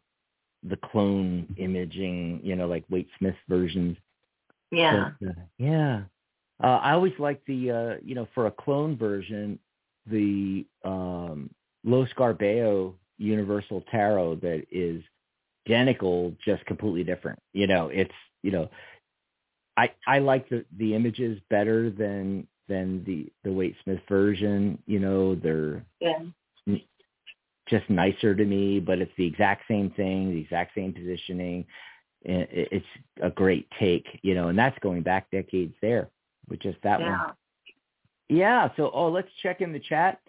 the 0.63 0.77
clone 0.77 1.47
imaging, 1.57 2.41
you 2.43 2.57
know, 2.57 2.67
like 2.67 2.85
Waite 2.91 3.09
Smith 3.19 3.37
versions. 3.49 3.97
Yeah 4.71 5.11
But, 5.21 5.29
uh, 5.29 5.33
yeah. 5.59 6.03
Uh, 6.63 6.79
I 6.83 6.93
always 6.93 7.13
like 7.19 7.43
the, 7.47 7.71
uh, 7.71 7.95
you 8.05 8.15
know, 8.15 8.29
for 8.35 8.47
a 8.47 8.51
clone 8.51 8.97
version, 8.97 9.59
the 10.07 10.67
um, 10.85 11.51
Lo 11.85 12.07
Scarabeo 12.15 12.95
Universal 13.19 13.85
Tarot 13.91 14.37
that 14.37 14.67
is 14.71 15.03
identical, 15.67 16.35
just 16.45 16.65
completely 16.67 17.05
different. 17.05 17.39
You 17.53 17.67
know, 17.67 17.89
it's, 17.89 18.13
you 18.43 18.51
know, 18.53 18.69
I 19.77 19.91
I 20.07 20.19
like 20.19 20.49
the 20.49 20.65
the 20.79 20.95
images 20.95 21.41
better 21.51 21.91
than 21.91 22.47
than 22.69 23.05
the 23.05 23.33
the 23.45 23.53
Waite 23.53 23.77
Smith 23.85 24.01
version. 24.09 24.83
You 24.87 25.01
know, 25.01 25.35
they're 25.35 25.85
yeah 26.01 26.19
just 27.69 27.89
nicer 27.89 28.35
to 28.35 28.45
me, 28.45 28.81
but 28.81 28.99
it's 28.99 29.13
the 29.17 29.27
exact 29.27 29.63
same 29.69 29.91
thing, 29.91 30.31
the 30.33 30.41
exact 30.41 30.75
same 30.75 30.93
positioning. 30.93 31.65
And 32.25 32.43
it- 32.51 32.69
It's 32.73 32.87
a 33.21 33.31
great 33.31 33.71
take, 33.79 34.19
you 34.23 34.35
know, 34.35 34.49
and 34.49 34.59
that's 34.59 34.79
going 34.81 35.03
back 35.03 35.31
decades 35.31 35.75
there 35.81 36.11
with 36.49 36.61
just 36.61 36.81
that 36.83 37.01
one. 37.01 37.11
yeah 37.11 37.31
Yeah. 38.29 38.69
So, 38.77 38.91
oh, 38.93 39.09
let's 39.09 39.31
check 39.43 39.61
in 39.61 39.73
the 39.73 39.81
chat. 39.81 40.21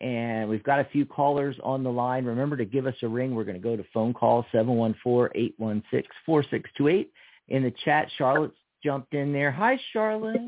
And 0.00 0.48
we've 0.48 0.62
got 0.62 0.78
a 0.80 0.84
few 0.84 1.04
callers 1.04 1.56
on 1.62 1.82
the 1.82 1.90
line. 1.90 2.24
Remember 2.24 2.56
to 2.56 2.64
give 2.64 2.86
us 2.86 2.94
a 3.02 3.08
ring. 3.08 3.34
We're 3.34 3.44
going 3.44 3.56
to 3.56 3.62
go 3.62 3.76
to 3.76 3.84
phone 3.92 4.14
call 4.14 4.44
714-816-4628. 4.52 7.08
In 7.48 7.62
the 7.62 7.70
chat, 7.84 8.08
Charlotte's 8.16 8.56
jumped 8.84 9.14
in 9.14 9.32
there. 9.32 9.50
Hi, 9.50 9.78
Charlotte. 9.92 10.40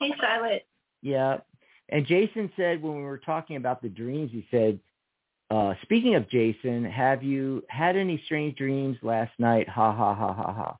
Hey, 0.00 0.12
Charlotte. 0.20 0.66
Yeah. 1.02 1.38
And 1.90 2.06
Jason 2.06 2.50
said 2.56 2.82
when 2.82 2.96
we 2.96 3.02
were 3.02 3.18
talking 3.18 3.56
about 3.56 3.82
the 3.82 3.88
dreams, 3.88 4.30
he 4.32 4.46
said, 4.50 4.80
uh, 5.50 5.74
speaking 5.82 6.14
of 6.14 6.28
Jason, 6.30 6.84
have 6.84 7.22
you 7.22 7.62
had 7.68 7.96
any 7.96 8.20
strange 8.24 8.56
dreams 8.56 8.96
last 9.02 9.32
night? 9.38 9.68
Ha 9.68 9.92
ha 9.92 10.14
ha 10.14 10.32
ha 10.32 10.52
ha. 10.52 10.76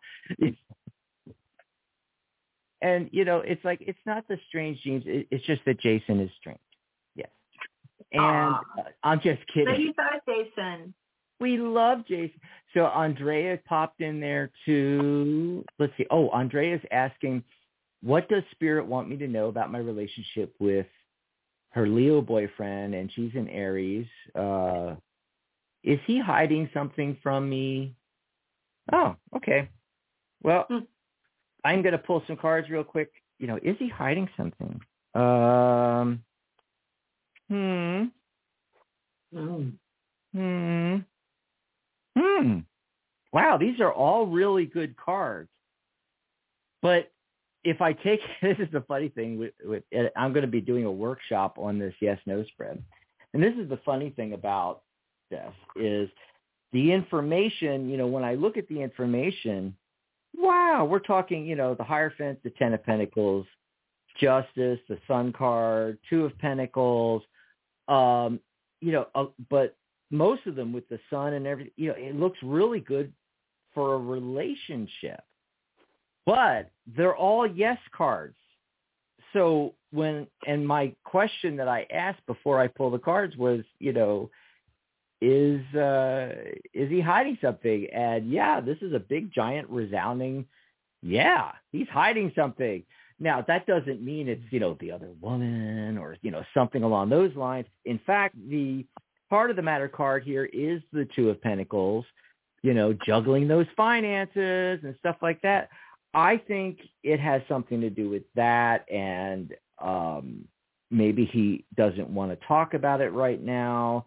and 2.82 3.08
you 3.12 3.24
know, 3.24 3.38
it's 3.38 3.64
like 3.64 3.80
it's 3.82 3.98
not 4.06 4.26
the 4.28 4.38
strange 4.48 4.82
dreams. 4.82 5.04
It, 5.06 5.26
it's 5.30 5.44
just 5.44 5.62
that 5.66 5.78
Jason 5.80 6.20
is 6.20 6.30
strange. 6.40 6.58
Yes. 7.14 7.28
And 8.12 8.54
uh, 8.54 8.58
I'm 9.02 9.20
just 9.20 9.40
kidding. 9.52 9.74
So 9.74 9.80
you 9.80 9.92
thought 9.92 10.20
Jason. 10.26 10.94
We 11.40 11.58
love 11.58 12.06
Jason. 12.06 12.40
So 12.72 12.86
Andrea 12.86 13.58
popped 13.66 14.00
in 14.00 14.20
there 14.20 14.50
too. 14.64 15.64
Let's 15.78 15.92
see. 15.98 16.06
Oh, 16.10 16.28
Andrea's 16.30 16.80
asking, 16.90 17.42
what 18.02 18.28
does 18.28 18.44
Spirit 18.52 18.86
want 18.86 19.08
me 19.08 19.16
to 19.16 19.28
know 19.28 19.48
about 19.48 19.70
my 19.70 19.78
relationship 19.78 20.54
with 20.58 20.86
her 21.74 21.86
Leo 21.86 22.20
boyfriend? 22.20 22.94
And 22.94 23.10
she's 23.12 23.32
in 23.34 23.48
Aries. 23.48 24.06
Uh, 24.34 24.94
is 25.82 25.98
he 26.06 26.18
hiding 26.18 26.70
something 26.72 27.16
from 27.22 27.48
me? 27.48 27.94
Oh, 28.92 29.16
okay. 29.36 29.68
Well, 30.42 30.66
hmm. 30.68 30.78
I'm 31.64 31.82
going 31.82 31.92
to 31.92 31.98
pull 31.98 32.22
some 32.26 32.36
cards 32.36 32.68
real 32.70 32.84
quick. 32.84 33.10
You 33.38 33.46
know, 33.46 33.58
is 33.62 33.76
he 33.78 33.88
hiding 33.88 34.28
something? 34.36 34.80
Um, 35.14 36.22
hmm. 37.48 38.04
Hmm. 39.32 39.68
Hmm. 40.32 40.96
Hmm. 42.16 42.58
Wow, 43.32 43.56
these 43.58 43.80
are 43.80 43.92
all 43.92 44.26
really 44.26 44.66
good 44.66 44.96
cards. 44.96 45.50
But 46.82 47.10
if 47.64 47.80
I 47.80 47.92
take 47.92 48.20
this 48.42 48.58
is 48.58 48.68
the 48.72 48.82
funny 48.82 49.08
thing 49.08 49.38
with, 49.38 49.52
with 49.64 49.82
I'm 50.16 50.32
going 50.32 50.44
to 50.44 50.50
be 50.50 50.60
doing 50.60 50.84
a 50.84 50.92
workshop 50.92 51.58
on 51.58 51.78
this 51.78 51.94
yes 52.00 52.18
no 52.26 52.44
spread. 52.44 52.82
And 53.32 53.42
this 53.42 53.54
is 53.58 53.68
the 53.68 53.80
funny 53.84 54.10
thing 54.10 54.32
about 54.32 54.82
this 55.30 55.52
is 55.76 56.08
the 56.72 56.92
information, 56.92 57.88
you 57.88 57.96
know, 57.96 58.06
when 58.06 58.24
I 58.24 58.34
look 58.34 58.56
at 58.56 58.68
the 58.68 58.80
information, 58.80 59.76
wow, 60.36 60.86
we're 60.88 61.00
talking, 61.00 61.44
you 61.44 61.56
know, 61.56 61.74
the 61.74 61.84
Hierophant, 61.84 62.42
the 62.42 62.50
Ten 62.50 62.74
of 62.74 62.84
Pentacles, 62.84 63.46
Justice, 64.20 64.78
the 64.88 64.98
Sun 65.08 65.32
card, 65.32 65.98
Two 66.08 66.24
of 66.24 66.38
Pentacles, 66.38 67.22
um, 67.88 68.40
you 68.80 68.92
know, 68.92 69.06
uh, 69.14 69.26
but 69.50 69.76
most 70.10 70.46
of 70.46 70.54
them 70.54 70.72
with 70.72 70.88
the 70.88 70.98
sun 71.10 71.34
and 71.34 71.46
everything, 71.46 71.72
you 71.76 71.88
know, 71.88 71.94
it 71.96 72.14
looks 72.14 72.38
really 72.42 72.80
good 72.80 73.12
for 73.72 73.94
a 73.94 73.98
relationship. 73.98 75.22
But 76.26 76.70
they're 76.96 77.16
all 77.16 77.46
yes 77.46 77.78
cards. 77.94 78.36
So 79.32 79.74
when 79.90 80.26
and 80.46 80.66
my 80.66 80.94
question 81.04 81.56
that 81.56 81.68
I 81.68 81.86
asked 81.92 82.24
before 82.26 82.60
I 82.60 82.68
pull 82.68 82.90
the 82.90 82.98
cards 82.98 83.36
was, 83.36 83.60
you 83.78 83.92
know, 83.92 84.30
is 85.20 85.62
uh 85.74 86.32
is 86.72 86.90
he 86.90 87.00
hiding 87.00 87.38
something? 87.40 87.88
And 87.92 88.30
yeah, 88.30 88.60
this 88.60 88.78
is 88.80 88.92
a 88.92 88.98
big 88.98 89.32
giant 89.32 89.68
resounding 89.68 90.46
yeah, 91.04 91.52
he's 91.70 91.88
hiding 91.88 92.32
something. 92.34 92.82
Now, 93.20 93.44
that 93.46 93.66
doesn't 93.66 94.02
mean 94.02 94.26
it's, 94.26 94.42
you 94.50 94.58
know, 94.58 94.76
the 94.80 94.90
other 94.90 95.10
woman 95.20 95.98
or, 95.98 96.16
you 96.22 96.30
know, 96.30 96.42
something 96.54 96.82
along 96.82 97.10
those 97.10 97.34
lines. 97.36 97.66
In 97.84 98.00
fact, 98.06 98.34
the 98.48 98.86
part 99.28 99.50
of 99.50 99.56
the 99.56 99.62
matter 99.62 99.86
card 99.86 100.24
here 100.24 100.46
is 100.46 100.80
the 100.92 101.06
Two 101.14 101.28
of 101.28 101.40
Pentacles, 101.42 102.06
you 102.62 102.72
know, 102.72 102.94
juggling 103.06 103.46
those 103.46 103.66
finances 103.76 104.80
and 104.82 104.94
stuff 104.98 105.16
like 105.20 105.42
that. 105.42 105.68
I 106.14 106.36
think 106.36 106.78
it 107.02 107.20
has 107.20 107.42
something 107.48 107.80
to 107.80 107.90
do 107.90 108.08
with 108.08 108.22
that 108.34 108.90
and 108.90 109.54
um 109.82 110.44
maybe 110.90 111.24
he 111.24 111.64
doesn't 111.76 112.08
want 112.08 112.30
to 112.30 112.46
talk 112.46 112.74
about 112.74 113.00
it 113.00 113.10
right 113.10 113.42
now 113.42 114.06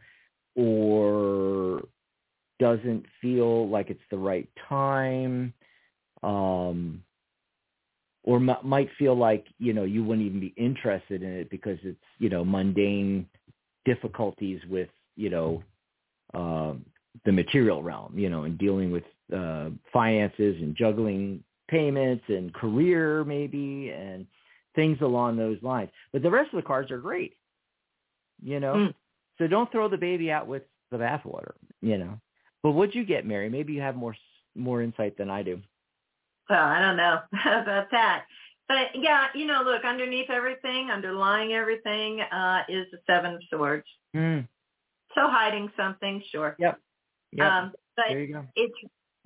or 0.55 1.83
doesn't 2.59 3.05
feel 3.21 3.67
like 3.69 3.89
it's 3.89 3.99
the 4.09 4.17
right 4.17 4.47
time 4.69 5.53
um 6.23 7.03
or 8.23 8.37
m- 8.37 8.57
might 8.63 8.89
feel 8.97 9.15
like 9.15 9.45
you 9.59 9.73
know 9.73 9.83
you 9.83 10.03
wouldn't 10.03 10.25
even 10.25 10.39
be 10.39 10.53
interested 10.57 11.21
in 11.23 11.31
it 11.33 11.49
because 11.49 11.77
it's 11.83 11.99
you 12.19 12.29
know 12.29 12.45
mundane 12.45 13.27
difficulties 13.85 14.59
with 14.69 14.89
you 15.17 15.29
know, 15.29 15.63
uh, 16.33 16.73
the 17.25 17.31
material 17.31 17.83
realm, 17.83 18.17
you 18.17 18.29
know, 18.29 18.43
and 18.43 18.57
dealing 18.57 18.91
with 18.91 19.03
uh, 19.35 19.69
finances 19.91 20.55
and 20.61 20.77
juggling 20.77 21.43
payments 21.67 22.23
and 22.27 22.53
career 22.53 23.23
maybe 23.23 23.89
and 23.89 24.25
things 24.75 24.97
along 25.01 25.37
those 25.37 25.57
lines. 25.61 25.89
But 26.13 26.21
the 26.21 26.31
rest 26.31 26.53
of 26.53 26.57
the 26.57 26.67
cards 26.67 26.91
are 26.91 26.99
great, 26.99 27.33
you 28.41 28.59
know. 28.59 28.73
Mm. 28.73 28.93
So 29.37 29.47
don't 29.47 29.71
throw 29.71 29.89
the 29.89 29.97
baby 29.97 30.31
out 30.31 30.47
with 30.47 30.63
the 30.91 30.97
bathwater, 30.97 31.53
you 31.81 31.97
know. 31.97 32.19
But 32.63 32.71
what'd 32.71 32.95
you 32.95 33.05
get, 33.05 33.25
Mary? 33.25 33.49
Maybe 33.49 33.73
you 33.73 33.81
have 33.81 33.95
more 33.95 34.15
more 34.55 34.81
insight 34.81 35.17
than 35.17 35.29
I 35.29 35.43
do. 35.43 35.61
Well, 36.49 36.63
I 36.63 36.79
don't 36.79 36.97
know 36.97 37.19
about 37.61 37.91
that. 37.91 38.25
But 38.67 38.87
yeah, 38.95 39.27
you 39.33 39.45
know, 39.45 39.61
look, 39.63 39.85
underneath 39.85 40.29
everything, 40.29 40.89
underlying 40.91 41.53
everything, 41.53 42.21
uh, 42.21 42.63
is 42.67 42.85
the 42.91 42.99
Seven 43.07 43.35
of 43.35 43.41
Swords. 43.49 43.85
Mm. 44.15 44.47
So 45.15 45.21
hiding 45.27 45.71
something, 45.77 46.21
sure. 46.31 46.55
Yep. 46.59 46.79
Yep. 47.31 47.51
Um, 47.51 47.71
but 47.95 48.05
there 48.09 48.19
you 48.19 48.33
go. 48.33 48.45
it's 48.55 48.73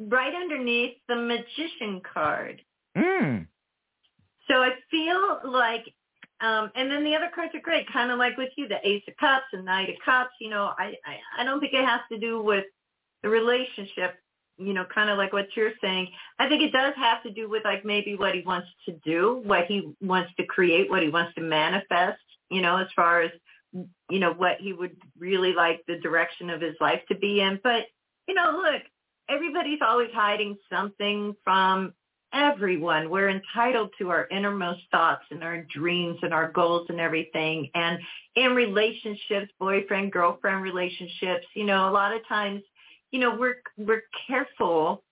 right 0.10 0.34
underneath 0.34 0.96
the 1.08 1.16
magician 1.16 2.02
card. 2.14 2.62
Mm. 2.98 3.48
So 4.48 4.56
I 4.56 4.72
feel 4.90 5.40
like, 5.52 5.94
um, 6.42 6.72
and 6.76 6.90
then 6.90 7.04
the 7.04 7.16
other 7.16 7.30
cards 7.34 7.54
are 7.54 7.62
great, 7.62 7.92
kind 7.92 8.12
of 8.12 8.18
like 8.18 8.38
with 8.38 8.50
you, 8.58 8.68
the 8.68 8.86
Ace 8.88 9.04
of 9.08 9.16
Cups 9.18 9.46
and 9.54 9.66
Knight 9.66 9.90
of 9.90 9.96
Cups. 10.04 10.32
You 10.40 10.50
know, 10.50 10.72
I, 10.78 10.94
I, 11.06 11.42
I 11.42 11.44
don't 11.44 11.60
think 11.60 11.74
it 11.74 11.86
has 11.86 12.02
to 12.12 12.18
do 12.18 12.42
with 12.42 12.66
the 13.24 13.30
relationship. 13.30 14.16
You 14.58 14.74
know, 14.74 14.86
kind 14.94 15.10
of 15.10 15.18
like 15.18 15.34
what 15.34 15.48
you're 15.56 15.72
saying. 15.82 16.08
I 16.38 16.48
think 16.48 16.62
it 16.62 16.72
does 16.72 16.94
have 16.96 17.24
to 17.24 17.32
do 17.32 17.50
with 17.50 17.64
like 17.64 17.84
maybe 17.84 18.16
what 18.16 18.36
he 18.36 18.42
wants 18.42 18.68
to 18.86 18.94
do, 19.04 19.42
what 19.46 19.66
he 19.66 19.92
wants 20.02 20.32
to 20.38 20.46
create, 20.46 20.90
what 20.90 21.02
he 21.02 21.10
wants 21.10 21.34
to 21.36 21.42
manifest. 21.42 22.22
You 22.50 22.62
know, 22.62 22.78
as 22.78 22.88
far 22.96 23.22
as 23.22 23.32
you 23.74 24.20
know, 24.20 24.34
what 24.34 24.58
he 24.60 24.74
would 24.74 24.96
really 25.18 25.54
like 25.54 25.82
the 25.88 25.98
direction 26.00 26.50
of 26.50 26.62
his 26.62 26.76
life 26.82 27.02
to 27.08 27.16
be 27.16 27.42
in. 27.42 27.60
But, 27.64 27.86
you 28.28 28.34
know, 28.34 28.62
look, 28.62 28.82
everybody's 29.32 29.80
always 29.86 30.10
hiding 30.14 30.58
something 30.70 31.36
from 31.44 31.94
everyone. 32.34 33.10
We're 33.10 33.30
entitled 33.30 33.92
to 34.00 34.10
our 34.10 34.28
innermost 34.30 34.82
thoughts 34.92 35.24
and 35.32 35.44
our 35.44 35.66
dreams 35.74 36.20
and 36.22 36.34
our 36.34 36.52
goals 36.52 36.88
and 36.90 37.00
everything. 37.00 37.70
And 37.76 38.00
in 38.36 38.52
relationships, 38.56 39.52
boyfriend, 39.60 40.12
girlfriend 40.12 40.62
relationships, 40.62 41.46
you 41.54 41.66
know, 41.66 41.90
a 41.90 41.92
lot 41.92 42.14
of 42.14 42.26
times, 42.28 42.62
you 43.12 43.20
know, 43.20 43.36
we're 43.36 43.56
we're 43.78 44.04
careful 44.28 45.04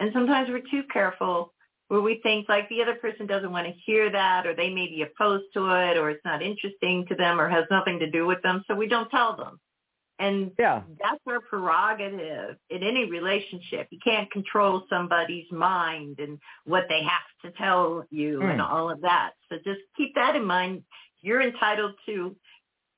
and 0.00 0.10
sometimes 0.12 0.48
we're 0.50 0.60
too 0.70 0.86
careful 0.92 1.52
where 1.88 2.00
we 2.00 2.20
think 2.22 2.48
like 2.48 2.68
the 2.68 2.82
other 2.82 2.94
person 2.94 3.26
doesn't 3.26 3.52
want 3.52 3.66
to 3.66 3.72
hear 3.84 4.10
that 4.10 4.46
or 4.46 4.54
they 4.54 4.70
may 4.70 4.86
be 4.86 5.02
opposed 5.02 5.44
to 5.52 5.66
it 5.66 5.96
or 5.96 6.10
it's 6.10 6.24
not 6.24 6.42
interesting 6.42 7.04
to 7.06 7.14
them 7.14 7.38
or 7.40 7.48
has 7.48 7.64
nothing 7.70 7.98
to 7.98 8.10
do 8.10 8.26
with 8.26 8.42
them 8.42 8.64
so 8.66 8.74
we 8.74 8.88
don't 8.88 9.10
tell 9.10 9.36
them 9.36 9.60
and 10.18 10.52
yeah. 10.58 10.82
that's 11.00 11.20
our 11.26 11.40
prerogative 11.40 12.56
in 12.70 12.82
any 12.82 13.10
relationship 13.10 13.88
you 13.90 13.98
can't 14.04 14.30
control 14.30 14.84
somebody's 14.88 15.50
mind 15.50 16.18
and 16.20 16.38
what 16.64 16.84
they 16.88 17.00
have 17.02 17.52
to 17.52 17.56
tell 17.58 18.04
you 18.10 18.38
mm. 18.38 18.50
and 18.50 18.60
all 18.60 18.90
of 18.90 19.00
that 19.00 19.32
so 19.48 19.56
just 19.64 19.80
keep 19.96 20.14
that 20.14 20.36
in 20.36 20.44
mind 20.44 20.82
you're 21.20 21.42
entitled 21.42 21.92
to 22.06 22.34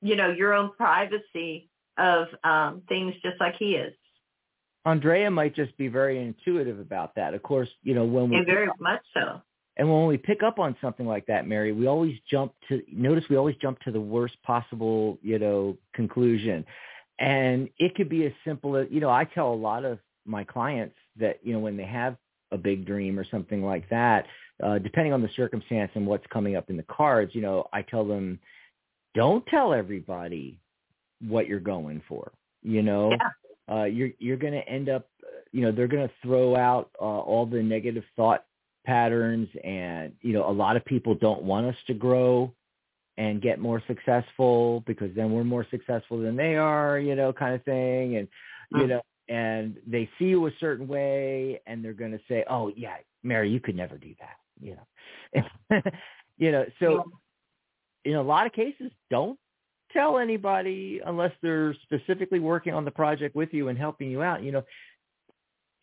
you 0.01 0.15
know 0.15 0.29
your 0.29 0.53
own 0.53 0.71
privacy 0.77 1.69
of 1.97 2.27
um 2.43 2.81
things 2.87 3.13
just 3.23 3.39
like 3.39 3.55
he 3.57 3.75
is 3.75 3.93
Andrea 4.85 5.29
might 5.29 5.53
just 5.53 5.75
be 5.77 5.89
very 5.89 6.23
intuitive 6.23 6.79
about 6.79 7.13
that. 7.15 7.33
Of 7.33 7.43
course, 7.43 7.67
you 7.83 7.93
know, 7.93 8.05
when 8.05 8.29
we 8.29 8.37
and 8.37 8.45
very 8.45 8.69
much 8.79 9.01
so. 9.13 9.41
And 9.75 9.91
when 9.91 10.07
we 10.07 10.17
pick 10.17 10.43
up 10.43 10.59
on 10.59 10.75
something 10.81 11.05
like 11.05 11.25
that, 11.27 11.45
Mary, 11.45 11.73
we 11.73 11.87
always 11.87 12.15
jump 12.29 12.53
to 12.69 12.81
notice 12.91 13.25
we 13.29 13.35
always 13.35 13.57
jump 13.57 13.79
to 13.81 13.91
the 13.91 13.99
worst 13.99 14.41
possible, 14.43 15.19
you 15.21 15.39
know, 15.39 15.77
conclusion. 15.93 16.65
And 17.19 17.69
it 17.79 17.95
could 17.95 18.09
be 18.09 18.25
as 18.25 18.31
simple 18.45 18.75
as, 18.75 18.87
you 18.91 18.99
know, 18.99 19.09
I 19.09 19.23
tell 19.25 19.51
a 19.51 19.55
lot 19.55 19.85
of 19.85 19.99
my 20.25 20.43
clients 20.43 20.95
that, 21.19 21.39
you 21.43 21.53
know, 21.53 21.59
when 21.59 21.77
they 21.77 21.85
have 21.85 22.15
a 22.51 22.57
big 22.57 22.85
dream 22.85 23.19
or 23.19 23.25
something 23.29 23.63
like 23.63 23.89
that, 23.89 24.25
uh, 24.63 24.77
depending 24.79 25.13
on 25.13 25.21
the 25.21 25.29
circumstance 25.35 25.91
and 25.95 26.05
what's 26.05 26.25
coming 26.27 26.55
up 26.55 26.69
in 26.69 26.77
the 26.77 26.83
cards, 26.83 27.33
you 27.33 27.41
know, 27.41 27.67
I 27.73 27.81
tell 27.81 28.05
them, 28.05 28.39
don't 29.15 29.45
tell 29.47 29.73
everybody 29.73 30.59
what 31.27 31.47
you're 31.47 31.59
going 31.59 32.01
for. 32.07 32.31
You 32.61 32.83
know, 32.83 33.11
yeah 33.11 33.29
uh, 33.69 33.83
you're 33.83 34.09
you're 34.19 34.37
going 34.37 34.53
to 34.53 34.67
end 34.67 34.89
up, 34.89 35.07
you 35.51 35.61
know, 35.61 35.71
they're 35.71 35.87
going 35.87 36.07
to 36.07 36.13
throw 36.23 36.55
out 36.55 36.89
uh, 36.99 37.03
all 37.03 37.45
the 37.45 37.61
negative 37.61 38.03
thought 38.15 38.45
patterns, 38.85 39.49
and 39.63 40.13
you 40.21 40.33
know, 40.33 40.49
a 40.49 40.51
lot 40.51 40.75
of 40.75 40.85
people 40.85 41.15
don't 41.15 41.43
want 41.43 41.65
us 41.65 41.75
to 41.87 41.93
grow 41.93 42.51
and 43.17 43.41
get 43.41 43.59
more 43.59 43.81
successful 43.87 44.83
because 44.85 45.13
then 45.15 45.31
we're 45.31 45.43
more 45.43 45.65
successful 45.71 46.19
than 46.19 46.35
they 46.35 46.55
are, 46.55 46.99
you 46.99 47.15
know, 47.15 47.33
kind 47.33 47.55
of 47.55 47.63
thing, 47.63 48.17
and 48.17 48.27
you 48.71 48.83
mm. 48.83 48.89
know, 48.89 49.01
and 49.29 49.77
they 49.85 50.09
see 50.17 50.25
you 50.25 50.45
a 50.47 50.51
certain 50.59 50.87
way, 50.87 51.59
and 51.65 51.83
they're 51.83 51.93
going 51.93 52.11
to 52.11 52.21
say, 52.27 52.43
oh 52.49 52.71
yeah, 52.75 52.97
Mary, 53.23 53.49
you 53.49 53.59
could 53.59 53.75
never 53.75 53.97
do 53.97 54.13
that, 54.19 54.37
you 54.61 54.75
know, 54.75 55.81
you 56.37 56.51
know, 56.51 56.65
so 56.79 57.03
in 58.05 58.15
a 58.15 58.21
lot 58.21 58.45
of 58.45 58.53
cases, 58.53 58.91
don't 59.09 59.37
tell 59.91 60.17
anybody 60.17 61.01
unless 61.05 61.31
they're 61.41 61.75
specifically 61.83 62.39
working 62.39 62.73
on 62.73 62.85
the 62.85 62.91
project 62.91 63.35
with 63.35 63.53
you 63.53 63.67
and 63.69 63.77
helping 63.77 64.11
you 64.11 64.21
out, 64.21 64.43
you 64.43 64.51
know, 64.51 64.63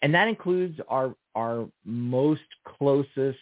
and 0.03 0.15
that 0.15 0.29
includes 0.29 0.79
our, 0.89 1.15
our 1.35 1.67
most 1.85 2.43
closest 2.79 3.39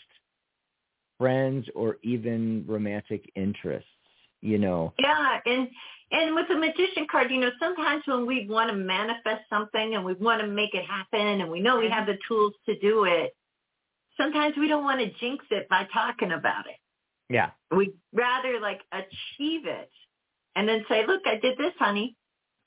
friends 1.22 1.68
or 1.76 1.98
even 2.02 2.64
romantic 2.66 3.30
interests, 3.36 3.88
you 4.40 4.58
know. 4.58 4.92
Yeah, 4.98 5.38
and 5.46 5.68
and 6.10 6.34
with 6.34 6.48
the 6.48 6.56
magician 6.56 7.06
card, 7.10 7.30
you 7.30 7.38
know, 7.38 7.50
sometimes 7.60 8.02
when 8.06 8.26
we 8.26 8.46
want 8.48 8.70
to 8.70 8.76
manifest 8.76 9.42
something 9.48 9.94
and 9.94 10.04
we 10.04 10.14
want 10.14 10.40
to 10.40 10.48
make 10.48 10.74
it 10.74 10.84
happen 10.84 11.40
and 11.40 11.48
we 11.50 11.60
know 11.60 11.78
we 11.78 11.88
have 11.88 12.06
the 12.06 12.18
tools 12.26 12.52
to 12.66 12.76
do 12.80 13.04
it, 13.04 13.34
sometimes 14.16 14.54
we 14.58 14.66
don't 14.66 14.82
want 14.82 15.00
to 15.00 15.10
jinx 15.20 15.44
it 15.50 15.68
by 15.68 15.86
talking 15.92 16.32
about 16.32 16.66
it. 16.66 16.76
Yeah. 17.30 17.50
We'd 17.74 17.94
rather 18.12 18.60
like 18.60 18.80
achieve 18.92 19.66
it 19.66 19.90
and 20.56 20.68
then 20.68 20.84
say, 20.88 21.06
look, 21.06 21.22
I 21.24 21.36
did 21.36 21.56
this, 21.56 21.72
honey, 21.78 22.16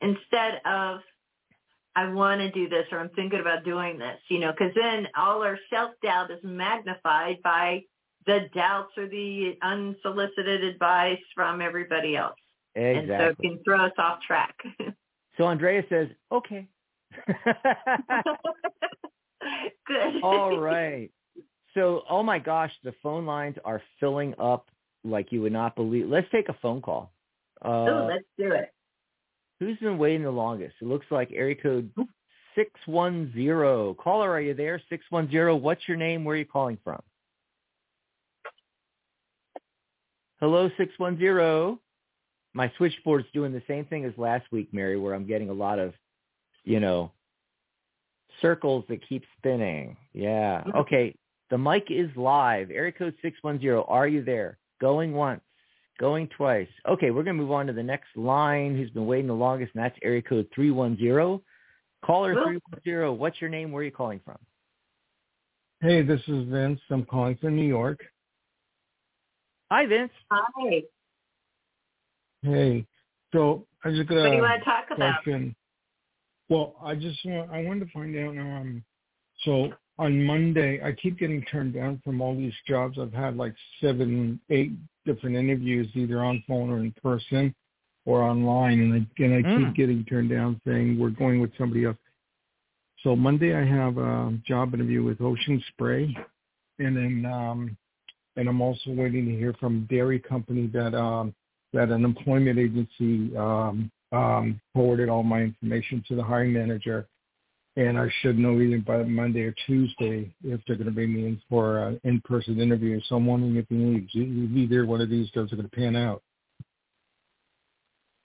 instead 0.01 0.61
of 0.65 1.01
I 1.95 2.11
want 2.11 2.41
to 2.41 2.49
do 2.51 2.67
this 2.67 2.85
or 2.91 2.99
I'm 2.99 3.09
thinking 3.09 3.41
about 3.41 3.63
doing 3.63 3.99
this, 3.99 4.17
you 4.29 4.39
know, 4.39 4.51
because 4.51 4.73
then 4.75 5.07
all 5.15 5.43
our 5.43 5.59
self-doubt 5.69 6.31
is 6.31 6.39
magnified 6.43 7.43
by 7.43 7.83
the 8.25 8.49
doubts 8.53 8.91
or 8.97 9.07
the 9.07 9.57
unsolicited 9.61 10.63
advice 10.63 11.19
from 11.33 11.61
everybody 11.61 12.15
else. 12.15 12.35
Exactly. 12.75 13.13
And 13.13 13.19
so 13.19 13.25
it 13.27 13.37
can 13.39 13.63
throw 13.63 13.85
us 13.85 13.93
off 13.97 14.19
track. 14.25 14.55
so 15.37 15.45
Andrea 15.45 15.83
says, 15.89 16.07
okay. 16.31 16.67
Good. 19.87 20.23
All 20.23 20.59
right. 20.59 21.11
So, 21.73 22.03
oh 22.09 22.23
my 22.23 22.39
gosh, 22.39 22.71
the 22.83 22.93
phone 23.03 23.25
lines 23.25 23.57
are 23.63 23.81
filling 23.99 24.33
up 24.39 24.67
like 25.03 25.31
you 25.31 25.41
would 25.41 25.53
not 25.53 25.75
believe. 25.75 26.07
Let's 26.07 26.27
take 26.31 26.49
a 26.49 26.55
phone 26.61 26.81
call. 26.81 27.11
Uh, 27.63 27.67
oh, 27.67 28.07
let's 28.09 28.25
do 28.37 28.51
it. 28.51 28.73
Who's 29.59 29.77
been 29.77 29.97
waiting 29.97 30.23
the 30.23 30.31
longest? 30.31 30.75
It 30.81 30.87
looks 30.87 31.05
like 31.11 31.31
area 31.33 31.55
code 31.55 31.91
610. 32.55 33.95
Caller, 33.95 34.31
are 34.31 34.41
you 34.41 34.53
there? 34.53 34.81
610. 34.89 35.61
What's 35.61 35.87
your 35.87 35.97
name? 35.97 36.23
Where 36.23 36.35
are 36.35 36.39
you 36.39 36.45
calling 36.45 36.77
from? 36.83 37.01
Hello, 40.39 40.69
610. 40.77 41.79
My 42.53 42.71
switchboard's 42.77 43.27
doing 43.33 43.51
the 43.51 43.63
same 43.67 43.85
thing 43.85 44.05
as 44.05 44.13
last 44.17 44.45
week, 44.51 44.69
Mary, 44.73 44.97
where 44.97 45.13
I'm 45.13 45.27
getting 45.27 45.49
a 45.49 45.53
lot 45.53 45.79
of, 45.79 45.93
you 46.63 46.79
know, 46.79 47.11
circles 48.41 48.85
that 48.89 49.07
keep 49.07 49.23
spinning. 49.37 49.97
Yeah. 50.13 50.61
Mm-hmm. 50.61 50.77
Okay. 50.77 51.15
The 51.49 51.57
mic 51.57 51.87
is 51.89 52.09
live. 52.15 52.71
Area 52.71 52.91
code 52.91 53.15
610. 53.21 53.83
Are 53.87 54.07
you 54.07 54.23
there? 54.23 54.57
Going 54.81 55.13
once. 55.13 55.41
Going 55.99 56.27
twice. 56.35 56.67
Okay, 56.87 57.11
we're 57.11 57.23
going 57.23 57.37
to 57.37 57.41
move 57.41 57.51
on 57.51 57.67
to 57.67 57.73
the 57.73 57.83
next 57.83 58.07
line 58.17 58.75
who's 58.75 58.89
been 58.89 59.05
waiting 59.05 59.27
the 59.27 59.33
longest, 59.33 59.73
and 59.75 59.83
that's 59.83 59.97
area 60.03 60.21
code 60.21 60.47
310. 60.53 61.39
Caller 62.03 62.33
310, 62.33 63.17
what's 63.17 63.39
your 63.39 63.49
name? 63.49 63.71
Where 63.71 63.81
are 63.81 63.85
you 63.85 63.91
calling 63.91 64.19
from? 64.25 64.37
Hey, 65.81 66.01
this 66.01 66.21
is 66.27 66.47
Vince. 66.49 66.81
I'm 66.89 67.05
calling 67.05 67.37
from 67.37 67.55
New 67.55 67.67
York. 67.67 67.99
Hi, 69.71 69.85
Vince. 69.87 70.11
Hi. 70.31 70.81
Hey, 72.43 72.85
so 73.33 73.65
I 73.83 73.89
just 73.91 74.07
got 74.07 74.15
What 74.17 74.23
do 74.29 74.35
you 74.35 74.41
want 74.43 74.59
to 74.61 74.65
talk 74.65 74.85
about? 74.91 75.15
question. 75.23 75.55
Well, 76.49 76.75
I 76.83 76.93
just 76.95 77.19
want 77.25 77.51
I 77.51 77.63
wanted 77.63 77.85
to 77.87 77.91
find 77.91 78.15
out. 78.17 78.37
Um, 78.37 78.83
so 79.43 79.69
on 79.97 80.23
Monday, 80.23 80.81
I 80.83 80.91
keep 80.91 81.17
getting 81.17 81.43
turned 81.45 81.73
down 81.73 82.01
from 82.03 82.21
all 82.21 82.35
these 82.35 82.53
jobs. 82.67 82.99
I've 82.99 83.13
had 83.13 83.37
like 83.37 83.55
seven, 83.81 84.39
eight 84.51 84.73
different 85.05 85.35
interviews, 85.35 85.87
either 85.95 86.23
on 86.23 86.43
phone 86.47 86.69
or 86.69 86.79
in 86.79 86.93
person 87.01 87.55
or 88.05 88.21
online, 88.21 88.79
and 88.79 88.93
I, 88.93 89.23
and 89.23 89.33
I 89.33 89.41
Mm. 89.49 89.55
keep 89.67 89.75
getting 89.75 90.05
turned 90.05 90.29
down, 90.29 90.61
saying 90.67 90.99
we're 90.99 91.09
going 91.09 91.41
with 91.41 91.51
somebody 91.57 91.85
else. 91.85 91.97
So 93.01 93.15
Monday, 93.15 93.55
I 93.55 93.65
have 93.65 93.97
a 93.97 94.39
job 94.45 94.73
interview 94.75 95.03
with 95.03 95.21
Ocean 95.21 95.63
Spray, 95.69 96.15
and 96.79 96.95
then 96.95 97.25
um, 97.25 97.77
and 98.35 98.49
I'm 98.49 98.61
also 98.61 98.91
waiting 98.91 99.25
to 99.25 99.31
hear 99.31 99.53
from 99.59 99.77
a 99.77 99.93
dairy 99.93 100.19
company 100.19 100.67
that 100.67 100.93
um, 100.93 101.33
that 101.73 101.89
an 101.89 102.05
employment 102.05 102.59
agency 102.59 103.35
um, 103.35 103.91
um, 104.11 104.61
forwarded 104.73 105.09
all 105.09 105.23
my 105.23 105.41
information 105.41 106.03
to 106.07 106.15
the 106.15 106.23
hiring 106.23 106.53
manager, 106.53 107.07
and 107.75 107.97
I 107.97 108.07
should 108.21 108.37
know 108.37 108.59
either 108.59 108.79
by 108.79 109.03
Monday 109.03 109.41
or 109.41 109.55
Tuesday 109.65 110.33
if 110.43 110.61
they're 110.65 110.75
going 110.75 110.87
to 110.87 110.93
bring 110.93 111.13
me 111.13 111.25
in 111.25 111.41
for 111.49 111.79
an 111.79 111.99
in-person 112.03 112.59
interview. 112.59 112.99
So 113.07 113.15
I'm 113.15 113.25
wondering 113.25 113.55
if 113.57 113.65
you 113.69 113.77
need 113.77 114.09
if 114.13 114.57
either 114.57 114.85
one 114.85 115.01
of 115.01 115.09
these 115.09 115.29
jobs 115.31 115.51
are 115.51 115.57
going 115.57 115.69
to 115.69 115.75
pan 115.75 115.95
out, 115.95 116.21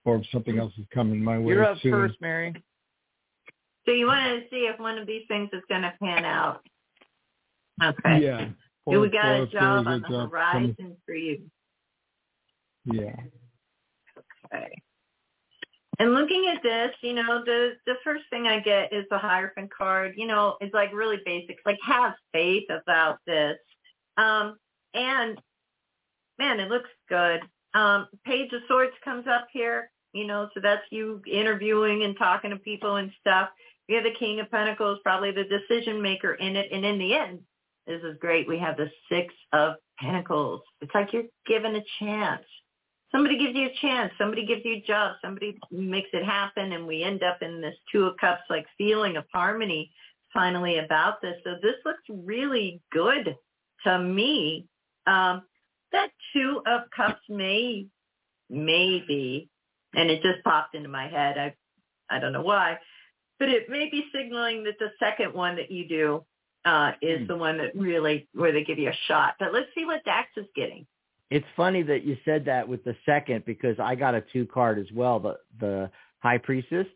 or 0.04 0.16
if 0.16 0.22
something 0.32 0.58
else 0.58 0.72
is 0.78 0.86
coming 0.92 1.22
my 1.22 1.38
way 1.38 1.54
You're 1.54 1.64
up 1.64 1.78
soon. 1.82 1.92
first, 1.92 2.20
Mary. 2.20 2.54
So 3.86 3.92
you 3.92 4.06
wanted 4.06 4.40
to 4.40 4.46
see 4.50 4.68
if 4.72 4.78
one 4.78 4.98
of 4.98 5.06
these 5.06 5.22
things 5.26 5.48
is 5.52 5.62
going 5.68 5.82
to 5.82 5.92
pan 6.00 6.24
out. 6.24 6.62
Okay. 7.82 8.20
Yeah. 8.20 8.48
Do 8.88 9.00
we 9.00 9.10
got 9.10 9.40
a 9.40 9.46
job 9.46 9.86
on 9.86 10.02
the 10.02 10.08
job 10.08 10.10
coming- 10.10 10.30
horizon 10.30 10.96
for 11.04 11.14
you? 11.14 11.50
Yeah. 12.84 13.16
Okay. 14.46 14.82
And 15.98 16.14
looking 16.14 16.46
at 16.46 16.62
this, 16.62 16.92
you 17.02 17.12
know, 17.12 17.44
the 17.44 17.76
the 17.84 17.96
first 18.02 18.24
thing 18.30 18.46
I 18.46 18.60
get 18.60 18.92
is 18.92 19.04
the 19.10 19.18
Hierophant 19.18 19.70
card. 19.70 20.14
You 20.16 20.26
know, 20.26 20.56
it's 20.60 20.72
like 20.72 20.94
really 20.94 21.18
basic. 21.26 21.58
Like 21.66 21.78
have 21.84 22.14
faith 22.32 22.64
about 22.70 23.18
this. 23.26 23.58
Um, 24.16 24.56
and 24.94 25.38
man, 26.38 26.58
it 26.58 26.70
looks 26.70 26.88
good. 27.08 27.42
Um, 27.74 28.08
Page 28.24 28.52
of 28.54 28.62
Swords 28.66 28.94
comes 29.04 29.26
up 29.26 29.48
here. 29.52 29.90
You 30.14 30.26
know, 30.26 30.48
so 30.54 30.60
that's 30.60 30.82
you 30.90 31.20
interviewing 31.30 32.02
and 32.02 32.16
talking 32.16 32.50
to 32.50 32.56
people 32.56 32.96
and 32.96 33.12
stuff. 33.20 33.50
You 33.86 33.96
have 33.96 34.04
the 34.04 34.14
King 34.18 34.40
of 34.40 34.50
Pentacles, 34.50 35.00
probably 35.04 35.32
the 35.32 35.44
decision 35.44 36.00
maker 36.00 36.34
in 36.34 36.56
it. 36.56 36.68
And 36.72 36.84
in 36.84 36.98
the 36.98 37.14
end, 37.14 37.40
this 37.90 38.02
is 38.04 38.16
great. 38.20 38.46
We 38.46 38.58
have 38.58 38.76
the 38.76 38.88
Six 39.10 39.34
of 39.52 39.74
Pentacles. 39.98 40.60
It's 40.80 40.94
like 40.94 41.12
you're 41.12 41.24
given 41.46 41.74
a 41.74 41.82
chance. 41.98 42.44
Somebody 43.10 43.36
gives 43.36 43.56
you 43.56 43.66
a 43.66 43.74
chance. 43.80 44.12
Somebody 44.16 44.46
gives 44.46 44.64
you 44.64 44.76
a 44.76 44.84
job. 44.86 45.16
Somebody 45.20 45.58
makes 45.72 46.08
it 46.12 46.24
happen 46.24 46.72
and 46.72 46.86
we 46.86 47.02
end 47.02 47.24
up 47.24 47.38
in 47.42 47.60
this 47.60 47.74
two 47.90 48.04
of 48.04 48.16
cups 48.18 48.42
like 48.48 48.64
feeling 48.78 49.16
of 49.16 49.24
harmony 49.32 49.90
finally 50.32 50.78
about 50.78 51.20
this. 51.20 51.34
So 51.42 51.54
this 51.60 51.74
looks 51.84 52.02
really 52.08 52.80
good 52.92 53.36
to 53.84 53.98
me. 53.98 54.68
Um 55.08 55.42
that 55.90 56.10
two 56.32 56.62
of 56.66 56.82
cups 56.96 57.22
may 57.28 57.86
maybe 58.48 59.48
and 59.94 60.08
it 60.08 60.22
just 60.22 60.44
popped 60.44 60.76
into 60.76 60.88
my 60.88 61.08
head. 61.08 61.36
I 61.36 61.54
i 62.08 62.20
don't 62.20 62.32
know 62.32 62.42
why 62.42 62.78
but 63.40 63.48
it 63.48 63.68
may 63.68 63.88
be 63.90 64.04
signaling 64.14 64.62
that 64.64 64.78
the 64.78 64.90
second 65.00 65.32
one 65.32 65.56
that 65.56 65.70
you 65.70 65.88
do 65.88 66.24
uh 66.64 66.92
is 67.02 67.20
Hmm. 67.20 67.26
the 67.26 67.36
one 67.36 67.58
that 67.58 67.74
really 67.74 68.28
where 68.34 68.52
they 68.52 68.64
give 68.64 68.78
you 68.78 68.90
a 68.90 68.98
shot 69.08 69.34
but 69.38 69.52
let's 69.52 69.68
see 69.74 69.84
what 69.84 70.04
dax 70.04 70.28
is 70.36 70.46
getting 70.54 70.86
It's 71.30 71.46
funny 71.56 71.82
that 71.84 72.04
you 72.04 72.16
said 72.24 72.44
that 72.46 72.66
with 72.68 72.82
the 72.84 72.96
second 73.06 73.44
because 73.46 73.78
I 73.78 73.94
got 73.94 74.14
a 74.16 74.22
two 74.32 74.46
card 74.46 74.78
as 74.78 74.90
well, 74.92 75.20
the 75.20 75.38
the 75.60 75.90
High 76.18 76.38
Priestess. 76.38 76.86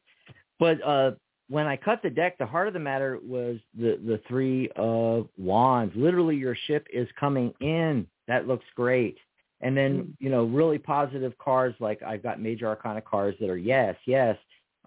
But 0.58 0.82
uh 0.82 1.12
when 1.48 1.66
I 1.66 1.76
cut 1.76 2.02
the 2.02 2.10
deck, 2.10 2.38
the 2.38 2.46
heart 2.46 2.68
of 2.68 2.74
the 2.74 2.80
matter 2.80 3.20
was 3.22 3.58
the 3.78 4.00
the 4.04 4.20
three 4.26 4.70
of 4.76 5.28
wands. 5.38 5.94
Literally, 5.94 6.36
your 6.36 6.56
ship 6.66 6.86
is 6.92 7.06
coming 7.20 7.52
in. 7.60 8.06
That 8.26 8.48
looks 8.48 8.64
great. 8.74 9.18
And 9.60 9.76
then 9.76 10.16
you 10.18 10.30
know, 10.30 10.44
really 10.44 10.78
positive 10.78 11.36
cards 11.38 11.76
like 11.80 12.02
I've 12.02 12.22
got 12.22 12.40
major 12.40 12.66
arcana 12.66 13.02
cards 13.02 13.36
that 13.40 13.48
are 13.50 13.56
yes, 13.56 13.94
yes. 14.06 14.36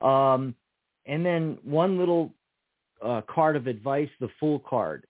Um, 0.01 0.55
and 1.05 1.25
then 1.25 1.57
one 1.63 1.97
little 1.97 2.34
uh, 3.03 3.21
card 3.21 3.55
of 3.55 3.67
advice, 3.67 4.09
the 4.19 4.29
Fool 4.39 4.59
card. 4.59 5.05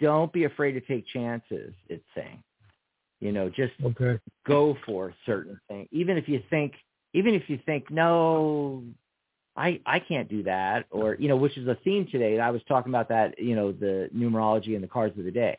Don't 0.00 0.32
be 0.32 0.44
afraid 0.44 0.72
to 0.72 0.80
take 0.80 1.06
chances. 1.06 1.72
It's 1.88 2.04
saying, 2.14 2.42
you 3.20 3.32
know, 3.32 3.48
just 3.48 3.72
Okay. 3.84 4.18
go 4.46 4.76
for 4.84 5.14
certain 5.26 5.60
things, 5.68 5.88
even 5.92 6.16
if 6.16 6.28
you 6.28 6.42
think, 6.50 6.74
even 7.14 7.34
if 7.34 7.48
you 7.48 7.58
think, 7.64 7.90
no, 7.90 8.82
I 9.56 9.80
I 9.86 10.00
can't 10.00 10.28
do 10.28 10.42
that, 10.44 10.86
or 10.90 11.16
you 11.18 11.28
know, 11.28 11.36
which 11.36 11.56
is 11.56 11.68
a 11.68 11.76
theme 11.84 12.06
today. 12.10 12.32
And 12.34 12.42
I 12.42 12.50
was 12.50 12.62
talking 12.66 12.90
about 12.90 13.08
that, 13.10 13.38
you 13.38 13.54
know, 13.54 13.72
the 13.72 14.08
numerology 14.14 14.74
and 14.74 14.82
the 14.82 14.88
cards 14.88 15.18
of 15.18 15.24
the 15.24 15.30
day. 15.30 15.58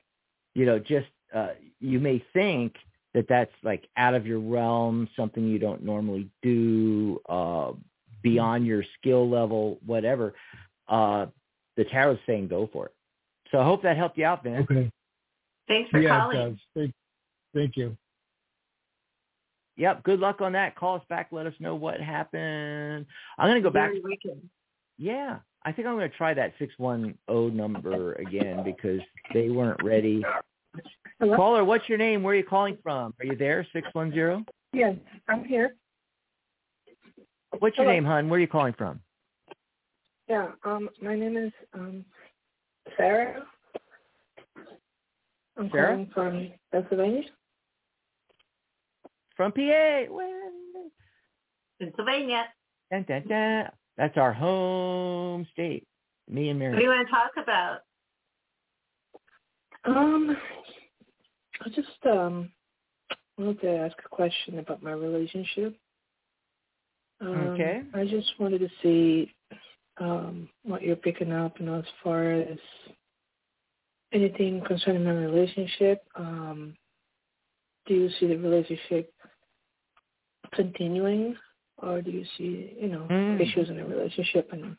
You 0.56 0.66
know, 0.66 0.80
just 0.80 1.08
uh, 1.34 1.52
you 1.80 2.00
may 2.00 2.24
think 2.34 2.76
that 3.14 3.28
that's 3.30 3.52
like 3.64 3.88
out 3.96 4.16
of 4.16 4.26
your 4.26 4.40
realm, 4.40 5.08
something 5.16 5.48
you 5.48 5.60
don't 5.60 5.84
normally 5.84 6.30
do, 6.42 7.20
uh, 7.30 7.74
beyond 8.24 8.66
your 8.66 8.84
skill 8.98 9.30
level, 9.30 9.80
whatever. 9.86 10.34
Uh, 10.88 11.28
the 11.78 11.86
tarot's 11.86 12.22
saying 12.26 12.48
go 12.48 12.70
for 12.72 12.88
it. 12.88 12.94
So 13.52 13.60
I 13.60 13.64
hope 13.64 13.84
that 13.84 13.98
helped 13.98 14.18
you 14.18 14.26
out, 14.26 14.44
Vince. 14.44 14.68
Okay. 14.70 14.92
thanks 15.68 15.90
for 15.92 16.00
Yeah, 16.00 16.20
calling 16.20 16.38
it 16.38 16.50
does. 16.50 16.58
Thank, 16.76 16.94
thank 17.54 17.78
you. 17.78 17.96
Yep. 19.78 20.04
Good 20.04 20.20
luck 20.20 20.42
on 20.42 20.54
that. 20.54 20.76
Call 20.76 20.96
us 20.96 21.04
back. 21.10 21.30
Let 21.32 21.48
us 21.48 21.54
know 21.60 21.76
what 21.76 22.00
happened. 22.00 23.06
I'm 23.38 23.48
going 23.48 23.62
to 23.62 23.68
go 23.68 23.74
back. 23.74 23.90
Very 23.90 24.02
wicked. 24.02 24.42
Yeah. 24.98 25.40
I 25.66 25.72
think 25.72 25.88
I'm 25.88 25.96
going 25.96 26.10
to 26.10 26.16
try 26.18 26.34
that 26.34 26.54
610 26.60 27.56
number 27.56 28.14
again 28.14 28.64
because 28.64 29.00
they 29.34 29.50
weren't 29.50 29.82
ready. 29.84 30.24
Hello? 31.20 31.36
Caller, 31.36 31.64
what's 31.64 31.88
your 31.88 31.98
name? 31.98 32.22
Where 32.22 32.34
are 32.34 32.38
you 32.38 32.44
calling 32.44 32.78
from? 32.84 33.14
Are 33.20 33.26
you 33.26 33.36
there? 33.36 33.66
Six 33.72 33.88
one 33.94 34.12
zero. 34.12 34.44
Yes, 34.74 34.96
I'm 35.30 35.46
here. 35.46 35.76
What's 37.60 37.78
your 37.78 37.88
name, 37.88 38.04
hon? 38.04 38.30
Where 38.30 38.38
are 38.38 38.42
you 38.42 38.48
calling 38.48 38.74
from? 38.74 39.00
Yeah, 40.34 40.48
um, 40.64 40.90
my 41.00 41.16
name 41.16 41.38
is 41.38 41.52
um, 41.76 42.04
Sarah. 42.98 43.44
I'm 45.60 45.70
Sarah? 45.72 45.90
calling 45.90 46.10
from 46.12 46.52
Pennsylvania. 46.72 47.22
From 49.38 49.52
PA. 49.52 50.06
Well, 50.10 50.90
Pennsylvania. 51.80 52.46
Dun, 52.92 53.06
dun, 53.08 53.28
dun. 53.30 53.70
That's 53.96 54.18
our 54.18 54.34
home 54.34 55.46
state. 55.54 55.86
Me 56.28 56.50
and 56.50 56.58
Mary. 56.58 56.72
What 56.74 56.80
do 56.80 56.84
you 56.84 56.90
want 56.90 57.08
to 57.08 57.14
talk 57.14 57.32
about? 57.38 57.82
Um, 59.86 60.36
I 61.64 61.70
just 61.70 61.90
um 62.12 62.50
wanted 63.38 63.62
to 63.62 63.70
ask 63.70 63.96
a 64.04 64.10
question 64.10 64.58
about 64.58 64.82
my 64.82 64.94
relationship. 64.94 65.76
Um, 67.22 67.38
Okay. 67.38 67.84
I 67.94 68.06
just 68.06 68.32
wanted 68.40 68.62
to 68.62 68.70
see 68.82 69.32
um 70.00 70.50
what 70.64 70.82
you're 70.82 70.96
picking 70.96 71.32
up, 71.32 71.60
you 71.60 71.66
know, 71.66 71.80
as 71.80 71.86
far 72.04 72.32
as 72.32 72.58
anything 74.12 74.62
concerning 74.66 75.04
my 75.04 75.12
relationship. 75.12 76.04
Um, 76.16 76.76
do 77.86 77.94
you 77.96 78.10
see 78.20 78.28
the 78.28 78.38
relationship 78.38 79.14
continuing, 80.54 81.36
or 81.82 82.02
do 82.02 82.12
you 82.12 82.26
see, 82.38 82.78
you 82.80 82.88
know, 82.88 83.08
Mm. 83.10 83.42
issues 83.42 83.70
in 83.70 83.78
the 83.78 83.86
relationship? 83.86 84.52
And 84.54 84.78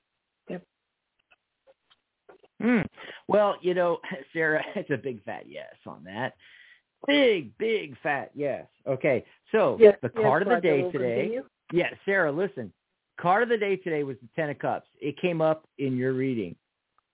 Hmm. 2.61 2.83
Well, 3.29 3.57
you 3.61 3.75
know, 3.75 3.99
Sarah, 4.33 4.65
it's 4.75 4.91
a 4.91 4.97
big 4.97 5.23
fat 5.25 5.45
yes 5.47 5.75
on 5.87 6.05
that. 6.05 6.35
Big, 7.07 7.57
big 7.59 7.97
fat 8.03 8.31
yes. 8.35 8.67
Okay. 8.87 9.25
So 9.53 9.77
yes, 9.79 9.99
the 10.01 10.11
yes, 10.15 10.23
card 10.23 10.43
of 10.43 10.49
the 10.49 10.61
day 10.61 10.91
today. 10.91 11.15
continue. 11.15 11.45
Yeah, 11.73 11.91
Sarah, 12.05 12.33
listen. 12.33 12.73
Card 13.21 13.45
of 13.45 13.49
the 13.49 13.59
day 13.59 13.77
today 13.77 14.03
was 14.03 14.17
the 14.21 14.29
Ten 14.35 14.51
of 14.51 14.59
Cups. 14.59 14.87
It 15.01 15.21
came 15.21 15.41
up 15.41 15.67
in 15.79 15.97
your 15.97 16.13
reading. 16.13 16.57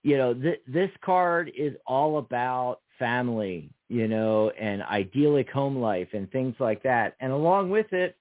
You 0.03 0.17
know, 0.17 0.35
th- 0.35 0.63
this 0.67 0.91
card 1.05 1.53
is 1.57 1.75
all 1.87 2.19
about 2.19 2.81
family, 2.99 3.71
you 3.89 4.09
know, 4.09 4.51
and 4.51 4.83
idyllic 4.83 5.51
home 5.51 5.77
life 5.77 6.09
and 6.13 6.31
things 6.31 6.55
like 6.59 6.83
that. 6.85 7.17
And 7.21 7.33
along 7.33 7.71
with 7.71 7.93
it, 7.93 8.17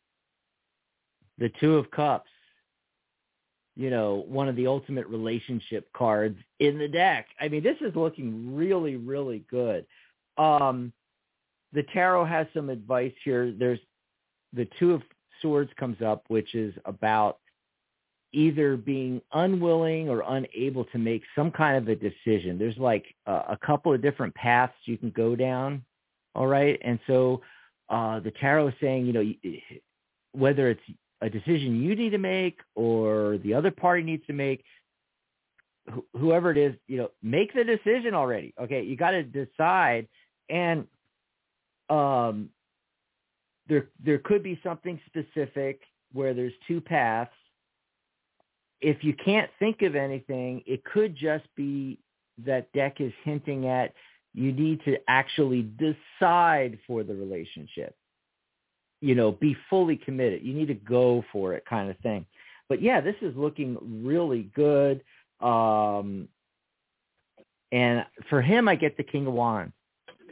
the 1.38 1.52
Two 1.60 1.76
of 1.76 1.90
Cups. 1.92 2.30
You 3.76 3.90
know, 3.90 4.26
one 4.28 4.50
of 4.50 4.58
the 4.58 4.68
ultimate 4.68 5.08
relationship 5.08 5.88
cards 5.94 6.38
in 6.60 6.78
the 6.78 6.88
deck. 6.90 7.28
I 7.40 7.48
mean, 7.48 7.64
this 7.64 7.78
is 7.80 7.96
looking 7.96 8.54
really, 8.54 8.98
really 8.98 9.46
good. 9.50 9.86
Um, 10.38 10.92
the 11.72 11.84
tarot 11.94 12.26
has 12.26 12.46
some 12.54 12.70
advice 12.70 13.14
here. 13.24 13.54
There's 13.58 13.80
the 14.52 14.68
Two 14.80 14.92
of 14.92 15.02
Swords 15.42 15.72
comes 15.80 16.02
up, 16.02 16.26
which 16.28 16.56
is 16.56 16.74
about 16.84 17.40
either 18.32 18.78
being 18.78 19.22
unwilling 19.34 20.10
or 20.10 20.24
unable 20.28 20.86
to 20.86 20.98
make 20.98 21.24
some 21.36 21.52
kind 21.52 21.78
of 21.78 21.88
a 21.88 21.96
decision. 21.96 22.58
There's 22.60 22.78
like 22.78 23.06
a, 23.26 23.58
couple 23.58 23.94
of 23.94 24.02
different 24.02 24.36
paths 24.36 24.74
you 24.86 24.98
can 24.98 25.10
go 25.10 25.36
down. 25.36 25.84
All 26.36 26.48
right. 26.48 26.80
And 26.84 27.00
so 27.08 27.42
uh, 27.90 28.20
the 28.20 28.32
tarot 28.32 28.70
is 28.70 28.74
saying, 28.80 29.08
you 29.08 29.14
know, 29.14 29.34
whether 30.34 30.70
it's 30.70 30.82
a 31.22 31.30
decision 31.30 31.82
you 31.82 31.96
need 31.96 32.12
to 32.12 32.18
make 32.18 32.60
or 32.76 33.40
the 33.44 33.54
other 33.54 33.72
party 33.72 34.04
needs 34.04 34.26
to 34.28 34.34
make, 34.34 34.64
wh- 35.92 36.20
whoever 36.20 36.52
it 36.52 36.58
is, 36.58 36.76
you 36.88 36.98
know, 36.98 37.10
make 37.24 37.54
the 37.54 37.64
decision 37.64 38.14
already. 38.14 38.54
Okay. 38.62 38.84
You 38.84 38.96
got 38.96 39.12
to 39.12 39.24
decide. 39.24 40.08
And 40.50 40.86
um, 41.90 42.50
there 43.68 43.88
there 44.04 44.20
could 44.20 44.44
be 44.44 44.60
something 44.64 45.00
specific 45.06 45.82
where 46.12 46.34
there's 46.34 46.54
two 46.68 46.82
paths. 46.82 47.32
If 48.82 49.04
you 49.04 49.14
can't 49.14 49.50
think 49.60 49.82
of 49.82 49.96
anything, 49.96 50.64
it 50.66 50.84
could 50.86 51.16
just 51.16 51.46
be 51.56 52.00
that 52.46 52.72
deck 52.74 53.02
is 53.02 53.12
hinting 53.24 53.68
at 53.68 53.94
you 54.34 54.52
need 54.52 54.82
to 54.86 54.98
actually 55.08 55.64
decide 55.78 56.78
for 56.86 57.04
the 57.04 57.14
relationship. 57.14 57.96
You 59.02 59.16
know, 59.16 59.32
be 59.32 59.56
fully 59.70 59.98
committed. 59.98 60.44
You 60.44 60.54
need 60.54 60.68
to 60.68 60.74
go 60.74 61.24
for 61.32 61.54
it 61.54 61.64
kind 61.70 61.90
of 61.90 61.98
thing. 62.00 62.26
But 62.68 62.82
yeah, 62.82 63.02
this 63.02 63.16
is 63.22 63.36
looking 63.36 63.78
really 64.04 64.50
good. 64.56 65.02
Um 65.42 66.28
and 67.72 68.06
for 68.30 68.42
him 68.42 68.68
I 68.68 68.76
get 68.76 68.98
the 68.98 69.04
King 69.04 69.28
of 69.28 69.34
Wands. 69.34 69.74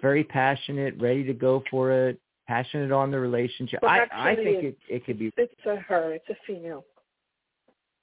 Very 0.01 0.23
passionate, 0.23 0.95
ready 0.99 1.23
to 1.23 1.33
go 1.33 1.63
for 1.71 1.91
it, 1.91 2.19
passionate 2.47 2.91
on 2.91 3.09
the 3.09 3.19
relationship. 3.19 3.79
Well, 3.81 3.91
I, 3.91 4.31
I 4.31 4.35
think 4.35 4.63
it, 4.63 4.77
it 4.87 5.05
could 5.05 5.17
be 5.17 5.31
It's 5.37 5.53
a 5.65 5.77
her. 5.77 6.13
It's 6.13 6.29
a 6.29 6.35
female. 6.45 6.85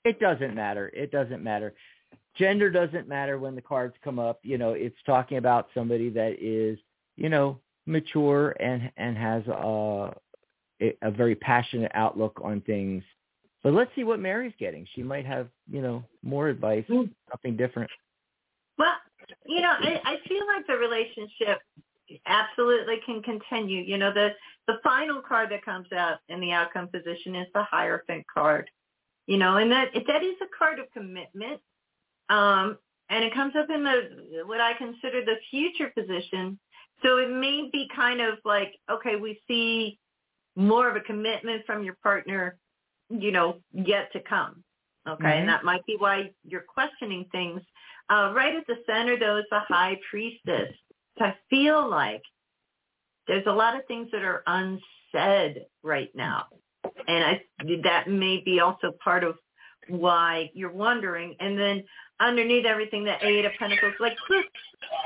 It 0.04 0.20
doesn't 0.20 0.54
matter. 0.54 0.90
It 0.94 1.10
doesn't 1.10 1.42
matter. 1.42 1.74
Gender 2.36 2.70
doesn't 2.70 3.08
matter 3.08 3.38
when 3.38 3.54
the 3.54 3.62
cards 3.62 3.94
come 4.02 4.18
up. 4.18 4.40
You 4.42 4.58
know, 4.58 4.72
it's 4.72 4.96
talking 5.06 5.38
about 5.38 5.68
somebody 5.72 6.10
that 6.10 6.36
is, 6.40 6.78
you 7.16 7.28
know, 7.28 7.60
mature 7.86 8.56
and 8.60 8.90
and 8.96 9.16
has 9.16 9.46
a 9.48 10.14
a 11.02 11.10
very 11.10 11.34
passionate 11.36 11.92
outlook 11.94 12.40
on 12.42 12.60
things. 12.62 13.02
But 13.62 13.72
let's 13.72 13.90
see 13.94 14.04
what 14.04 14.20
Mary's 14.20 14.52
getting. 14.58 14.86
She 14.94 15.02
might 15.02 15.24
have, 15.24 15.48
you 15.70 15.80
know, 15.80 16.04
more 16.22 16.48
advice, 16.48 16.84
Mm. 16.88 17.10
something 17.30 17.56
different. 17.56 17.90
Well, 18.76 18.94
you 19.46 19.62
know, 19.62 19.70
I, 19.70 20.00
I 20.04 20.28
feel 20.28 20.46
like 20.46 20.66
the 20.66 20.76
relationship 20.76 21.60
absolutely 22.26 22.96
can 23.06 23.22
continue. 23.22 23.82
You 23.82 23.96
know, 23.96 24.12
the 24.12 24.34
the 24.66 24.80
final 24.82 25.22
card 25.22 25.50
that 25.50 25.64
comes 25.64 25.90
out 25.92 26.18
in 26.28 26.40
the 26.40 26.52
outcome 26.52 26.88
position 26.88 27.34
is 27.36 27.46
the 27.54 27.62
Hierophant 27.62 28.26
card. 28.32 28.68
You 29.26 29.38
know, 29.38 29.56
and 29.56 29.70
that 29.72 29.88
that 30.06 30.22
is 30.22 30.36
a 30.42 30.58
card 30.58 30.78
of 30.78 30.90
commitment. 30.92 31.60
Um, 32.28 32.78
and 33.10 33.24
it 33.24 33.34
comes 33.34 33.54
up 33.56 33.68
in 33.70 33.84
the 33.84 34.42
what 34.46 34.60
I 34.60 34.74
consider 34.74 35.24
the 35.24 35.36
future 35.50 35.90
position. 35.96 36.58
So 37.02 37.18
it 37.18 37.30
may 37.30 37.68
be 37.72 37.88
kind 37.94 38.20
of 38.20 38.38
like, 38.44 38.74
okay, 38.90 39.16
we 39.16 39.40
see 39.46 39.98
more 40.56 40.88
of 40.88 40.96
a 40.96 41.00
commitment 41.00 41.66
from 41.66 41.84
your 41.84 41.96
partner, 42.02 42.56
you 43.10 43.32
know, 43.32 43.60
yet 43.72 44.12
to 44.12 44.20
come. 44.20 44.62
Okay, 45.06 45.24
Mhm. 45.24 45.40
and 45.40 45.48
that 45.48 45.64
might 45.64 45.84
be 45.84 45.96
why 45.96 46.32
you're 46.44 46.62
questioning 46.62 47.26
things. 47.26 47.60
Uh, 48.08 48.32
right 48.34 48.54
at 48.54 48.66
the 48.66 48.82
center, 48.86 49.18
though, 49.18 49.36
is 49.36 49.46
the 49.50 49.60
high 49.60 50.00
priestess. 50.08 50.74
So 51.18 51.24
I 51.26 51.36
feel 51.50 51.86
like 51.88 52.22
there's 53.26 53.46
a 53.46 53.52
lot 53.52 53.76
of 53.76 53.84
things 53.86 54.10
that 54.12 54.22
are 54.22 54.42
unsaid 54.46 55.66
right 55.82 56.14
now, 56.14 56.46
and 57.08 57.24
I 57.24 57.42
that 57.82 58.08
may 58.08 58.42
be 58.44 58.60
also 58.60 58.92
part 59.02 59.24
of 59.24 59.36
why 59.88 60.50
you're 60.54 60.72
wondering. 60.72 61.34
And 61.40 61.58
then 61.58 61.84
underneath 62.20 62.64
everything, 62.66 63.04
the 63.04 63.16
Eight 63.26 63.44
of 63.44 63.52
Pentacles, 63.58 63.94
like 64.00 64.16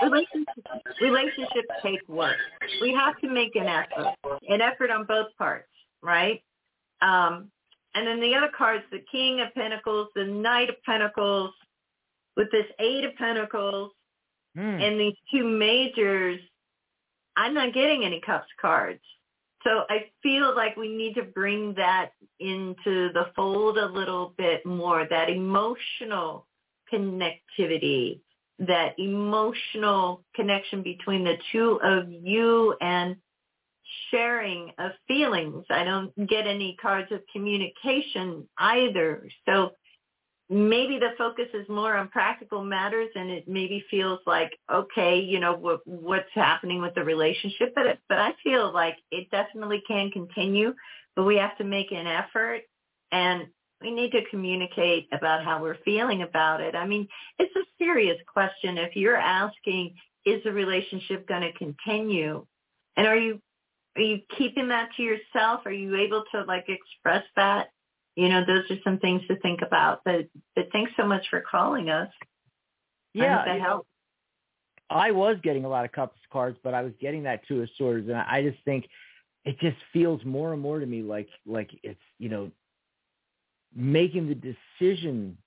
relationships, 0.02 1.00
relationships 1.00 1.68
take 1.82 2.06
work. 2.08 2.36
We 2.80 2.92
have 2.94 3.18
to 3.20 3.28
make 3.28 3.56
an 3.56 3.66
effort, 3.66 4.14
an 4.48 4.60
effort 4.60 4.90
on 4.90 5.04
both 5.04 5.28
parts, 5.36 5.68
right? 6.02 6.42
Um, 7.00 7.50
and 7.94 8.06
then 8.06 8.20
the 8.20 8.34
other 8.34 8.50
cards, 8.56 8.84
the 8.90 9.02
King 9.10 9.40
of 9.40 9.52
Pentacles, 9.54 10.08
the 10.14 10.24
Knight 10.24 10.68
of 10.68 10.76
Pentacles, 10.84 11.52
with 12.36 12.50
this 12.52 12.66
Eight 12.78 13.04
of 13.04 13.14
Pentacles 13.16 13.92
Hmm. 14.56 14.80
and 14.80 14.98
these 14.98 15.14
two 15.30 15.44
majors, 15.44 16.40
I'm 17.36 17.54
not 17.54 17.74
getting 17.74 18.04
any 18.04 18.20
cups 18.20 18.48
cards. 18.60 19.02
So 19.64 19.82
I 19.90 20.06
feel 20.22 20.54
like 20.54 20.76
we 20.76 20.88
need 20.88 21.14
to 21.14 21.22
bring 21.22 21.74
that 21.74 22.12
into 22.38 23.12
the 23.12 23.26
fold 23.34 23.76
a 23.78 23.86
little 23.86 24.34
bit 24.38 24.64
more, 24.64 25.06
that 25.10 25.28
emotional 25.28 26.46
connectivity, 26.92 28.20
that 28.60 28.98
emotional 28.98 30.22
connection 30.34 30.82
between 30.82 31.24
the 31.24 31.36
two 31.52 31.80
of 31.82 32.10
you 32.10 32.76
and 32.80 33.16
sharing 34.10 34.70
of 34.78 34.92
feelings. 35.06 35.64
I 35.70 35.84
don't 35.84 36.14
get 36.28 36.46
any 36.46 36.76
cards 36.80 37.10
of 37.10 37.20
communication 37.32 38.46
either. 38.58 39.28
So 39.46 39.72
maybe 40.50 40.98
the 40.98 41.10
focus 41.18 41.46
is 41.52 41.68
more 41.68 41.96
on 41.96 42.08
practical 42.08 42.64
matters 42.64 43.10
and 43.14 43.30
it 43.30 43.46
maybe 43.46 43.84
feels 43.90 44.18
like 44.26 44.50
okay 44.72 45.20
you 45.20 45.40
know 45.40 45.54
what 45.54 45.80
what's 45.86 46.30
happening 46.34 46.80
with 46.80 46.94
the 46.94 47.04
relationship 47.04 47.72
but 47.74 47.86
it, 47.86 47.98
but 48.08 48.18
I 48.18 48.32
feel 48.42 48.72
like 48.72 48.96
it 49.10 49.30
definitely 49.30 49.82
can 49.86 50.10
continue 50.10 50.74
but 51.14 51.24
we 51.24 51.36
have 51.36 51.56
to 51.58 51.64
make 51.64 51.92
an 51.92 52.06
effort 52.06 52.62
and 53.12 53.46
we 53.80 53.90
need 53.90 54.12
to 54.12 54.24
communicate 54.30 55.08
about 55.12 55.44
how 55.44 55.62
we're 55.62 55.78
feeling 55.84 56.22
about 56.22 56.60
it. 56.60 56.74
I 56.74 56.84
mean, 56.84 57.06
it's 57.38 57.54
a 57.54 57.62
serious 57.78 58.18
question 58.32 58.76
if 58.78 58.96
you're 58.96 59.16
asking 59.16 59.94
is 60.24 60.42
the 60.44 60.52
relationship 60.52 61.26
going 61.26 61.42
to 61.42 61.52
continue? 61.52 62.44
And 62.96 63.06
are 63.06 63.16
you 63.16 63.40
are 63.96 64.02
you 64.02 64.20
keeping 64.36 64.68
that 64.68 64.90
to 64.96 65.02
yourself? 65.02 65.62
Are 65.64 65.72
you 65.72 65.96
able 65.96 66.24
to 66.32 66.42
like 66.44 66.66
express 66.68 67.24
that? 67.36 67.68
You 68.18 68.28
know, 68.28 68.44
those 68.44 68.68
are 68.68 68.80
some 68.82 68.98
things 68.98 69.22
to 69.28 69.38
think 69.38 69.62
about. 69.62 70.00
But 70.04 70.28
but 70.56 70.70
thanks 70.72 70.90
so 70.96 71.06
much 71.06 71.24
for 71.30 71.40
calling 71.40 71.88
us. 71.88 72.10
Yeah, 73.14 73.44
that 73.44 73.58
know. 73.60 73.84
I 74.90 75.12
was 75.12 75.36
getting 75.44 75.64
a 75.64 75.68
lot 75.68 75.84
of 75.84 75.92
cups 75.92 76.18
cards, 76.32 76.58
but 76.64 76.74
I 76.74 76.82
was 76.82 76.92
getting 77.00 77.22
that 77.22 77.46
two 77.46 77.62
of 77.62 77.68
swords, 77.78 78.08
and 78.08 78.16
I 78.16 78.42
just 78.42 78.58
think 78.64 78.88
it 79.44 79.56
just 79.60 79.76
feels 79.92 80.24
more 80.24 80.52
and 80.52 80.60
more 80.60 80.80
to 80.80 80.86
me 80.86 81.00
like 81.02 81.28
like 81.46 81.70
it's 81.84 82.00
you 82.18 82.28
know 82.28 82.50
making 83.72 84.28
the 84.28 84.56
decision 84.80 85.38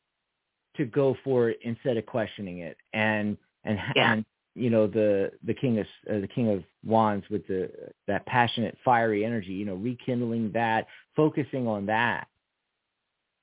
to 0.77 0.85
go 0.85 1.17
for 1.25 1.49
it 1.49 1.59
instead 1.63 1.97
of 1.97 2.05
questioning 2.05 2.59
it, 2.59 2.77
and 2.93 3.37
and 3.65 3.79
Yeah. 3.97 4.13
and 4.13 4.25
you 4.55 4.69
know 4.69 4.87
the 4.87 5.33
the 5.43 5.53
king 5.53 5.79
of 5.79 5.87
uh, 6.09 6.19
the 6.21 6.29
king 6.33 6.47
of 6.49 6.63
wands 6.85 7.25
with 7.29 7.45
the 7.47 7.69
that 8.07 8.25
passionate 8.27 8.77
fiery 8.85 9.25
energy, 9.25 9.51
you 9.51 9.65
know, 9.65 9.75
rekindling 9.75 10.53
that, 10.53 10.87
focusing 11.17 11.67
on 11.67 11.87
that. 11.87 12.29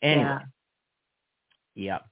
Anyway, 0.03 0.29
Yeah. 0.29 0.41
Yep. 1.75 2.05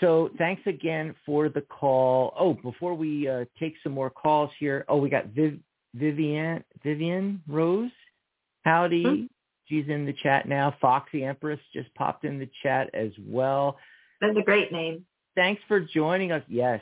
So 0.00 0.30
thanks 0.38 0.62
again 0.66 1.14
for 1.24 1.48
the 1.48 1.60
call. 1.60 2.34
Oh, 2.38 2.54
before 2.54 2.94
we 2.94 3.28
uh, 3.28 3.44
take 3.58 3.74
some 3.82 3.92
more 3.92 4.10
calls 4.10 4.50
here, 4.58 4.84
oh, 4.88 4.96
we 4.96 5.08
got 5.08 5.26
Viv- 5.28 5.60
Vivian 5.94 6.64
Vivian 6.82 7.42
Rose. 7.48 7.90
Howdy. 8.62 9.04
Hmm. 9.04 9.24
She's 9.66 9.88
in 9.88 10.04
the 10.04 10.12
chat 10.12 10.46
now. 10.46 10.74
Foxy 10.80 11.24
Empress 11.24 11.60
just 11.72 11.92
popped 11.94 12.24
in 12.24 12.38
the 12.38 12.48
chat 12.62 12.90
as 12.92 13.12
well. 13.26 13.78
That's 14.20 14.36
a 14.36 14.42
great 14.42 14.72
name. 14.72 15.06
Thanks 15.36 15.62
for 15.68 15.80
joining 15.80 16.32
us. 16.32 16.42
Yes, 16.48 16.80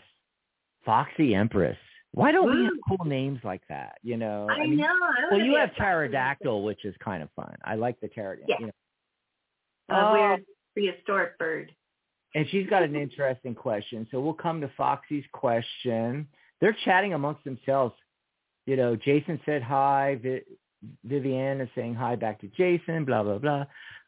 Foxy 0.85 1.35
Empress. 1.35 1.79
Why 2.15 2.31
don't 2.31 2.55
we 2.55 2.65
have 2.65 2.75
cool 2.87 3.07
names 3.07 3.41
like 3.43 3.63
that? 3.69 3.99
You 4.03 4.19
know, 4.19 4.47
I, 4.51 4.67
mean, 4.67 4.77
know. 4.77 4.85
I 4.85 5.35
Well, 5.35 5.41
you 5.41 5.57
have 5.57 5.75
pterodactyl, 5.77 6.63
which 6.63 6.85
is 6.85 6.95
kind 7.03 7.23
of 7.23 7.31
fun. 7.35 7.57
I 7.65 7.75
like 7.77 7.99
the 8.01 8.09
pterodactyl. 8.09 8.47
Yeah. 8.49 8.57
You 8.61 8.67
know. 8.67 8.73
A 9.89 9.95
Oh. 9.95 10.13
weird 10.13 10.45
prehistoric 10.75 11.39
bird. 11.39 11.73
And 12.35 12.47
she's 12.51 12.67
got 12.69 12.83
an 12.83 12.97
interesting 13.07 13.55
question. 13.55 14.07
So 14.11 14.21
we'll 14.21 14.33
come 14.35 14.61
to 14.61 14.69
Foxy's 14.77 15.25
question. 15.33 16.27
They're 16.61 16.77
chatting 16.85 17.15
amongst 17.15 17.45
themselves. 17.45 17.95
You 18.67 18.77
know, 18.77 18.97
Jason 18.97 19.41
said 19.45 19.63
hi. 19.63 20.19
Vi- 20.23 20.43
Vivian 21.05 21.61
is 21.61 21.69
saying 21.75 21.95
hi 21.95 22.17
back 22.17 22.41
to 22.41 22.49
Jason, 22.49 23.05
blah, 23.05 23.23
blah, 23.23 23.39
blah. 23.39 23.65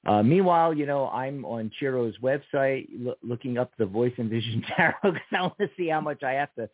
Uh, 0.07 0.23
meanwhile, 0.23 0.75
you 0.75 0.87
know, 0.87 1.09
I'm 1.09 1.45
on 1.45 1.71
Ciro's 1.79 2.17
website 2.19 2.89
lo- 2.93 3.15
looking 3.23 3.59
up 3.59 3.73
the 3.79 3.87
Voice 3.87 4.13
and 4.19 4.29
Vision 4.31 4.63
Tarot 4.77 4.95
because 5.03 5.21
I 5.33 5.41
want 5.43 5.59
to 5.61 5.71
see 5.77 5.89
how 5.89 6.01
much 6.01 6.23
I 6.23 6.33
have 6.33 6.53
to 6.55 6.69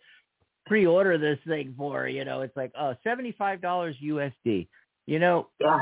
pre-order 0.66 1.16
this 1.18 1.38
thing 1.46 1.74
for. 1.76 2.08
You 2.08 2.24
know, 2.24 2.40
it's 2.42 2.56
like, 2.56 2.72
oh, 2.78 2.94
$75 3.06 3.60
USD. 4.02 4.68
You 5.06 5.18
know, 5.18 5.48
Yeah. 5.60 5.78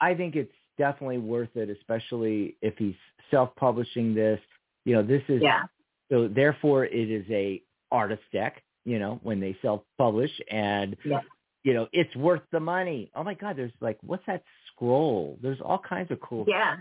I 0.00 0.14
think 0.14 0.36
it's 0.36 0.52
definitely 0.80 1.18
worth 1.18 1.54
it, 1.56 1.68
especially 1.68 2.56
if 2.62 2.74
he's 2.78 2.94
self-publishing 3.30 4.14
this. 4.14 4.40
You 4.86 4.94
know, 4.96 5.02
this 5.02 5.22
is 5.28 5.42
Yeah. 5.42 5.64
so 6.10 6.26
therefore 6.26 6.86
it 6.86 7.10
is 7.10 7.26
a 7.30 7.62
artist 7.92 8.22
deck. 8.32 8.62
You 8.86 8.98
know, 8.98 9.20
when 9.22 9.40
they 9.40 9.54
self-publish, 9.60 10.32
and 10.50 10.96
Yeah. 11.04 11.20
you 11.64 11.74
know 11.74 11.86
it's 11.92 12.14
worth 12.16 12.42
the 12.50 12.60
money. 12.60 13.10
Oh 13.14 13.22
my 13.22 13.34
God, 13.34 13.56
there's 13.56 13.76
like 13.80 13.98
what's 14.02 14.24
that 14.26 14.42
scroll? 14.68 15.38
There's 15.42 15.60
all 15.60 15.78
kinds 15.78 16.10
of 16.10 16.18
cool. 16.20 16.44
Yeah. 16.48 16.78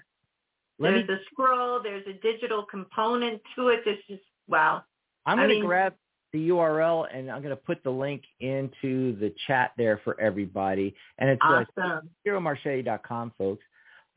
Let 0.79 0.93
me. 0.93 1.03
There's 1.03 1.19
a 1.19 1.23
scroll. 1.31 1.81
There's 1.83 2.07
a 2.07 2.13
digital 2.13 2.63
component 2.63 3.41
to 3.55 3.67
it. 3.67 3.83
This 3.83 3.99
is 4.07 4.19
wow. 4.47 4.83
I'm 5.25 5.37
going 5.37 5.49
to 5.49 5.55
mean- 5.55 5.65
grab 5.65 5.93
the 6.31 6.49
URL 6.49 7.07
and 7.11 7.29
I'm 7.31 7.41
going 7.41 7.55
to 7.57 7.61
put 7.69 7.83
the 7.83 7.89
link 7.89 8.21
into 8.39 9.15
the 9.19 9.33
chat 9.47 9.71
there 9.77 9.97
for 10.03 10.13
everybody. 10.21 10.95
And 11.17 11.27
it's 11.31 11.41
uh, 11.43 11.65
Awesome. 11.77 12.09
CiroMarchetti.com, 12.25 13.33
folks. 13.37 13.63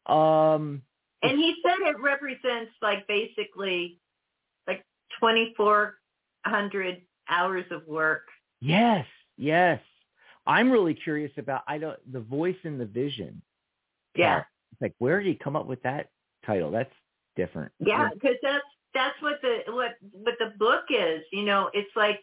Um, 0.06 0.82
And 1.22 1.38
he 1.38 1.54
said 1.64 1.76
it 1.80 2.00
represents 2.00 2.72
like 2.80 3.06
basically 3.06 3.98
like 4.66 4.84
2,400 5.20 7.02
hours 7.28 7.64
of 7.70 7.86
work. 7.86 8.26
Yes, 8.60 9.06
yes. 9.36 9.80
I'm 10.46 10.70
really 10.70 10.94
curious 10.94 11.32
about 11.36 11.62
I 11.68 11.78
don't 11.78 11.98
the 12.12 12.20
voice 12.20 12.56
and 12.64 12.80
the 12.80 12.86
vision. 12.86 13.40
Yeah. 14.16 14.42
It's 14.72 14.82
like 14.82 14.94
where 14.98 15.18
did 15.18 15.28
he 15.28 15.34
come 15.34 15.56
up 15.56 15.66
with 15.66 15.82
that 15.82 16.08
title? 16.44 16.70
That's 16.70 16.92
different. 17.36 17.72
Yeah, 17.78 18.08
because 18.12 18.36
that's 18.42 18.64
that's 18.94 19.20
what 19.22 19.40
the 19.42 19.60
what 19.72 19.92
what 20.12 20.34
the 20.38 20.52
book 20.58 20.84
is. 20.90 21.22
You 21.32 21.44
know, 21.44 21.70
it's 21.72 21.94
like 21.94 22.20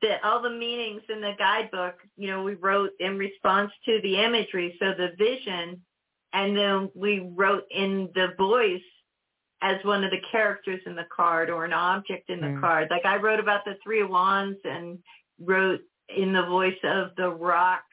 the 0.00 0.24
all 0.26 0.40
the 0.40 0.50
meanings 0.50 1.02
in 1.08 1.20
the 1.20 1.32
guidebook. 1.38 1.96
You 2.16 2.30
know, 2.30 2.42
we 2.42 2.54
wrote 2.54 2.90
in 3.00 3.18
response 3.18 3.70
to 3.84 4.00
the 4.02 4.18
imagery, 4.18 4.76
so 4.78 4.94
the 4.96 5.10
vision, 5.18 5.82
and 6.32 6.56
then 6.56 6.90
we 6.94 7.30
wrote 7.34 7.64
in 7.70 8.08
the 8.14 8.28
voice 8.38 8.80
as 9.62 9.76
one 9.84 10.02
of 10.02 10.10
the 10.10 10.20
characters 10.30 10.80
in 10.86 10.96
the 10.96 11.06
card 11.14 11.48
or 11.48 11.64
an 11.64 11.72
object 11.72 12.28
in 12.30 12.40
the 12.40 12.48
Mm. 12.48 12.60
card. 12.60 12.90
Like 12.90 13.04
I 13.04 13.16
wrote 13.16 13.38
about 13.38 13.64
the 13.64 13.76
three 13.76 14.00
of 14.00 14.10
wands 14.10 14.58
and 14.64 15.02
wrote 15.38 15.80
in 16.08 16.32
the 16.32 16.46
voice 16.46 16.78
of 16.82 17.14
the 17.16 17.30
rock 17.30 17.84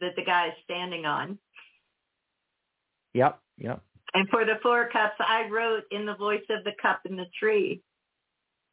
that 0.00 0.16
the 0.16 0.24
guy 0.24 0.48
is 0.48 0.54
standing 0.64 1.06
on. 1.06 1.38
Yep, 3.14 3.40
yep. 3.58 3.80
And 4.14 4.28
for 4.30 4.44
the 4.44 4.58
four 4.62 4.88
cups, 4.88 5.16
I 5.20 5.48
wrote 5.48 5.84
in 5.90 6.06
the 6.06 6.14
voice 6.14 6.44
of 6.50 6.64
the 6.64 6.72
cup 6.80 7.00
in 7.04 7.16
the 7.16 7.26
tree. 7.38 7.82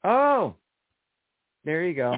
Oh. 0.04 0.56
There 1.64 1.84
you 1.84 1.94
go. 1.94 2.16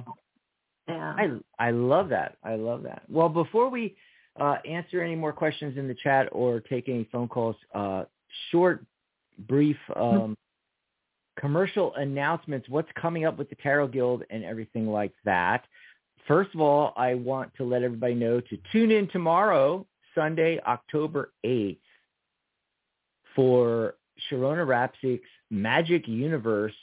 Yeah. 0.88 1.16
I 1.18 1.40
I 1.60 1.72
love 1.72 2.10
that. 2.10 2.38
I 2.44 2.56
love 2.56 2.84
that. 2.84 3.04
Well, 3.10 3.30
before 3.30 3.70
we 3.70 3.96
uh, 4.40 4.58
answer 4.68 5.02
any 5.02 5.16
more 5.16 5.34
questions 5.34 5.78
in 5.78 5.88
the 5.88 5.96
chat 5.96 6.30
or 6.32 6.60
take 6.60 6.90
any 6.90 7.08
phone 7.12 7.28
calls, 7.28 7.56
uh, 7.74 8.04
short, 8.52 8.84
brief 9.48 9.78
um, 9.96 10.38
commercial 11.40 11.94
announcements. 11.96 12.68
What's 12.70 12.90
coming 13.00 13.26
up 13.26 13.38
with 13.38 13.50
the 13.50 13.56
Tarot 13.56 13.90
Guild 13.90 14.24
and 14.30 14.44
everything 14.44 14.88
like 14.88 15.14
that. 15.26 15.66
First 16.28 16.54
of 16.54 16.62
all, 16.62 16.94
I 16.98 17.14
want 17.14 17.54
to 17.56 17.64
let 17.64 17.84
everybody 17.84 18.14
know 18.16 18.42
to 18.42 18.58
tune 18.72 18.92
in 18.92 19.08
tomorrow, 19.10 19.86
Sunday, 20.14 20.60
October 20.66 21.32
eighth, 21.44 21.80
for 23.36 23.96
Sharona 24.30 24.66
Rapsik's 24.66 25.30
Magic 25.50 26.08
Universe 26.08 26.74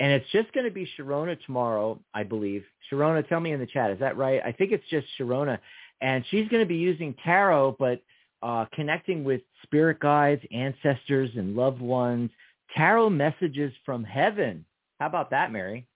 and 0.00 0.12
it's 0.12 0.28
just 0.32 0.52
going 0.52 0.66
to 0.66 0.72
be 0.72 0.88
Sharona 0.98 1.38
tomorrow, 1.46 2.00
I 2.12 2.24
believe. 2.24 2.64
Sharona, 2.90 3.26
tell 3.28 3.40
me 3.40 3.52
in 3.52 3.60
the 3.60 3.66
chat, 3.66 3.90
is 3.90 4.00
that 4.00 4.16
right? 4.16 4.40
I 4.44 4.52
think 4.52 4.72
it's 4.72 4.86
just 4.90 5.06
Sharona. 5.18 5.58
And 6.00 6.24
she's 6.30 6.48
going 6.48 6.62
to 6.62 6.68
be 6.68 6.76
using 6.76 7.14
tarot, 7.24 7.76
but 7.78 8.02
uh, 8.42 8.66
connecting 8.74 9.24
with 9.24 9.40
spirit 9.62 10.00
guides, 10.00 10.42
ancestors, 10.52 11.30
and 11.36 11.56
loved 11.56 11.80
ones. 11.80 12.30
Tarot 12.76 13.10
messages 13.10 13.72
from 13.86 14.04
heaven. 14.04 14.64
How 15.00 15.06
about 15.06 15.30
that, 15.30 15.52
Mary? 15.52 15.86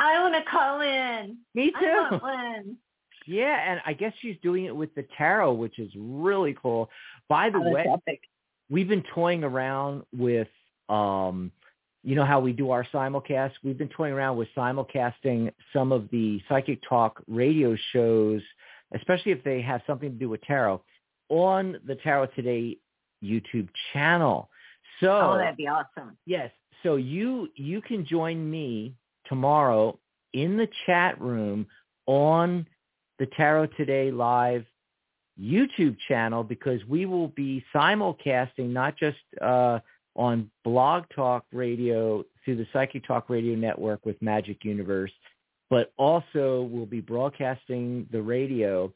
I 0.00 0.20
want 0.22 0.34
to 0.34 0.50
call 0.50 0.80
in. 0.80 1.38
Me 1.54 1.72
I 1.74 1.80
too. 1.80 1.86
want 2.10 2.22
one. 2.22 2.76
Yeah, 3.26 3.70
and 3.70 3.80
I 3.84 3.92
guess 3.92 4.12
she's 4.20 4.36
doing 4.42 4.64
it 4.64 4.74
with 4.74 4.94
the 4.94 5.04
tarot, 5.16 5.52
which 5.52 5.78
is 5.78 5.90
really 5.96 6.56
cool. 6.60 6.88
By 7.28 7.50
the 7.50 7.60
way, 7.60 7.84
epic. 7.92 8.22
we've 8.70 8.88
been 8.88 9.04
toying 9.14 9.44
around 9.44 10.02
with 10.16 10.48
um 10.88 11.52
you 12.02 12.14
know 12.14 12.24
how 12.24 12.40
we 12.40 12.52
do 12.52 12.70
our 12.70 12.86
simulcast 12.94 13.52
we've 13.62 13.76
been 13.76 13.90
toying 13.90 14.14
around 14.14 14.38
with 14.38 14.48
simulcasting 14.56 15.52
some 15.74 15.92
of 15.92 16.08
the 16.10 16.40
psychic 16.48 16.80
talk 16.88 17.22
radio 17.28 17.76
shows 17.92 18.40
especially 18.94 19.32
if 19.32 19.42
they 19.44 19.60
have 19.60 19.80
something 19.86 20.10
to 20.10 20.18
do 20.18 20.28
with 20.28 20.42
tarot 20.42 20.82
on 21.28 21.76
the 21.86 21.94
tarot 21.96 22.26
today 22.34 22.76
youtube 23.22 23.68
channel 23.92 24.48
so 25.00 25.10
Oh, 25.10 25.38
that'd 25.38 25.56
be 25.56 25.68
awesome. 25.68 26.16
Yes. 26.26 26.50
So 26.82 26.96
you 26.96 27.48
you 27.56 27.80
can 27.80 28.04
join 28.06 28.50
me 28.50 28.94
tomorrow 29.26 29.98
in 30.32 30.56
the 30.56 30.68
chat 30.86 31.20
room 31.20 31.66
on 32.06 32.66
the 33.18 33.26
Tarot 33.26 33.66
Today 33.76 34.10
live 34.10 34.64
YouTube 35.40 35.96
channel 36.08 36.42
because 36.42 36.84
we 36.86 37.06
will 37.06 37.28
be 37.28 37.64
simulcasting 37.74 38.70
not 38.70 38.96
just 38.96 39.18
uh, 39.40 39.78
on 40.16 40.50
Blog 40.64 41.04
Talk 41.14 41.44
Radio 41.52 42.24
through 42.44 42.56
the 42.56 42.66
Psychic 42.72 43.06
Talk 43.06 43.28
Radio 43.28 43.54
Network 43.54 44.04
with 44.04 44.20
Magic 44.22 44.64
Universe, 44.64 45.12
but 45.70 45.92
also 45.96 46.68
we'll 46.70 46.86
be 46.86 47.00
broadcasting 47.00 48.06
the 48.10 48.22
radio 48.22 48.92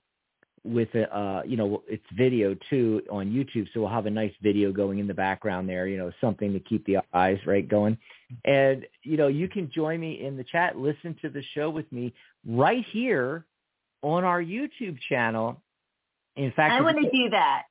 with 0.64 0.94
a, 0.94 1.16
uh, 1.16 1.42
you 1.44 1.56
know, 1.56 1.82
it's 1.88 2.04
video 2.16 2.56
too 2.70 3.02
on 3.10 3.30
YouTube. 3.30 3.66
So 3.74 3.80
we'll 3.80 3.90
have 3.90 4.06
a 4.06 4.10
nice 4.10 4.32
video 4.42 4.72
going 4.72 5.00
in 5.00 5.06
the 5.08 5.14
background 5.14 5.68
there, 5.68 5.88
you 5.88 5.98
know, 5.98 6.12
something 6.20 6.52
to 6.52 6.60
keep 6.60 6.86
the 6.86 6.98
eyes 7.12 7.38
right 7.46 7.68
going. 7.68 7.98
And, 8.44 8.86
you 9.02 9.16
know, 9.16 9.26
you 9.26 9.48
can 9.48 9.70
join 9.74 10.00
me 10.00 10.24
in 10.24 10.36
the 10.36 10.44
chat, 10.44 10.78
listen 10.78 11.16
to 11.22 11.28
the 11.30 11.42
show 11.54 11.68
with 11.68 11.90
me 11.90 12.14
right 12.46 12.84
here 12.92 13.44
on 14.02 14.24
our 14.24 14.42
YouTube 14.42 14.98
channel. 15.08 15.60
In 16.36 16.52
fact, 16.52 16.72
I 16.74 16.80
want 16.80 16.98
to 16.98 17.10
do 17.10 17.30
that. 17.30 17.64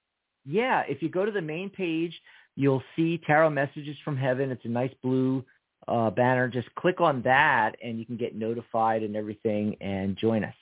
yeah, 0.45 0.84
if 0.88 1.02
you 1.02 1.10
go 1.10 1.26
to 1.26 1.32
the 1.32 1.41
main 1.41 1.70
page, 1.70 2.14
you'll 2.56 2.84
see 2.95 3.20
Tarot 3.26 3.49
Messages 3.52 3.95
from 4.04 4.18
Heaven. 4.18 4.52
It's 4.52 4.66
a 4.66 4.70
nice 4.70 4.93
blue 5.02 5.45
uh, 5.88 6.10
banner. 6.10 6.48
Just 6.48 6.74
click 6.76 7.02
on 7.02 7.22
that 7.24 7.76
and 7.84 8.00
you 8.00 8.06
can 8.06 8.18
get 8.18 8.36
notified 8.36 9.04
and 9.04 9.16
everything 9.16 9.76
and 9.82 10.18
join 10.18 10.44
us. 10.44 10.56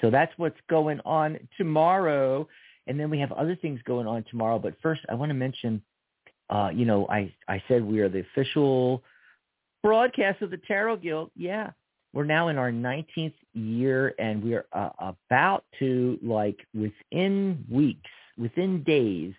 So 0.00 0.10
that's 0.10 0.32
what's 0.36 0.58
going 0.68 1.00
on 1.04 1.38
tomorrow. 1.56 2.48
And 2.86 2.98
then 2.98 3.10
we 3.10 3.18
have 3.20 3.32
other 3.32 3.56
things 3.56 3.80
going 3.84 4.06
on 4.06 4.24
tomorrow. 4.30 4.58
But 4.58 4.74
first, 4.82 5.00
I 5.08 5.14
want 5.14 5.30
to 5.30 5.34
mention, 5.34 5.82
uh, 6.50 6.70
you 6.72 6.84
know, 6.84 7.06
I, 7.08 7.34
I 7.48 7.62
said 7.68 7.84
we 7.84 8.00
are 8.00 8.08
the 8.08 8.20
official 8.20 9.02
broadcast 9.82 10.42
of 10.42 10.50
the 10.50 10.58
Tarot 10.58 10.98
Guild. 10.98 11.30
Yeah. 11.34 11.70
We're 12.12 12.24
now 12.24 12.48
in 12.48 12.56
our 12.56 12.72
19th 12.72 13.34
year, 13.52 14.14
and 14.18 14.42
we 14.42 14.54
are 14.54 14.64
uh, 14.72 14.88
about 15.00 15.64
to, 15.80 16.18
like, 16.22 16.58
within 16.72 17.62
weeks, 17.70 18.08
within 18.38 18.82
days, 18.84 19.34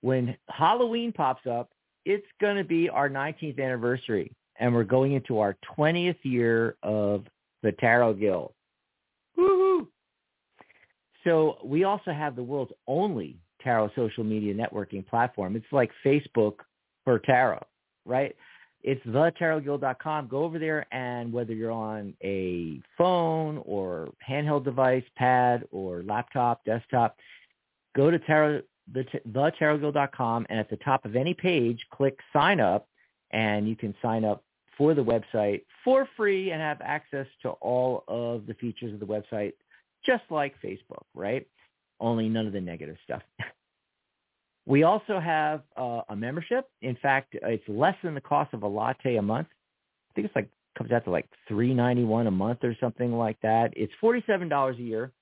when 0.00 0.36
Halloween 0.48 1.12
pops 1.12 1.46
up, 1.46 1.70
it's 2.04 2.26
going 2.40 2.56
to 2.56 2.64
be 2.64 2.88
our 2.88 3.08
19th 3.08 3.62
anniversary, 3.62 4.32
and 4.60 4.72
we're 4.72 4.84
going 4.84 5.12
into 5.12 5.40
our 5.40 5.56
20th 5.76 6.18
year 6.22 6.76
of 6.82 7.24
the 7.62 7.72
Tarot 7.72 8.14
Guild. 8.14 8.52
Woohoo! 9.36 9.86
So 11.24 11.58
we 11.64 11.84
also 11.84 12.12
have 12.12 12.36
the 12.36 12.42
world's 12.42 12.72
only 12.86 13.36
tarot 13.62 13.90
social 13.96 14.22
media 14.24 14.54
networking 14.54 15.06
platform. 15.06 15.56
It's 15.56 15.66
like 15.72 15.90
Facebook 16.04 16.56
for 17.04 17.18
tarot, 17.18 17.64
right? 18.06 18.36
It's 18.82 19.04
thetarotguild.com. 19.06 20.28
Go 20.28 20.44
over 20.44 20.58
there 20.58 20.86
and 20.92 21.32
whether 21.32 21.52
you're 21.52 21.70
on 21.70 22.14
a 22.22 22.80
phone 22.96 23.62
or 23.66 24.08
handheld 24.26 24.64
device, 24.64 25.04
pad 25.16 25.64
or 25.70 26.02
laptop, 26.02 26.64
desktop, 26.64 27.16
go 27.94 28.10
to 28.10 28.18
tarot, 28.20 28.62
the, 28.92 29.04
thetarotguild.com 29.28 30.46
and 30.48 30.58
at 30.58 30.70
the 30.70 30.78
top 30.78 31.04
of 31.04 31.16
any 31.16 31.34
page, 31.34 31.84
click 31.92 32.18
sign 32.32 32.60
up 32.60 32.88
and 33.32 33.68
you 33.68 33.76
can 33.76 33.94
sign 34.00 34.24
up 34.24 34.42
for 34.80 34.94
the 34.94 35.04
website 35.04 35.60
for 35.84 36.08
free 36.16 36.52
and 36.52 36.62
have 36.62 36.80
access 36.80 37.26
to 37.42 37.50
all 37.60 38.02
of 38.08 38.46
the 38.46 38.54
features 38.54 38.94
of 38.94 38.98
the 38.98 39.04
website 39.04 39.52
just 40.06 40.22
like 40.30 40.54
Facebook, 40.64 41.04
right? 41.14 41.46
Only 42.00 42.30
none 42.30 42.46
of 42.46 42.54
the 42.54 42.62
negative 42.62 42.96
stuff. 43.04 43.20
we 44.66 44.84
also 44.84 45.20
have 45.20 45.64
uh, 45.76 46.00
a 46.08 46.16
membership. 46.16 46.70
In 46.80 46.96
fact, 47.02 47.36
it's 47.42 47.62
less 47.68 47.94
than 48.02 48.14
the 48.14 48.22
cost 48.22 48.54
of 48.54 48.62
a 48.62 48.66
latte 48.66 49.16
a 49.16 49.22
month. 49.22 49.48
I 49.50 50.14
think 50.14 50.28
it's 50.28 50.34
like 50.34 50.48
comes 50.78 50.92
out 50.92 51.04
to 51.04 51.10
like 51.10 51.28
three 51.46 51.74
ninety 51.74 52.04
one 52.04 52.26
a 52.26 52.30
month 52.30 52.60
or 52.62 52.74
something 52.80 53.12
like 53.12 53.36
that. 53.42 53.74
It's 53.76 53.92
forty 54.00 54.24
seven 54.26 54.48
dollars 54.48 54.78
a 54.78 54.82
year, 54.82 55.12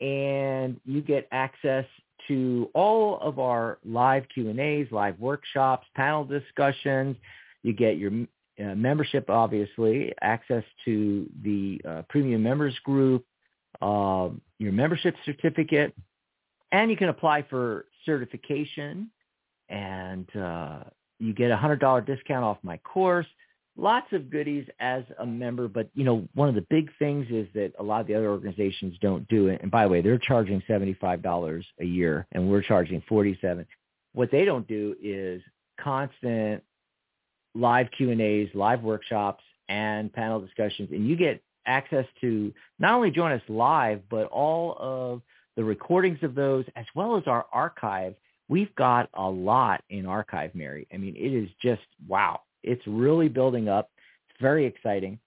and 0.00 0.80
you 0.86 1.02
get 1.02 1.28
access 1.30 1.84
to 2.28 2.70
all 2.72 3.20
of 3.20 3.38
our 3.38 3.76
live 3.84 4.24
Q 4.32 4.48
and 4.48 4.58
A's, 4.58 4.86
live 4.90 5.20
workshops, 5.20 5.86
panel 5.94 6.24
discussions. 6.24 7.16
You 7.62 7.74
get 7.74 7.98
your 7.98 8.26
uh, 8.60 8.74
membership, 8.74 9.28
obviously, 9.28 10.12
access 10.20 10.64
to 10.84 11.28
the 11.42 11.80
uh, 11.88 12.02
premium 12.08 12.42
members 12.42 12.78
group, 12.84 13.24
uh, 13.82 14.28
your 14.58 14.72
membership 14.72 15.14
certificate, 15.24 15.94
and 16.72 16.90
you 16.90 16.96
can 16.96 17.08
apply 17.08 17.42
for 17.42 17.86
certification, 18.06 19.10
and 19.68 20.28
uh, 20.36 20.80
you 21.18 21.32
get 21.32 21.50
a 21.50 21.56
hundred 21.56 21.80
dollar 21.80 22.00
discount 22.00 22.44
off 22.44 22.58
my 22.62 22.76
course. 22.78 23.26
Lots 23.76 24.06
of 24.12 24.30
goodies 24.30 24.68
as 24.78 25.02
a 25.18 25.26
member, 25.26 25.66
but 25.66 25.88
you 25.94 26.04
know 26.04 26.28
one 26.34 26.48
of 26.48 26.54
the 26.54 26.66
big 26.70 26.90
things 26.98 27.26
is 27.30 27.48
that 27.54 27.72
a 27.80 27.82
lot 27.82 28.00
of 28.00 28.06
the 28.06 28.14
other 28.14 28.30
organizations 28.30 28.96
don't 29.00 29.26
do 29.28 29.48
it. 29.48 29.60
And 29.62 29.70
by 29.70 29.84
the 29.84 29.88
way, 29.90 30.00
they're 30.00 30.18
charging 30.18 30.62
seventy 30.68 30.94
five 30.94 31.22
dollars 31.22 31.66
a 31.80 31.84
year, 31.84 32.26
and 32.32 32.48
we're 32.48 32.62
charging 32.62 33.02
forty 33.08 33.36
seven. 33.40 33.66
What 34.12 34.30
they 34.30 34.44
don't 34.44 34.66
do 34.68 34.94
is 35.02 35.42
constant 35.80 36.62
live 37.54 37.88
Q 37.96 38.10
and 38.10 38.20
A's, 38.20 38.48
live 38.54 38.82
workshops, 38.82 39.42
and 39.68 40.12
panel 40.12 40.40
discussions, 40.40 40.90
and 40.92 41.08
you 41.08 41.16
get 41.16 41.42
access 41.66 42.06
to 42.20 42.52
not 42.78 42.94
only 42.94 43.10
join 43.10 43.32
us 43.32 43.42
live, 43.48 44.00
but 44.10 44.26
all 44.26 44.76
of 44.78 45.22
the 45.56 45.64
recordings 45.64 46.18
of 46.22 46.34
those 46.34 46.64
as 46.76 46.84
well 46.94 47.16
as 47.16 47.24
our 47.26 47.46
archive. 47.52 48.14
We've 48.48 48.74
got 48.74 49.08
a 49.14 49.28
lot 49.28 49.82
in 49.88 50.04
archive, 50.04 50.54
Mary. 50.54 50.86
I 50.92 50.98
mean, 50.98 51.16
it 51.16 51.32
is 51.32 51.48
just 51.62 51.82
wow. 52.06 52.40
It's 52.62 52.86
really 52.86 53.28
building 53.28 53.68
up. 53.68 53.90
It's 54.28 54.40
very 54.40 54.66
exciting. 54.66 55.18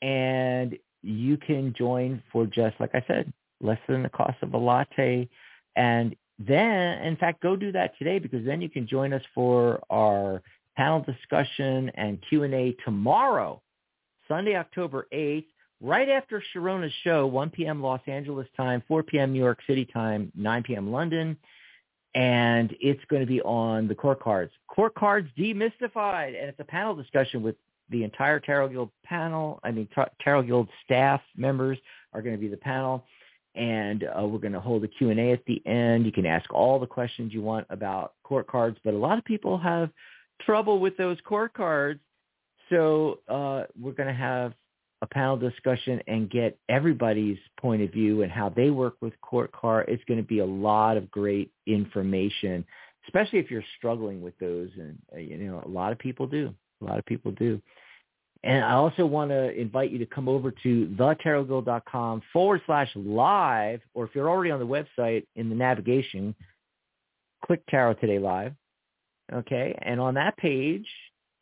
And 0.00 0.78
you 1.02 1.36
can 1.36 1.74
join 1.76 2.22
for 2.32 2.46
just, 2.46 2.76
like 2.80 2.94
I 2.94 3.04
said, 3.06 3.32
less 3.60 3.78
than 3.88 4.02
the 4.02 4.08
cost 4.08 4.36
of 4.42 4.54
a 4.54 4.58
latte. 4.58 5.28
And 5.76 6.16
then, 6.38 6.98
in 7.02 7.16
fact, 7.16 7.42
go 7.42 7.56
do 7.56 7.72
that 7.72 7.98
today 7.98 8.18
because 8.18 8.44
then 8.44 8.60
you 8.60 8.68
can 8.68 8.86
join 8.86 9.12
us 9.12 9.22
for 9.34 9.80
our 9.90 10.42
panel 10.76 11.00
discussion 11.00 11.90
and 11.94 12.22
Q&A 12.28 12.76
tomorrow, 12.84 13.62
Sunday, 14.28 14.56
October 14.56 15.06
8th 15.12 15.46
right 15.84 16.08
after 16.08 16.42
Sharona's 16.54 16.92
show, 17.02 17.26
1 17.26 17.50
p.m. 17.50 17.82
Los 17.82 18.00
Angeles 18.06 18.46
time, 18.56 18.82
4 18.88 19.02
p.m. 19.02 19.32
New 19.32 19.38
York 19.38 19.60
City 19.66 19.84
time, 19.84 20.32
9 20.34 20.62
p.m. 20.62 20.90
London. 20.90 21.36
And 22.14 22.74
it's 22.80 23.04
going 23.08 23.20
to 23.20 23.26
be 23.26 23.42
on 23.42 23.88
the 23.88 23.94
court 23.94 24.20
cards. 24.20 24.52
Court 24.68 24.94
cards 24.94 25.28
demystified. 25.36 26.28
And 26.28 26.48
it's 26.48 26.60
a 26.60 26.64
panel 26.64 26.94
discussion 26.94 27.42
with 27.42 27.56
the 27.90 28.04
entire 28.04 28.40
Tarot 28.40 28.68
Guild 28.68 28.90
panel. 29.04 29.60
I 29.62 29.72
mean, 29.72 29.88
Tarot 30.20 30.44
Guild 30.44 30.68
staff 30.84 31.20
members 31.36 31.76
are 32.12 32.22
going 32.22 32.34
to 32.34 32.40
be 32.40 32.48
the 32.48 32.56
panel. 32.56 33.04
And 33.56 34.04
uh, 34.04 34.26
we're 34.26 34.38
going 34.38 34.52
to 34.52 34.60
hold 34.60 34.84
a 34.84 34.88
Q&A 34.88 35.32
at 35.32 35.44
the 35.46 35.64
end. 35.66 36.06
You 36.06 36.12
can 36.12 36.26
ask 36.26 36.52
all 36.52 36.78
the 36.78 36.86
questions 36.86 37.32
you 37.32 37.42
want 37.42 37.66
about 37.70 38.14
court 38.22 38.46
cards. 38.46 38.78
But 38.84 38.94
a 38.94 38.98
lot 38.98 39.18
of 39.18 39.24
people 39.24 39.58
have 39.58 39.90
trouble 40.46 40.78
with 40.78 40.96
those 40.96 41.18
court 41.24 41.54
cards. 41.54 42.00
So 42.70 43.20
uh, 43.28 43.64
we're 43.80 43.92
going 43.92 44.08
to 44.08 44.14
have 44.14 44.54
a 45.02 45.06
panel 45.06 45.36
discussion 45.36 46.00
and 46.06 46.30
get 46.30 46.58
everybody's 46.68 47.38
point 47.60 47.82
of 47.82 47.90
view 47.90 48.22
and 48.22 48.32
how 48.32 48.48
they 48.48 48.70
work 48.70 48.96
with 49.00 49.12
court 49.20 49.52
car. 49.52 49.82
It's 49.82 50.02
going 50.04 50.20
to 50.20 50.26
be 50.26 50.38
a 50.38 50.46
lot 50.46 50.96
of 50.96 51.10
great 51.10 51.50
information, 51.66 52.64
especially 53.06 53.38
if 53.38 53.50
you're 53.50 53.64
struggling 53.76 54.22
with 54.22 54.36
those. 54.38 54.70
And, 54.78 54.98
uh, 55.14 55.18
you 55.18 55.36
know, 55.36 55.62
a 55.64 55.68
lot 55.68 55.92
of 55.92 55.98
people 55.98 56.26
do. 56.26 56.54
A 56.80 56.84
lot 56.84 56.98
of 56.98 57.04
people 57.04 57.32
do. 57.32 57.60
And 58.44 58.62
I 58.62 58.72
also 58.72 59.06
want 59.06 59.30
to 59.30 59.58
invite 59.58 59.90
you 59.90 59.98
to 59.98 60.06
come 60.06 60.28
over 60.28 60.50
to 60.50 60.86
thetarotguild.com 60.98 62.22
forward 62.32 62.60
slash 62.66 62.90
live, 62.94 63.80
or 63.94 64.04
if 64.04 64.10
you're 64.14 64.28
already 64.28 64.50
on 64.50 64.60
the 64.60 64.66
website 64.66 65.26
in 65.36 65.48
the 65.48 65.54
navigation, 65.54 66.34
click 67.44 67.62
Tarot 67.70 67.94
Today 67.94 68.18
Live. 68.18 68.52
Okay. 69.32 69.76
And 69.82 70.00
on 70.00 70.14
that 70.14 70.36
page, 70.36 70.86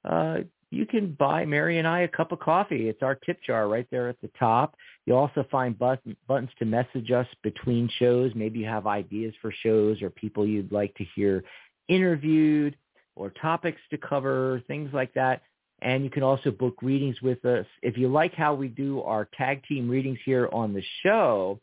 uh, 0.04 0.38
you 0.70 0.86
can 0.86 1.12
buy 1.18 1.44
Mary 1.44 1.78
and 1.78 1.86
I 1.86 2.00
a 2.00 2.08
cup 2.08 2.32
of 2.32 2.40
coffee. 2.40 2.88
It's 2.88 3.02
our 3.02 3.14
tip 3.14 3.42
jar 3.42 3.68
right 3.68 3.86
there 3.90 4.08
at 4.08 4.20
the 4.22 4.30
top. 4.38 4.74
You'll 5.04 5.18
also 5.18 5.44
find 5.50 5.78
button, 5.78 6.16
buttons 6.26 6.50
to 6.60 6.64
message 6.64 7.10
us 7.10 7.26
between 7.42 7.90
shows. 7.98 8.32
Maybe 8.34 8.60
you 8.60 8.66
have 8.66 8.86
ideas 8.86 9.34
for 9.42 9.52
shows 9.62 10.00
or 10.00 10.08
people 10.08 10.46
you'd 10.46 10.72
like 10.72 10.94
to 10.94 11.04
hear 11.14 11.44
interviewed 11.88 12.76
or 13.16 13.30
topics 13.30 13.80
to 13.90 13.98
cover, 13.98 14.62
things 14.66 14.90
like 14.94 15.12
that. 15.14 15.42
And 15.82 16.04
you 16.04 16.10
can 16.10 16.22
also 16.22 16.50
book 16.50 16.76
readings 16.80 17.20
with 17.20 17.44
us. 17.44 17.66
If 17.82 17.98
you 17.98 18.08
like 18.08 18.34
how 18.34 18.54
we 18.54 18.68
do 18.68 19.02
our 19.02 19.28
tag 19.36 19.64
team 19.64 19.90
readings 19.90 20.20
here 20.24 20.48
on 20.52 20.72
the 20.72 20.82
show, 21.02 21.60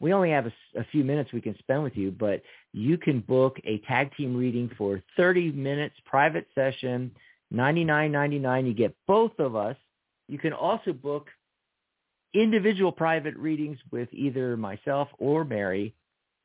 we 0.00 0.12
only 0.12 0.30
have 0.30 0.46
a, 0.46 0.52
a, 0.78 0.84
few 0.92 1.02
minutes 1.02 1.32
we 1.32 1.40
can 1.40 1.58
spend 1.58 1.82
with 1.82 1.96
you, 1.96 2.10
but 2.10 2.42
you 2.72 2.98
can 2.98 3.20
book 3.20 3.56
a 3.64 3.78
tag 3.88 4.14
team 4.16 4.36
reading 4.36 4.70
for 4.78 5.02
30 5.16 5.52
minutes 5.52 5.96
private 6.06 6.46
session 6.54 7.10
$99.99. 7.52 8.66
You 8.66 8.74
get 8.74 8.94
both 9.06 9.32
of 9.38 9.56
us. 9.56 9.76
You 10.28 10.38
can 10.38 10.52
also 10.52 10.92
book 10.92 11.28
individual 12.34 12.92
private 12.92 13.36
readings 13.36 13.78
with 13.90 14.08
either 14.12 14.56
myself 14.56 15.08
or 15.18 15.44
Mary. 15.44 15.94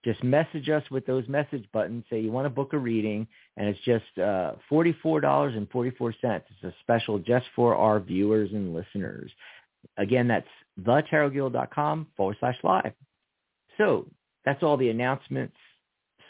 Just 0.05 0.23
message 0.23 0.69
us 0.69 0.83
with 0.91 1.05
those 1.05 1.27
message 1.29 1.65
buttons. 1.71 2.03
Say 2.09 2.19
you 2.19 2.31
want 2.31 2.45
to 2.45 2.49
book 2.49 2.73
a 2.73 2.77
reading, 2.77 3.25
and 3.55 3.69
it's 3.69 3.79
just 3.85 4.17
uh, 4.17 4.53
$44.44. 4.69 6.13
It's 6.23 6.63
a 6.63 6.73
special 6.81 7.19
just 7.19 7.45
for 7.55 7.75
our 7.75 7.99
viewers 7.99 8.51
and 8.51 8.73
listeners. 8.73 9.31
Again, 9.97 10.27
that's 10.27 10.47
thetarotguild.com 10.81 12.07
forward 12.17 12.37
slash 12.39 12.57
live. 12.63 12.93
So 13.77 14.07
that's 14.45 14.63
all 14.63 14.77
the 14.77 14.89
announcements 14.89 15.55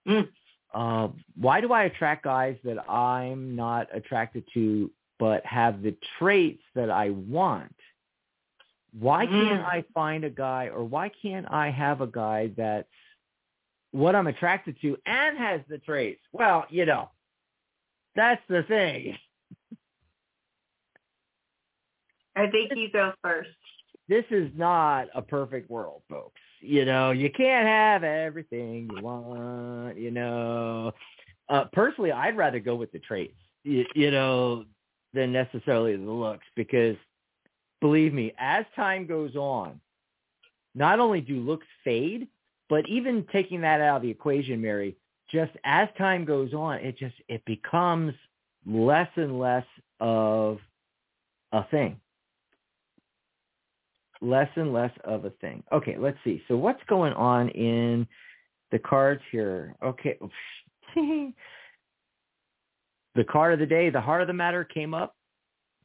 Mm. 0.06 0.28
Uh, 0.72 1.08
why 1.36 1.60
do 1.60 1.72
I 1.72 1.84
attract 1.84 2.24
guys 2.24 2.56
that 2.64 2.88
I'm 2.88 3.56
not 3.56 3.88
attracted 3.94 4.44
to, 4.54 4.90
but 5.18 5.44
have 5.44 5.82
the 5.82 5.96
traits 6.18 6.62
that 6.74 6.88
I 6.88 7.10
want? 7.10 7.74
Why 8.98 9.26
can't 9.26 9.62
Mm. 9.62 9.64
I 9.64 9.84
find 9.92 10.24
a 10.24 10.30
guy, 10.30 10.68
or 10.68 10.84
why 10.84 11.08
can't 11.08 11.50
I 11.50 11.70
have 11.70 12.00
a 12.00 12.06
guy 12.06 12.52
that's 12.56 12.88
what 13.92 14.16
I'm 14.16 14.26
attracted 14.26 14.76
to 14.82 14.96
and 15.06 15.38
has 15.38 15.60
the 15.68 15.78
traits? 15.78 16.20
Well, 16.32 16.66
you 16.68 16.84
know, 16.86 17.10
That's 18.16 18.42
the 18.48 18.62
thing. 18.64 19.16
I 22.36 22.46
think 22.48 22.72
you 22.74 22.90
go 22.90 23.12
first. 23.22 23.50
This 24.08 24.24
is 24.30 24.50
not 24.56 25.08
a 25.14 25.22
perfect 25.22 25.70
world, 25.70 26.02
folks. 26.08 26.40
You 26.60 26.84
know, 26.84 27.10
you 27.10 27.30
can't 27.30 27.66
have 27.66 28.04
everything 28.04 28.90
you 28.94 29.02
want, 29.02 29.98
you 29.98 30.10
know. 30.10 30.92
Uh, 31.48 31.64
personally, 31.72 32.12
I'd 32.12 32.36
rather 32.36 32.58
go 32.60 32.74
with 32.74 32.92
the 32.92 32.98
traits, 32.98 33.36
you, 33.64 33.84
you 33.94 34.10
know, 34.10 34.64
than 35.12 35.32
necessarily 35.32 35.96
the 35.96 36.10
looks 36.10 36.46
because 36.56 36.96
believe 37.80 38.14
me, 38.14 38.32
as 38.38 38.64
time 38.76 39.06
goes 39.06 39.36
on, 39.36 39.80
not 40.74 41.00
only 41.00 41.20
do 41.20 41.40
looks 41.40 41.66
fade, 41.84 42.28
but 42.68 42.88
even 42.88 43.26
taking 43.32 43.60
that 43.62 43.80
out 43.80 43.96
of 43.96 44.02
the 44.02 44.10
equation, 44.10 44.60
Mary, 44.60 44.96
just 45.30 45.52
as 45.64 45.88
time 45.96 46.24
goes 46.24 46.52
on, 46.52 46.78
it 46.78 46.98
just 46.98 47.14
it 47.28 47.44
becomes 47.44 48.12
less 48.66 49.08
and 49.16 49.38
less 49.38 49.64
of 50.00 50.58
a 51.52 51.64
thing. 51.70 51.96
Less 54.20 54.48
and 54.56 54.72
less 54.72 54.92
of 55.04 55.24
a 55.24 55.30
thing. 55.30 55.62
Okay, 55.72 55.96
let's 55.98 56.18
see. 56.22 56.42
So 56.48 56.56
what's 56.56 56.82
going 56.88 57.12
on 57.14 57.48
in 57.50 58.06
the 58.70 58.78
cards 58.78 59.22
here? 59.32 59.74
Okay. 59.82 60.18
the 60.94 61.32
card 63.28 63.54
of 63.54 63.58
the 63.58 63.66
day, 63.66 63.90
the 63.90 64.00
heart 64.00 64.22
of 64.22 64.28
the 64.28 64.34
matter 64.34 64.64
came 64.64 64.94
up. 64.94 65.16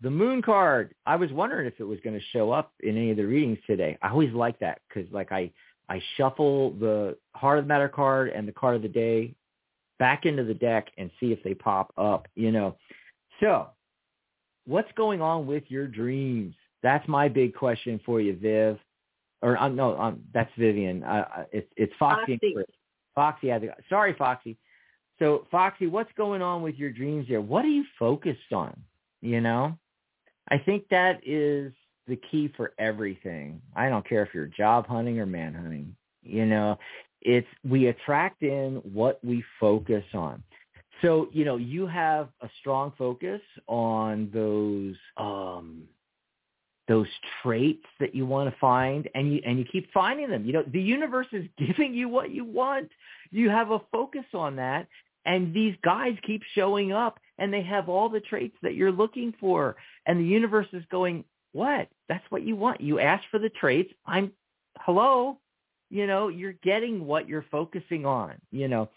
The 0.02 0.12
moon 0.12 0.44
card. 0.44 0.94
I 1.08 1.16
was 1.16 1.32
wondering 1.32 1.66
if 1.66 1.80
it 1.80 1.84
was 1.84 2.00
going 2.04 2.18
to 2.18 2.26
show 2.32 2.52
up 2.52 2.74
in 2.82 2.96
any 2.96 3.10
of 3.10 3.18
the 3.18 3.26
readings 3.26 3.58
today. 3.66 3.98
I 4.04 4.10
always 4.10 4.34
like 4.34 4.60
that 4.60 4.82
because 4.88 5.12
like 5.12 5.32
I 5.32 5.52
I 5.90 6.02
shuffle 6.16 6.72
the 6.74 7.18
heart 7.34 7.60
of 7.60 7.66
the 7.66 7.70
matter 7.70 7.88
card 7.90 8.30
and 8.30 8.48
the 8.48 8.52
card 8.52 8.76
of 8.76 8.82
the 8.82 8.88
day 8.88 9.34
back 10.00 10.26
into 10.26 10.44
the 10.44 10.54
deck 10.54 10.90
and 10.98 11.10
see 11.20 11.32
if 11.32 11.42
they 11.44 11.54
pop 11.54 11.94
up, 11.98 12.28
you 12.36 12.52
know. 12.52 12.76
So 13.40 13.68
what's 14.66 14.92
going 14.94 15.22
on 15.22 15.48
with 15.48 15.64
your 15.70 15.88
dreams? 15.88 16.56
That's 16.84 17.08
my 17.08 17.28
big 17.28 17.56
question 17.56 18.00
for 18.06 18.22
you, 18.22 18.36
Viv. 18.36 18.78
Or 19.42 19.58
um, 19.58 19.76
no, 19.76 19.98
um, 20.00 20.24
that's 20.34 20.52
Vivian. 20.58 21.04
Uh, 21.04 21.46
it's 21.52 21.72
it's 21.78 21.94
Foxy. 22.00 22.40
Foxy. 22.42 22.56
Foxy. 23.16 23.48
Had 23.48 23.62
the, 23.62 23.70
sorry, 23.88 24.14
Foxy. 24.18 24.58
So 25.20 25.46
Foxy, 25.52 25.88
what's 25.88 26.12
going 26.18 26.42
on 26.42 26.62
with 26.62 26.76
your 26.76 26.92
dreams 26.92 27.28
there? 27.30 27.42
What 27.42 27.64
are 27.66 27.70
you 27.70 27.86
focused 28.00 28.52
on? 28.52 28.76
You 29.22 29.42
know, 29.42 29.78
I 30.50 30.58
think 30.58 30.88
that 30.90 31.22
is 31.26 31.72
the 32.08 32.20
key 32.32 32.51
for 32.55 32.74
everything. 32.80 33.62
I 33.76 33.89
don't 33.89 34.08
care 34.08 34.24
if 34.24 34.34
you're 34.34 34.45
job 34.45 34.88
hunting 34.88 35.20
or 35.20 35.26
man 35.26 35.53
hunting. 35.53 35.95
You 36.24 36.45
know, 36.45 36.78
it's 37.22 37.47
we 37.68 37.88
attract 37.88 38.43
in 38.43 38.82
what 38.93 39.24
we 39.24 39.43
focus 39.60 40.03
on. 40.14 40.43
So, 41.01 41.30
you 41.32 41.45
know, 41.45 41.58
you 41.58 41.86
have 41.88 42.30
a 42.41 42.49
strong 42.60 42.93
focus 42.97 43.41
on 43.68 44.30
those 44.34 44.95
um 45.18 45.84
those 46.88 47.08
traits 47.43 47.86
that 47.99 48.16
you 48.16 48.26
want 48.26 48.49
to 48.49 48.60
find 48.60 49.10
and 49.14 49.34
you 49.34 49.41
and 49.45 49.60
you 49.60 49.66
keep 49.66 49.91
finding 49.93 50.30
them. 50.30 50.45
You 50.45 50.53
know, 50.53 50.64
the 50.72 50.82
universe 50.82 51.28
is 51.32 51.45
giving 51.58 51.93
you 51.93 52.10
what 52.10 52.32
you 52.32 52.45
want. 52.45 52.89
You 53.32 53.49
have 53.49 53.72
a 53.72 53.82
focus 53.91 54.26
on 54.34 54.55
that 54.55 54.88
and 55.28 55.53
these 55.53 55.76
guys 55.84 56.16
keep 56.26 56.41
showing 56.55 56.93
up 56.93 57.20
and 57.38 57.53
they 57.53 57.62
have 57.62 57.89
all 57.89 58.10
the 58.10 58.22
traits 58.22 58.55
that 58.64 58.74
you're 58.74 58.91
looking 58.91 59.34
for 59.39 59.76
and 60.05 60.20
the 60.20 60.26
universe 60.26 60.68
is 60.72 60.84
going, 60.89 61.26
"What? 61.58 61.89
That's 62.10 62.26
what 62.30 62.43
you 62.43 62.55
want. 62.55 62.82
You 62.82 62.99
asked 62.99 63.28
for 63.32 63.39
the 63.39 63.49
traits. 63.49 63.91
I'm 64.05 64.32
hello 64.80 65.39
you 65.89 66.08
know, 66.08 66.28
you're 66.28 66.55
getting 66.64 67.05
what 67.05 67.28
you're 67.28 67.45
focusing 67.49 68.05
on, 68.05 68.36
you 68.51 68.68
know. 68.68 68.89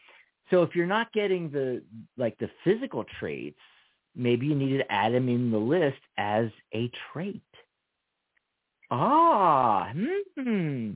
So 0.50 0.62
if 0.62 0.74
you're 0.74 0.86
not 0.86 1.12
getting 1.12 1.50
the 1.50 1.82
like 2.16 2.36
the 2.38 2.50
physical 2.64 3.04
traits, 3.18 3.58
maybe 4.16 4.46
you 4.46 4.54
need 4.54 4.76
to 4.78 4.92
add 4.92 5.12
them 5.12 5.28
in 5.28 5.50
the 5.50 5.58
list 5.58 6.00
as 6.18 6.46
a 6.74 6.90
trait. 7.12 7.42
Ah, 8.90 9.92
hmm. 10.36 10.92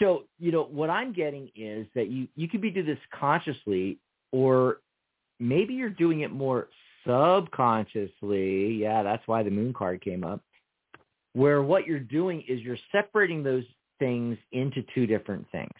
So, 0.00 0.24
you 0.38 0.52
know, 0.52 0.64
what 0.64 0.90
I'm 0.90 1.12
getting 1.12 1.50
is 1.54 1.86
that 1.94 2.08
you 2.08 2.26
you 2.34 2.48
could 2.48 2.60
be 2.60 2.70
doing 2.70 2.86
this 2.86 2.98
consciously 3.12 3.98
or 4.32 4.78
maybe 5.38 5.74
you're 5.74 5.90
doing 5.90 6.20
it 6.20 6.32
more 6.32 6.68
subconsciously. 7.06 8.74
Yeah, 8.74 9.04
that's 9.04 9.26
why 9.26 9.44
the 9.44 9.50
moon 9.50 9.72
card 9.72 10.00
came 10.02 10.24
up. 10.24 10.40
Where 11.38 11.62
what 11.62 11.86
you're 11.86 12.00
doing 12.00 12.42
is 12.48 12.60
you're 12.62 12.84
separating 12.90 13.44
those 13.44 13.62
things 14.00 14.36
into 14.50 14.82
two 14.92 15.06
different 15.06 15.46
things. 15.52 15.70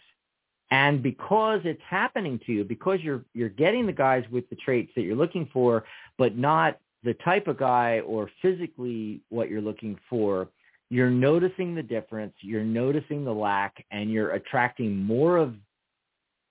And 0.71 1.03
because 1.03 1.59
it's 1.65 1.81
happening 1.85 2.39
to 2.45 2.53
you, 2.53 2.63
because 2.63 3.01
you're 3.01 3.25
you're 3.33 3.49
getting 3.49 3.85
the 3.85 3.91
guys 3.91 4.23
with 4.31 4.49
the 4.49 4.55
traits 4.55 4.89
that 4.95 5.01
you're 5.01 5.17
looking 5.17 5.49
for, 5.51 5.83
but 6.17 6.37
not 6.37 6.79
the 7.03 7.13
type 7.25 7.47
of 7.47 7.57
guy 7.57 7.99
or 8.01 8.29
physically 8.41 9.19
what 9.27 9.49
you're 9.49 9.59
looking 9.59 9.99
for, 10.09 10.47
you're 10.89 11.09
noticing 11.09 11.75
the 11.75 11.83
difference, 11.83 12.33
you're 12.39 12.63
noticing 12.63 13.25
the 13.25 13.33
lack, 13.33 13.83
and 13.91 14.09
you're 14.09 14.31
attracting 14.31 14.95
more 14.95 15.35
of 15.35 15.55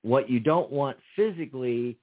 what 0.02 0.28
you 0.28 0.38
don't 0.38 0.70
want 0.70 0.98
physically, 1.16 1.96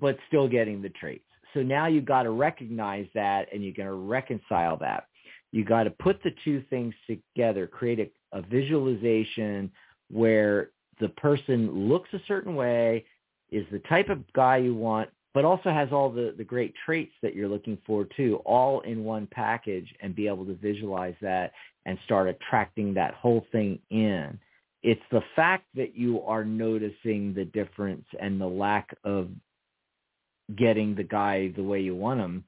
but 0.00 0.16
still 0.28 0.46
getting 0.46 0.80
the 0.80 0.90
traits. 0.90 1.24
So 1.54 1.60
now 1.60 1.86
you've 1.86 2.04
got 2.04 2.22
to 2.22 2.30
recognize 2.30 3.08
that 3.14 3.48
and 3.52 3.64
you're 3.64 3.72
going 3.72 3.88
to 3.88 3.94
reconcile 3.94 4.76
that. 4.76 5.07
You 5.52 5.64
got 5.64 5.84
to 5.84 5.90
put 5.90 6.22
the 6.22 6.34
two 6.44 6.62
things 6.70 6.94
together, 7.06 7.66
create 7.66 8.00
a, 8.00 8.38
a 8.38 8.42
visualization 8.42 9.70
where 10.10 10.70
the 11.00 11.08
person 11.10 11.88
looks 11.88 12.08
a 12.12 12.20
certain 12.26 12.54
way, 12.54 13.04
is 13.50 13.66
the 13.72 13.78
type 13.80 14.08
of 14.08 14.30
guy 14.34 14.58
you 14.58 14.74
want, 14.74 15.08
but 15.32 15.44
also 15.44 15.70
has 15.70 15.88
all 15.92 16.10
the, 16.10 16.34
the 16.36 16.44
great 16.44 16.74
traits 16.84 17.12
that 17.22 17.34
you're 17.34 17.48
looking 17.48 17.78
for 17.86 18.04
too, 18.16 18.40
all 18.44 18.80
in 18.80 19.04
one 19.04 19.26
package 19.30 19.94
and 20.00 20.14
be 20.14 20.26
able 20.26 20.44
to 20.44 20.54
visualize 20.54 21.14
that 21.22 21.52
and 21.86 21.98
start 22.04 22.28
attracting 22.28 22.92
that 22.94 23.14
whole 23.14 23.46
thing 23.52 23.78
in. 23.90 24.38
It's 24.82 25.00
the 25.10 25.22
fact 25.34 25.64
that 25.76 25.96
you 25.96 26.22
are 26.22 26.44
noticing 26.44 27.34
the 27.34 27.46
difference 27.46 28.04
and 28.20 28.40
the 28.40 28.46
lack 28.46 28.94
of 29.04 29.28
getting 30.56 30.94
the 30.94 31.04
guy 31.04 31.52
the 31.56 31.62
way 31.62 31.80
you 31.80 31.94
want 31.94 32.20
him. 32.20 32.44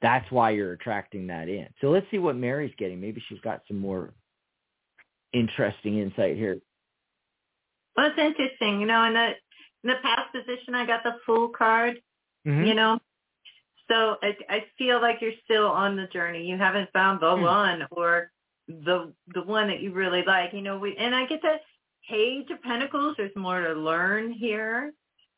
That's 0.00 0.30
why 0.30 0.50
you're 0.50 0.72
attracting 0.72 1.26
that 1.26 1.48
in. 1.48 1.66
So 1.80 1.88
let's 1.90 2.06
see 2.10 2.18
what 2.18 2.36
Mary's 2.36 2.74
getting. 2.78 3.00
Maybe 3.00 3.22
she's 3.28 3.40
got 3.40 3.62
some 3.66 3.78
more 3.78 4.14
interesting 5.32 5.98
insight 5.98 6.36
here. 6.36 6.58
Well, 7.96 8.06
it's 8.06 8.18
interesting. 8.18 8.80
You 8.80 8.86
know, 8.86 9.04
in 9.04 9.14
the 9.14 9.26
in 9.84 9.90
the 9.90 9.96
past 10.02 10.32
position, 10.32 10.74
I 10.74 10.86
got 10.86 11.02
the 11.02 11.14
Fool 11.26 11.48
card. 11.48 12.00
Mm-hmm. 12.46 12.64
You 12.66 12.74
know, 12.74 12.98
so 13.90 14.16
I, 14.22 14.36
I 14.48 14.64
feel 14.76 15.00
like 15.00 15.16
you're 15.20 15.32
still 15.44 15.66
on 15.66 15.96
the 15.96 16.06
journey. 16.06 16.44
You 16.44 16.56
haven't 16.56 16.90
found 16.92 17.20
the 17.20 17.26
Mm. 17.26 17.42
one 17.42 17.86
or 17.90 18.30
the 18.68 19.12
the 19.34 19.42
one 19.42 19.66
that 19.68 19.80
you 19.80 19.92
really 19.92 20.22
like. 20.24 20.52
You 20.52 20.62
know, 20.62 20.78
we 20.78 20.96
and 20.96 21.14
I 21.14 21.26
get 21.26 21.42
that 21.42 21.60
Page 22.08 22.50
of 22.50 22.62
Pentacles. 22.62 23.16
There's 23.16 23.34
more 23.34 23.60
to 23.60 23.72
learn 23.74 24.32
here. 24.32 24.92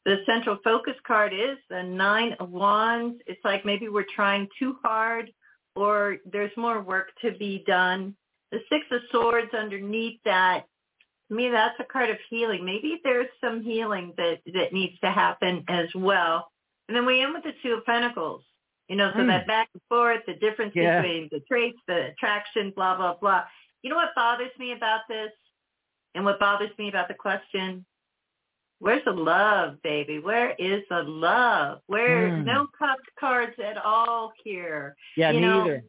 The 0.06 0.22
central 0.26 0.58
focus 0.64 0.94
card 1.06 1.32
is 1.34 1.58
the 1.68 1.82
Nine 1.82 2.34
of 2.40 2.50
Wands. 2.50 3.20
It's 3.26 3.44
like 3.44 3.64
maybe 3.64 3.88
we're 3.88 4.06
trying 4.14 4.48
too 4.58 4.76
hard, 4.82 5.30
or 5.76 6.16
there's 6.24 6.56
more 6.56 6.80
work 6.82 7.08
to 7.22 7.32
be 7.32 7.64
done. 7.66 8.16
The 8.50 8.60
Six 8.70 8.86
of 8.90 9.02
Swords 9.12 9.52
underneath 9.54 10.18
that, 10.24 10.64
to 11.28 11.34
me, 11.34 11.50
that's 11.50 11.78
a 11.78 11.84
card 11.84 12.10
of 12.10 12.16
healing. 12.28 12.64
Maybe 12.64 13.00
there's 13.04 13.28
some 13.40 13.62
healing 13.62 14.14
that 14.16 14.40
that 14.54 14.72
needs 14.72 14.98
to 15.00 15.10
happen 15.10 15.64
as 15.68 15.88
well. 15.94 16.50
And 16.88 16.96
then 16.96 17.06
we 17.06 17.20
end 17.20 17.34
with 17.34 17.44
the 17.44 17.52
Two 17.62 17.74
of 17.74 17.84
Pentacles. 17.84 18.42
You 18.88 18.96
know, 18.96 19.12
so 19.12 19.20
Hmm. 19.20 19.28
that 19.28 19.46
back 19.46 19.68
and 19.72 19.82
forth, 19.88 20.26
the 20.26 20.34
difference 20.34 20.74
Yeah. 20.74 21.00
between 21.00 21.28
the 21.30 21.38
traits, 21.40 21.78
the 21.86 22.06
attraction, 22.08 22.72
blah, 22.72 22.96
blah, 22.96 23.14
blah. 23.14 23.44
You 23.82 23.90
know 23.90 23.96
what 23.96 24.14
bothers 24.16 24.50
me 24.58 24.72
about 24.72 25.02
this? 25.08 25.30
And 26.16 26.24
what 26.24 26.40
bothers 26.40 26.76
me 26.76 26.88
about 26.88 27.06
the 27.06 27.14
question? 27.14 27.86
Where's 28.80 29.04
the 29.04 29.12
love, 29.12 29.80
baby? 29.82 30.18
Where 30.18 30.52
is 30.58 30.82
the 30.88 31.02
love? 31.02 31.82
Where 31.86 32.30
Hmm. 32.30 32.44
no 32.44 32.66
cupped 32.78 33.14
cards 33.18 33.58
at 33.58 33.76
all 33.76 34.32
here. 34.42 34.96
Yeah, 35.16 35.30
You 35.30 35.40
me 35.40 35.46
know. 35.46 35.80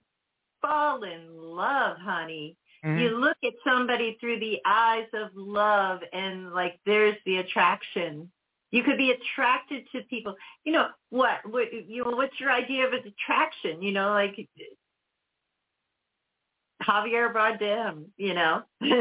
Fall 0.62 1.04
in 1.04 1.36
love, 1.42 1.98
honey. 1.98 2.56
Mhm. 2.84 3.00
You 3.00 3.10
look 3.18 3.38
at 3.44 3.54
somebody 3.64 4.16
through 4.20 4.40
the 4.40 4.62
eyes 4.66 5.08
of 5.14 5.36
love 5.36 6.04
and 6.14 6.54
like 6.54 6.80
there's 6.86 7.18
the 7.26 7.38
attraction. 7.38 8.32
You 8.72 8.84
could 8.84 8.98
be 8.98 9.12
attracted 9.12 9.90
to 9.92 10.02
people. 10.04 10.36
You 10.64 10.74
know 10.74 10.90
what? 11.10 11.46
What 11.46 11.74
you 11.74 12.04
know? 12.04 12.12
What's 12.12 12.40
your 12.40 12.52
idea 12.52 12.86
of 12.88 12.94
attraction? 12.94 13.82
You 13.82 13.92
know, 13.92 14.10
like 14.12 14.48
Javier 16.82 17.34
Bardem. 17.34 18.06
You 18.18 18.34
know, 18.34 18.64
when 18.80 18.92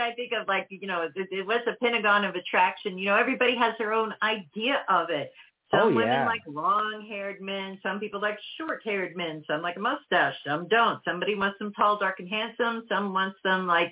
I 0.00 0.12
think 0.16 0.32
of 0.32 0.48
like 0.48 0.66
you 0.70 0.86
know, 0.86 1.02
it, 1.14 1.28
it, 1.30 1.46
what's 1.46 1.66
a 1.66 1.76
Pentagon 1.82 2.24
of 2.24 2.34
attraction? 2.34 2.98
You 2.98 3.06
know, 3.06 3.16
everybody 3.16 3.56
has 3.56 3.74
their 3.78 3.92
own 3.92 4.14
idea 4.22 4.82
of 4.88 5.10
it. 5.10 5.32
Some 5.70 5.80
Oh, 5.80 5.86
women 5.88 6.08
yeah. 6.08 6.26
like 6.26 6.42
long-haired 6.46 7.40
men. 7.40 7.78
Some 7.82 7.98
people 7.98 8.20
like 8.20 8.38
short-haired 8.58 9.16
men. 9.16 9.42
Some 9.46 9.62
like 9.62 9.76
a 9.76 9.80
mustache. 9.80 10.34
Some 10.46 10.68
don't. 10.68 11.00
Somebody 11.02 11.34
wants 11.34 11.58
them 11.58 11.72
tall, 11.72 11.98
dark, 11.98 12.20
and 12.20 12.28
handsome. 12.28 12.84
Some 12.90 13.14
wants 13.14 13.38
them 13.42 13.66
like 13.66 13.90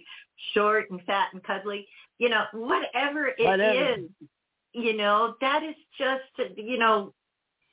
short 0.53 0.91
and 0.91 1.01
fat 1.05 1.29
and 1.33 1.43
cuddly. 1.43 1.87
You 2.19 2.29
know, 2.29 2.45
whatever 2.53 3.29
it 3.29 3.37
is. 3.41 3.47
Whatever. 3.47 3.97
You 4.73 4.97
know, 4.97 5.35
that 5.41 5.63
is 5.63 5.75
just 5.99 6.51
you 6.59 6.79
know 6.79 7.13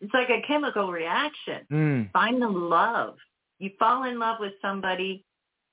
it's 0.01 0.13
like 0.13 0.29
a 0.29 0.41
chemical 0.47 0.91
reaction. 0.91 1.65
Mm. 1.71 2.11
Find 2.11 2.41
the 2.41 2.47
love. 2.47 3.17
You 3.59 3.71
fall 3.79 4.03
in 4.03 4.19
love 4.19 4.37
with 4.39 4.53
somebody 4.61 5.23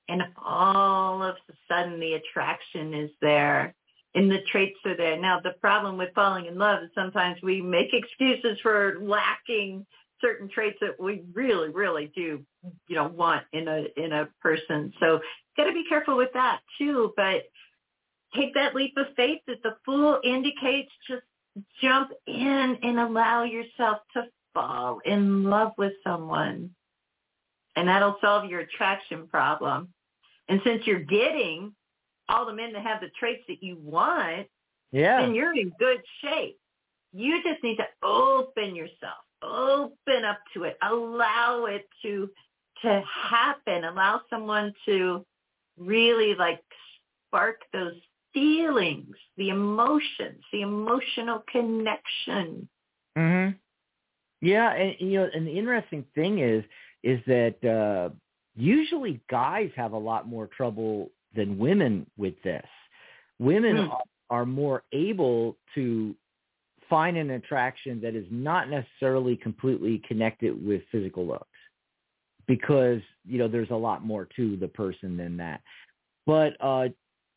and 0.07 0.21
all 0.43 1.23
of 1.23 1.35
a 1.49 1.53
sudden 1.67 1.99
the 1.99 2.13
attraction 2.13 2.93
is 2.93 3.11
there 3.21 3.73
and 4.13 4.31
the 4.31 4.39
traits 4.51 4.79
are 4.85 4.95
there. 4.95 5.19
Now 5.19 5.39
the 5.39 5.53
problem 5.61 5.97
with 5.97 6.13
falling 6.15 6.45
in 6.45 6.57
love 6.57 6.83
is 6.83 6.89
sometimes 6.95 7.41
we 7.41 7.61
make 7.61 7.93
excuses 7.93 8.59
for 8.61 8.97
lacking 9.01 9.85
certain 10.21 10.49
traits 10.49 10.77
that 10.81 10.99
we 10.99 11.23
really, 11.33 11.69
really 11.69 12.11
do, 12.15 12.41
you 12.87 12.95
know, 12.95 13.07
want 13.07 13.43
in 13.53 13.67
a 13.67 13.85
in 13.97 14.13
a 14.13 14.27
person. 14.41 14.93
So 14.99 15.19
got 15.57 15.65
to 15.65 15.73
be 15.73 15.85
careful 15.87 16.17
with 16.17 16.29
that 16.33 16.61
too. 16.77 17.13
But 17.17 17.43
take 18.35 18.53
that 18.55 18.75
leap 18.75 18.93
of 18.97 19.07
faith 19.15 19.41
that 19.47 19.61
the 19.63 19.75
fool 19.85 20.19
indicates. 20.23 20.91
Just 21.07 21.23
jump 21.81 22.11
in 22.27 22.77
and 22.81 22.99
allow 22.99 23.43
yourself 23.43 23.99
to 24.13 24.23
fall 24.53 24.99
in 25.05 25.43
love 25.43 25.73
with 25.77 25.93
someone, 26.03 26.69
and 27.75 27.87
that'll 27.87 28.17
solve 28.21 28.49
your 28.49 28.61
attraction 28.61 29.27
problem. 29.27 29.89
And 30.47 30.61
since 30.63 30.85
you're 30.85 30.99
getting 30.99 31.73
all 32.29 32.45
the 32.45 32.53
men 32.53 32.73
that 32.73 32.83
have 32.83 33.01
the 33.01 33.09
traits 33.19 33.43
that 33.47 33.61
you 33.61 33.77
want, 33.77 34.47
Yeah. 34.91 35.21
then 35.21 35.35
you're 35.35 35.53
in 35.57 35.71
good 35.79 36.01
shape. 36.21 36.59
You 37.13 37.41
just 37.43 37.63
need 37.63 37.77
to 37.77 37.87
open 38.03 38.75
yourself, 38.75 39.23
open 39.41 40.25
up 40.25 40.39
to 40.53 40.63
it, 40.63 40.77
allow 40.81 41.65
it 41.65 41.87
to 42.01 42.29
to 42.81 43.01
happen, 43.09 43.85
allow 43.85 44.21
someone 44.29 44.73
to 44.85 45.25
really 45.77 46.35
like 46.35 46.61
spark 47.27 47.61
those 47.71 47.95
feelings, 48.33 49.15
the 49.37 49.49
emotions, 49.49 50.43
the 50.51 50.61
emotional 50.61 51.43
connection. 51.49 52.67
hmm 53.15 53.49
Yeah, 54.41 54.73
and 54.73 54.95
you 54.99 55.19
know, 55.19 55.29
and 55.33 55.47
the 55.47 55.57
interesting 55.57 56.03
thing 56.13 56.39
is, 56.39 56.63
is 57.05 57.21
that 57.27 57.63
uh, 57.63 58.13
usually 58.55 59.21
guys 59.29 59.69
have 59.75 59.93
a 59.93 59.97
lot 59.97 60.27
more 60.27 60.47
trouble 60.47 61.11
than 61.35 61.57
women 61.57 62.05
with 62.17 62.33
this. 62.43 62.65
Women 63.39 63.77
are, 63.77 64.01
are 64.29 64.45
more 64.45 64.83
able 64.91 65.55
to 65.75 66.15
find 66.89 67.15
an 67.15 67.31
attraction 67.31 68.01
that 68.01 68.15
is 68.15 68.25
not 68.31 68.69
necessarily 68.69 69.35
completely 69.35 70.01
connected 70.07 70.65
with 70.65 70.81
physical 70.91 71.27
looks, 71.27 71.47
because 72.47 73.01
you 73.23 73.37
know 73.37 73.47
there's 73.47 73.69
a 73.69 73.75
lot 73.75 74.03
more 74.03 74.27
to 74.35 74.57
the 74.57 74.67
person 74.67 75.15
than 75.15 75.37
that. 75.37 75.61
But 76.25 76.53
uh, 76.59 76.87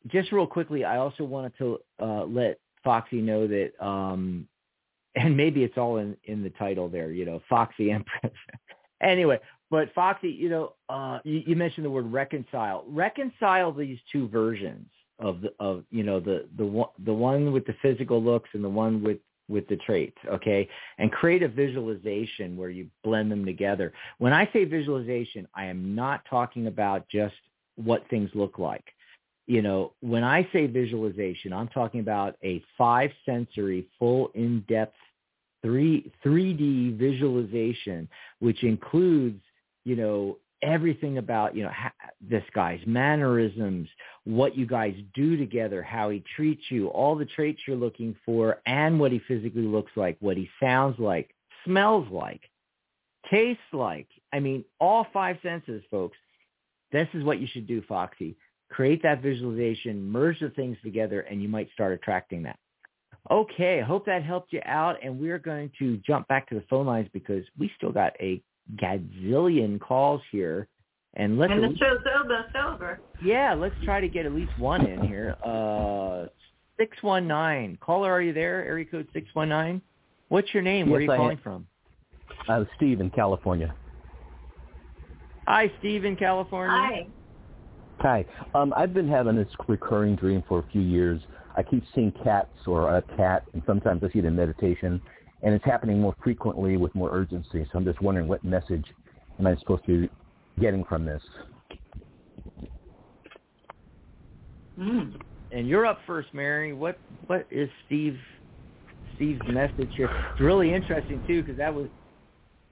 just 0.06 0.32
real 0.32 0.46
quickly, 0.46 0.84
I 0.84 0.96
also 0.96 1.24
wanted 1.24 1.52
to 1.58 1.78
uh, 2.00 2.24
let 2.24 2.58
Foxy 2.82 3.20
know 3.20 3.46
that 3.46 3.72
um, 3.84 4.48
and 5.14 5.36
maybe 5.36 5.62
it's 5.62 5.76
all 5.76 5.98
in 5.98 6.16
in 6.24 6.42
the 6.42 6.50
title 6.50 6.88
there, 6.88 7.10
you 7.10 7.26
know, 7.26 7.42
Foxy 7.50 7.90
Empress. 7.90 8.32
anyway, 9.02 9.38
but 9.70 9.92
Foxy, 9.94 10.30
you 10.30 10.48
know, 10.48 10.74
uh, 10.88 11.18
you, 11.24 11.42
you 11.46 11.56
mentioned 11.56 11.84
the 11.84 11.90
word 11.90 12.10
reconcile. 12.12 12.84
Reconcile 12.88 13.72
these 13.72 13.98
two 14.10 14.28
versions 14.28 14.86
of 15.20 15.40
the 15.40 15.52
of 15.58 15.84
you 15.90 16.04
know 16.04 16.20
the 16.20 16.48
the 16.56 16.64
one 16.64 16.90
the 17.04 17.12
one 17.12 17.52
with 17.52 17.66
the 17.66 17.74
physical 17.82 18.22
looks 18.22 18.50
and 18.52 18.62
the 18.62 18.68
one 18.68 19.02
with 19.02 19.18
with 19.48 19.66
the 19.68 19.76
traits, 19.76 20.18
okay? 20.28 20.68
And 20.98 21.10
create 21.10 21.42
a 21.42 21.48
visualization 21.48 22.56
where 22.56 22.68
you 22.68 22.86
blend 23.02 23.32
them 23.32 23.46
together. 23.46 23.94
When 24.18 24.32
I 24.32 24.48
say 24.52 24.64
visualization, 24.64 25.48
I 25.54 25.64
am 25.66 25.94
not 25.94 26.22
talking 26.28 26.66
about 26.66 27.08
just 27.08 27.34
what 27.76 28.06
things 28.10 28.30
look 28.34 28.58
like 28.58 28.84
you 29.48 29.62
know, 29.62 29.94
when 30.00 30.22
I 30.22 30.46
say 30.52 30.66
visualization, 30.66 31.54
I'm 31.54 31.68
talking 31.68 32.00
about 32.00 32.36
a 32.44 32.62
five 32.76 33.10
sensory, 33.24 33.86
full 33.98 34.30
in-depth 34.34 34.94
three 35.62 36.12
3D 36.24 36.98
visualization, 36.98 38.08
which 38.40 38.62
includes, 38.62 39.40
you 39.88 39.96
know, 39.96 40.38
everything 40.62 41.18
about, 41.18 41.56
you 41.56 41.62
know, 41.62 41.72
this 42.20 42.42
guy's 42.54 42.80
mannerisms, 42.86 43.88
what 44.24 44.56
you 44.56 44.66
guys 44.66 44.94
do 45.14 45.36
together, 45.36 45.82
how 45.82 46.10
he 46.10 46.22
treats 46.36 46.62
you, 46.68 46.88
all 46.88 47.16
the 47.16 47.24
traits 47.24 47.60
you're 47.66 47.76
looking 47.76 48.14
for, 48.26 48.60
and 48.66 48.98
what 48.98 49.12
he 49.12 49.20
physically 49.26 49.62
looks 49.62 49.92
like, 49.96 50.16
what 50.20 50.36
he 50.36 50.48
sounds 50.60 50.98
like, 50.98 51.34
smells 51.64 52.06
like, 52.10 52.42
tastes 53.30 53.62
like. 53.72 54.08
I 54.32 54.40
mean, 54.40 54.64
all 54.80 55.06
five 55.12 55.38
senses, 55.42 55.82
folks. 55.90 56.16
This 56.90 57.08
is 57.14 57.22
what 57.22 57.40
you 57.40 57.46
should 57.46 57.66
do, 57.66 57.82
Foxy 57.88 58.36
create 58.70 59.02
that 59.02 59.22
visualization, 59.22 60.10
merge 60.10 60.40
the 60.40 60.50
things 60.50 60.76
together, 60.82 61.20
and 61.22 61.42
you 61.42 61.48
might 61.48 61.70
start 61.72 61.92
attracting 61.92 62.42
that. 62.44 62.58
Okay, 63.30 63.80
hope 63.80 64.06
that 64.06 64.22
helped 64.22 64.52
you 64.52 64.60
out, 64.64 64.96
and 65.02 65.18
we're 65.18 65.38
going 65.38 65.70
to 65.78 65.98
jump 65.98 66.28
back 66.28 66.48
to 66.48 66.54
the 66.54 66.64
phone 66.70 66.86
lines 66.86 67.08
because 67.12 67.44
we 67.58 67.70
still 67.76 67.92
got 67.92 68.14
a 68.20 68.42
gazillion 68.76 69.80
calls 69.80 70.20
here. 70.30 70.68
And 71.14 71.38
let's 71.38 71.52
And 71.52 71.62
the 71.62 71.68
least- 71.68 71.80
show's 71.80 71.98
almost 72.16 72.54
over. 72.54 73.00
yeah, 73.22 73.54
let's 73.54 73.74
try 73.84 74.00
to 74.00 74.08
get 74.08 74.26
at 74.26 74.32
least 74.32 74.56
one 74.58 74.86
in 74.86 75.02
here. 75.06 75.34
Uh, 75.44 76.26
six 76.76 77.02
one 77.02 77.26
nine 77.26 77.76
caller, 77.80 78.12
are 78.12 78.20
you 78.22 78.32
there? 78.32 78.64
Area 78.64 78.84
code 78.84 79.08
six 79.12 79.26
one 79.34 79.48
nine. 79.48 79.80
What's 80.28 80.52
your 80.52 80.62
name? 80.62 80.90
Where 80.90 81.00
are 81.00 81.02
you 81.02 81.10
I 81.12 81.16
calling 81.16 81.38
am. 81.38 81.42
from? 81.42 81.66
Uh, 82.48 82.64
Steve 82.76 83.00
in 83.00 83.10
California. 83.10 83.74
Hi, 85.46 85.72
Steve 85.78 86.04
in 86.04 86.14
California. 86.16 86.76
Hi. 86.76 87.06
Hi. 88.00 88.24
Um, 88.54 88.72
I've 88.76 88.92
been 88.94 89.08
having 89.08 89.34
this 89.36 89.48
recurring 89.66 90.14
dream 90.14 90.44
for 90.46 90.58
a 90.60 90.62
few 90.70 90.82
years. 90.82 91.20
I 91.56 91.62
keep 91.62 91.82
seeing 91.94 92.12
cats 92.22 92.50
or 92.66 92.96
a 92.96 93.02
cat, 93.16 93.44
and 93.54 93.62
sometimes 93.66 94.04
I 94.04 94.10
see 94.12 94.20
it 94.20 94.24
in 94.26 94.36
meditation, 94.36 95.00
and 95.42 95.54
it's 95.54 95.64
happening 95.64 96.00
more 96.00 96.14
frequently 96.22 96.76
with 96.76 96.94
more 96.94 97.10
urgency. 97.12 97.64
So 97.72 97.78
I'm 97.78 97.84
just 97.84 98.00
wondering 98.02 98.26
what 98.28 98.42
message 98.44 98.84
am 99.38 99.46
I 99.46 99.56
supposed 99.56 99.84
to 99.86 100.02
be 100.02 100.10
getting 100.60 100.84
from 100.84 101.04
this? 101.04 101.22
Mm. 104.78 105.14
And 105.50 105.68
you're 105.68 105.86
up 105.86 105.98
first, 106.06 106.32
Mary. 106.34 106.72
What 106.72 106.98
what 107.26 107.46
is 107.50 107.68
Steve 107.86 108.16
Steve's 109.16 109.40
message 109.48 109.90
here? 109.96 110.10
It's 110.32 110.40
really 110.40 110.72
interesting 110.72 111.22
too 111.26 111.42
because 111.42 111.56
that 111.58 111.74
was 111.74 111.88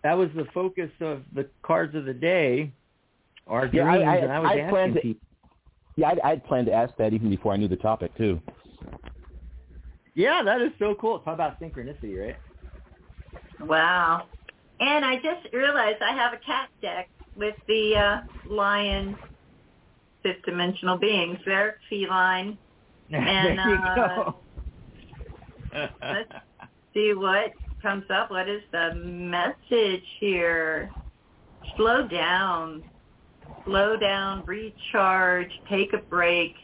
that 0.02 0.12
was 0.16 0.28
the 0.36 0.44
focus 0.54 0.90
of 1.00 1.22
the 1.34 1.48
cards 1.62 1.94
of 1.94 2.04
the 2.04 2.14
day, 2.14 2.70
our 3.46 3.66
Yeah, 3.66 3.90
I- 3.90 3.96
dreams, 3.96 4.08
I- 4.08 4.16
and 4.18 4.32
I 4.32 4.38
was 4.40 4.50
I 4.52 4.58
asking 4.58 4.70
planned 4.70 4.94
to- 4.94 5.00
people. 5.00 5.22
Yeah, 5.98 6.08
I'd, 6.10 6.20
I'd 6.20 6.44
planned 6.44 6.66
to 6.66 6.72
ask 6.74 6.94
that 6.98 7.14
even 7.14 7.30
before 7.30 7.54
I 7.54 7.56
knew 7.56 7.68
the 7.68 7.76
topic 7.76 8.14
too. 8.18 8.40
Yeah, 10.14 10.42
that 10.44 10.60
is 10.60 10.70
so 10.78 10.94
cool. 11.00 11.18
Talk 11.20 11.34
about 11.34 11.58
synchronicity, 11.58 12.20
right? 12.22 12.36
Wow. 13.60 14.26
And 14.80 15.04
I 15.04 15.16
just 15.16 15.52
realized 15.52 16.02
I 16.02 16.14
have 16.14 16.32
a 16.32 16.38
cat 16.38 16.68
deck 16.82 17.08
with 17.34 17.54
the 17.66 17.96
uh, 17.96 18.20
lion 18.52 19.16
fifth 20.22 20.44
dimensional 20.44 20.98
beings. 20.98 21.38
They're 21.44 21.78
feline. 21.88 22.58
And, 23.08 23.56
there 23.56 23.68
you 23.68 23.74
uh, 23.76 24.16
go. 24.16 24.34
let's 26.02 26.32
See 26.92 27.12
what 27.14 27.52
comes 27.82 28.04
up. 28.10 28.30
What 28.32 28.48
is 28.48 28.62
the 28.72 28.94
message 28.94 30.02
here? 30.18 30.90
Slow 31.76 32.08
down. 32.08 32.82
Slow 33.64 33.96
down, 33.96 34.44
recharge, 34.44 35.50
take 35.68 35.92
a 35.92 35.98
break. 35.98 36.54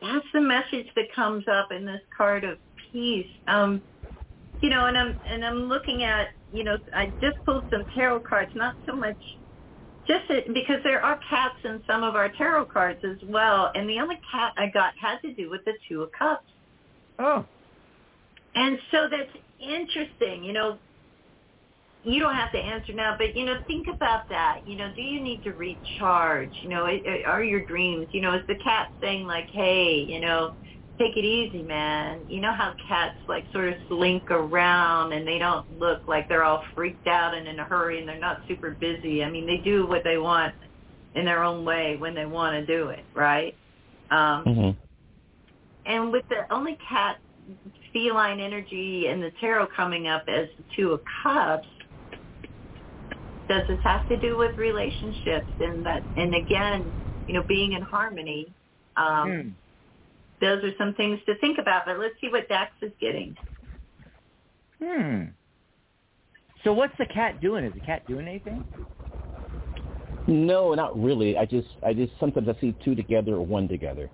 That's 0.00 0.26
the 0.32 0.40
message 0.40 0.86
that 0.96 1.12
comes 1.14 1.44
up 1.46 1.70
in 1.70 1.84
this 1.84 2.00
card 2.16 2.42
of 2.44 2.58
peace. 2.90 3.26
Um, 3.46 3.82
you 4.60 4.70
know, 4.70 4.86
and 4.86 4.96
I'm 4.96 5.18
and 5.28 5.44
I'm 5.44 5.64
looking 5.68 6.04
at, 6.04 6.28
you 6.52 6.64
know, 6.64 6.78
I 6.94 7.14
just 7.20 7.36
pulled 7.44 7.64
some 7.70 7.84
tarot 7.94 8.20
cards, 8.28 8.52
not 8.54 8.74
so 8.86 8.94
much 8.96 9.18
just 10.06 10.28
it, 10.30 10.52
because 10.52 10.80
there 10.84 11.02
are 11.02 11.18
cats 11.28 11.54
in 11.64 11.82
some 11.86 12.02
of 12.02 12.14
our 12.14 12.30
tarot 12.30 12.66
cards 12.66 13.00
as 13.04 13.16
well, 13.26 13.70
and 13.74 13.88
the 13.88 14.00
only 14.00 14.16
cat 14.30 14.52
I 14.56 14.66
got 14.72 14.92
had 15.00 15.18
to 15.22 15.34
do 15.34 15.50
with 15.50 15.64
the 15.64 15.72
Two 15.88 16.02
of 16.02 16.10
Cups. 16.18 16.44
oh, 17.18 17.46
And 18.54 18.78
so 18.90 19.08
that's 19.10 19.32
interesting. 19.58 20.44
You 20.44 20.52
know, 20.52 20.80
you 22.02 22.20
don't 22.20 22.34
have 22.34 22.52
to 22.52 22.58
answer 22.58 22.92
now, 22.92 23.16
but 23.18 23.36
you 23.36 23.44
know, 23.46 23.56
think 23.66 23.86
about 23.94 24.22
that. 24.30 24.60
You 24.66 24.76
know, 24.76 24.92
do 24.94 25.02
you 25.02 25.22
need 25.22 25.42
to 25.44 25.52
recharge? 25.52 26.52
You 26.62 26.68
know, 26.68 26.88
are 27.26 27.42
your 27.42 27.64
dreams? 27.64 28.08
You 28.12 28.20
know, 28.20 28.34
is 28.34 28.42
the 28.46 28.56
cat 28.62 28.88
saying 29.02 29.26
like, 29.26 29.48
"Hey, 29.52 30.04
you 30.08 30.20
know, 30.20 30.52
take 30.98 31.16
it 31.16 31.24
easy, 31.24 31.62
man"? 31.62 32.24
You 32.28 32.40
know 32.40 32.52
how 32.52 32.74
cats 32.88 33.16
like 33.28 33.44
sort 33.52 33.68
of 33.68 33.74
slink 33.88 34.30
around 34.30 35.12
and 35.12 35.26
they 35.26 35.38
don't 35.38 35.70
look 35.78 36.02
like 36.08 36.28
they're 36.28 36.44
all 36.44 36.62
freaked 36.74 37.06
out 37.06 37.34
and 37.34 37.46
in 37.48 37.58
a 37.58 37.64
hurry 37.64 37.98
and 38.00 38.08
they're 38.08 38.18
not 38.18 38.40
super 38.48 38.72
busy. 38.80 39.22
I 39.24 39.30
mean, 39.30 39.46
they 39.46 39.58
do 39.58 39.86
what 39.86 40.02
they 40.04 40.18
want 40.18 40.54
in 41.14 41.24
their 41.24 41.42
own 41.44 41.64
way 41.64 41.96
when 41.96 42.14
they 42.14 42.26
want 42.26 42.54
to 42.54 42.66
do 42.66 42.88
it, 42.88 43.04
right? 43.14 43.56
Um, 44.10 44.44
Mm-hmm. 44.46 44.70
and 45.86 46.12
with 46.12 46.24
the 46.28 46.52
only 46.52 46.78
cat 46.88 47.18
feline 47.92 48.40
energy 48.40 49.06
and 49.08 49.22
the 49.22 49.30
tarot 49.40 49.68
coming 49.76 50.08
up 50.08 50.24
as 50.28 50.48
the 50.58 50.64
two 50.76 50.92
of 50.92 51.00
cups 51.22 51.66
does 53.48 53.62
this 53.68 53.78
have 53.84 54.06
to 54.08 54.16
do 54.18 54.38
with 54.38 54.56
relationships 54.56 55.50
and 55.60 55.84
that 55.84 56.04
and 56.16 56.34
again 56.34 56.94
you 57.26 57.34
know 57.34 57.42
being 57.46 57.72
in 57.72 57.82
harmony 57.82 58.46
um 58.96 59.30
hmm. 59.30 59.48
Those 60.44 60.62
are 60.64 60.72
some 60.78 60.94
things 60.94 61.18
to 61.26 61.34
think 61.38 61.58
about 61.58 61.82
but 61.86 61.98
let's 61.98 62.14
see 62.20 62.28
what 62.28 62.48
dax 62.48 62.70
is 62.82 62.92
getting 63.00 63.36
Hmm. 64.82 65.24
So 66.64 66.72
what's 66.72 66.94
the 66.98 67.06
cat 67.06 67.40
doing? 67.40 67.64
Is 67.64 67.74
the 67.74 67.80
cat 67.80 68.06
doing 68.06 68.26
anything? 68.26 68.64
No, 70.26 70.74
not 70.74 70.98
really. 71.00 71.36
I 71.36 71.44
just 71.44 71.68
I 71.82 71.92
just 71.92 72.12
sometimes 72.18 72.48
I 72.48 72.58
see 72.60 72.74
two 72.84 72.94
together 72.94 73.34
or 73.34 73.46
one 73.46 73.68
together. 73.68 74.10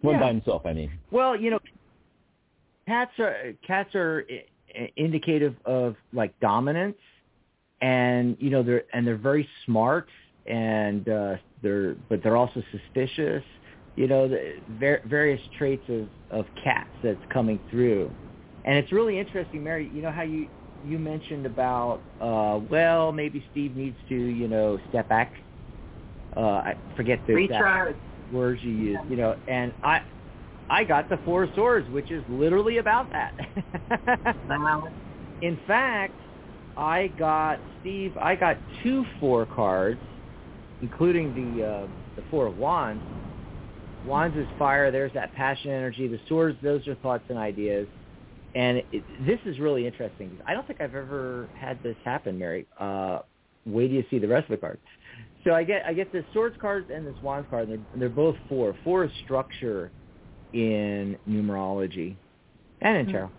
One 0.00 0.14
Yeah. 0.16 0.20
by 0.22 0.28
himself, 0.28 0.62
I 0.64 0.72
mean. 0.72 0.90
Well, 1.10 1.36
you 1.36 1.50
know, 1.50 1.58
cats 2.88 3.12
are 3.18 3.52
cats 3.66 3.94
are 3.94 4.24
i- 4.30 4.44
i- 4.74 4.92
indicative 4.96 5.54
of 5.66 5.96
like 6.12 6.38
dominance, 6.40 6.98
and 7.82 8.36
you 8.40 8.50
know 8.50 8.62
they're 8.62 8.84
and 8.94 9.06
they're 9.06 9.16
very 9.16 9.46
smart, 9.66 10.08
and 10.46 11.06
uh, 11.08 11.36
they're 11.62 11.94
but 12.08 12.22
they're 12.22 12.36
also 12.36 12.62
suspicious. 12.72 13.44
You 14.00 14.08
know, 14.08 14.26
the 14.28 14.54
ver- 14.66 15.02
various 15.04 15.42
traits 15.58 15.84
of 15.90 16.08
of 16.30 16.46
cats 16.64 16.88
that's 17.02 17.20
coming 17.30 17.60
through, 17.68 18.10
and 18.64 18.78
it's 18.78 18.90
really 18.92 19.18
interesting, 19.18 19.62
Mary. 19.62 19.90
You 19.92 20.00
know 20.00 20.10
how 20.10 20.22
you 20.22 20.48
you 20.82 20.98
mentioned 20.98 21.44
about 21.44 22.00
uh, 22.18 22.60
well 22.70 23.12
maybe 23.12 23.44
Steve 23.50 23.76
needs 23.76 23.98
to 24.08 24.14
you 24.14 24.48
know 24.48 24.78
step 24.88 25.10
back. 25.10 25.34
Uh, 26.34 26.40
I 26.40 26.76
forget 26.96 27.20
the 27.26 27.36
exact 27.36 27.98
words 28.32 28.62
you 28.64 28.70
use, 28.70 28.98
you 29.06 29.16
know, 29.16 29.36
and 29.46 29.74
I 29.82 30.00
I 30.70 30.84
got 30.84 31.10
the 31.10 31.18
four 31.22 31.46
swords, 31.54 31.86
which 31.90 32.10
is 32.10 32.24
literally 32.26 32.78
about 32.78 33.12
that. 33.12 33.34
Wow. 34.48 34.84
In 35.42 35.58
fact, 35.66 36.18
I 36.74 37.08
got 37.18 37.60
Steve. 37.80 38.16
I 38.16 38.34
got 38.34 38.62
two 38.82 39.04
four 39.20 39.44
cards, 39.44 40.00
including 40.80 41.34
the 41.34 41.66
uh, 41.66 41.86
the 42.16 42.22
four 42.30 42.46
of 42.46 42.56
wands. 42.56 43.02
Wands 44.06 44.36
is 44.36 44.46
fire. 44.58 44.90
There's 44.90 45.12
that 45.12 45.34
passion 45.34 45.70
energy. 45.70 46.08
The 46.08 46.20
swords, 46.28 46.58
those 46.62 46.86
are 46.88 46.94
thoughts 46.96 47.24
and 47.28 47.38
ideas. 47.38 47.86
And 48.54 48.78
it, 48.92 49.04
this 49.26 49.38
is 49.44 49.58
really 49.60 49.86
interesting. 49.86 50.38
I 50.46 50.54
don't 50.54 50.66
think 50.66 50.80
I've 50.80 50.94
ever 50.94 51.48
had 51.54 51.82
this 51.82 51.96
happen, 52.04 52.38
Mary. 52.38 52.66
Uh, 52.78 53.20
wait 53.66 53.88
till 53.88 53.96
you 53.96 54.04
see 54.10 54.18
the 54.18 54.28
rest 54.28 54.44
of 54.44 54.50
the 54.50 54.56
cards. 54.56 54.80
So 55.44 55.52
I 55.52 55.64
get 55.64 55.84
I 55.86 55.92
get 55.92 56.12
the 56.12 56.24
swords 56.32 56.56
cards 56.60 56.90
and 56.92 57.06
this 57.06 57.14
wands 57.22 57.46
card. 57.50 57.68
And 57.68 57.84
they're, 57.92 58.00
they're 58.00 58.08
both 58.08 58.36
four. 58.48 58.74
Four 58.82 59.04
is 59.04 59.10
structure 59.24 59.90
in 60.52 61.16
numerology 61.28 62.16
and 62.80 62.96
in 62.96 63.06
tarot. 63.06 63.30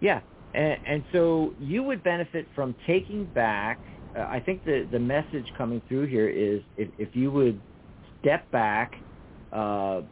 Yeah, 0.00 0.20
and, 0.54 0.78
and 0.86 1.04
so 1.12 1.54
you 1.60 1.82
would 1.82 2.02
benefit 2.02 2.46
from 2.54 2.74
taking 2.86 3.26
back. 3.26 3.78
Uh, 4.16 4.20
I 4.20 4.40
think 4.40 4.64
the 4.64 4.88
the 4.90 4.98
message 4.98 5.52
coming 5.58 5.82
through 5.88 6.06
here 6.06 6.28
is 6.28 6.62
if, 6.76 6.88
if 6.98 7.14
you 7.14 7.30
would 7.30 7.60
step 8.20 8.50
back, 8.50 8.94
uh, 9.52 10.02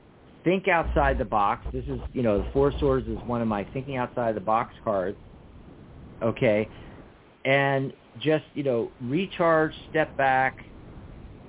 think 0.44 0.68
outside 0.68 1.18
the 1.18 1.24
box. 1.24 1.66
This 1.72 1.84
is 1.86 2.00
you 2.12 2.22
know 2.22 2.38
the 2.38 2.50
Four 2.52 2.72
Swords 2.78 3.08
is 3.08 3.18
one 3.26 3.40
of 3.42 3.48
my 3.48 3.64
thinking 3.72 3.96
outside 3.96 4.34
the 4.36 4.40
box 4.40 4.74
cards. 4.84 5.16
Okay, 6.22 6.68
and 7.44 7.92
just 8.20 8.44
you 8.54 8.62
know 8.62 8.90
recharge, 9.02 9.72
step 9.90 10.16
back, 10.16 10.58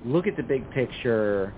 look 0.06 0.28
at 0.28 0.36
the 0.36 0.44
big 0.44 0.70
picture, 0.72 1.54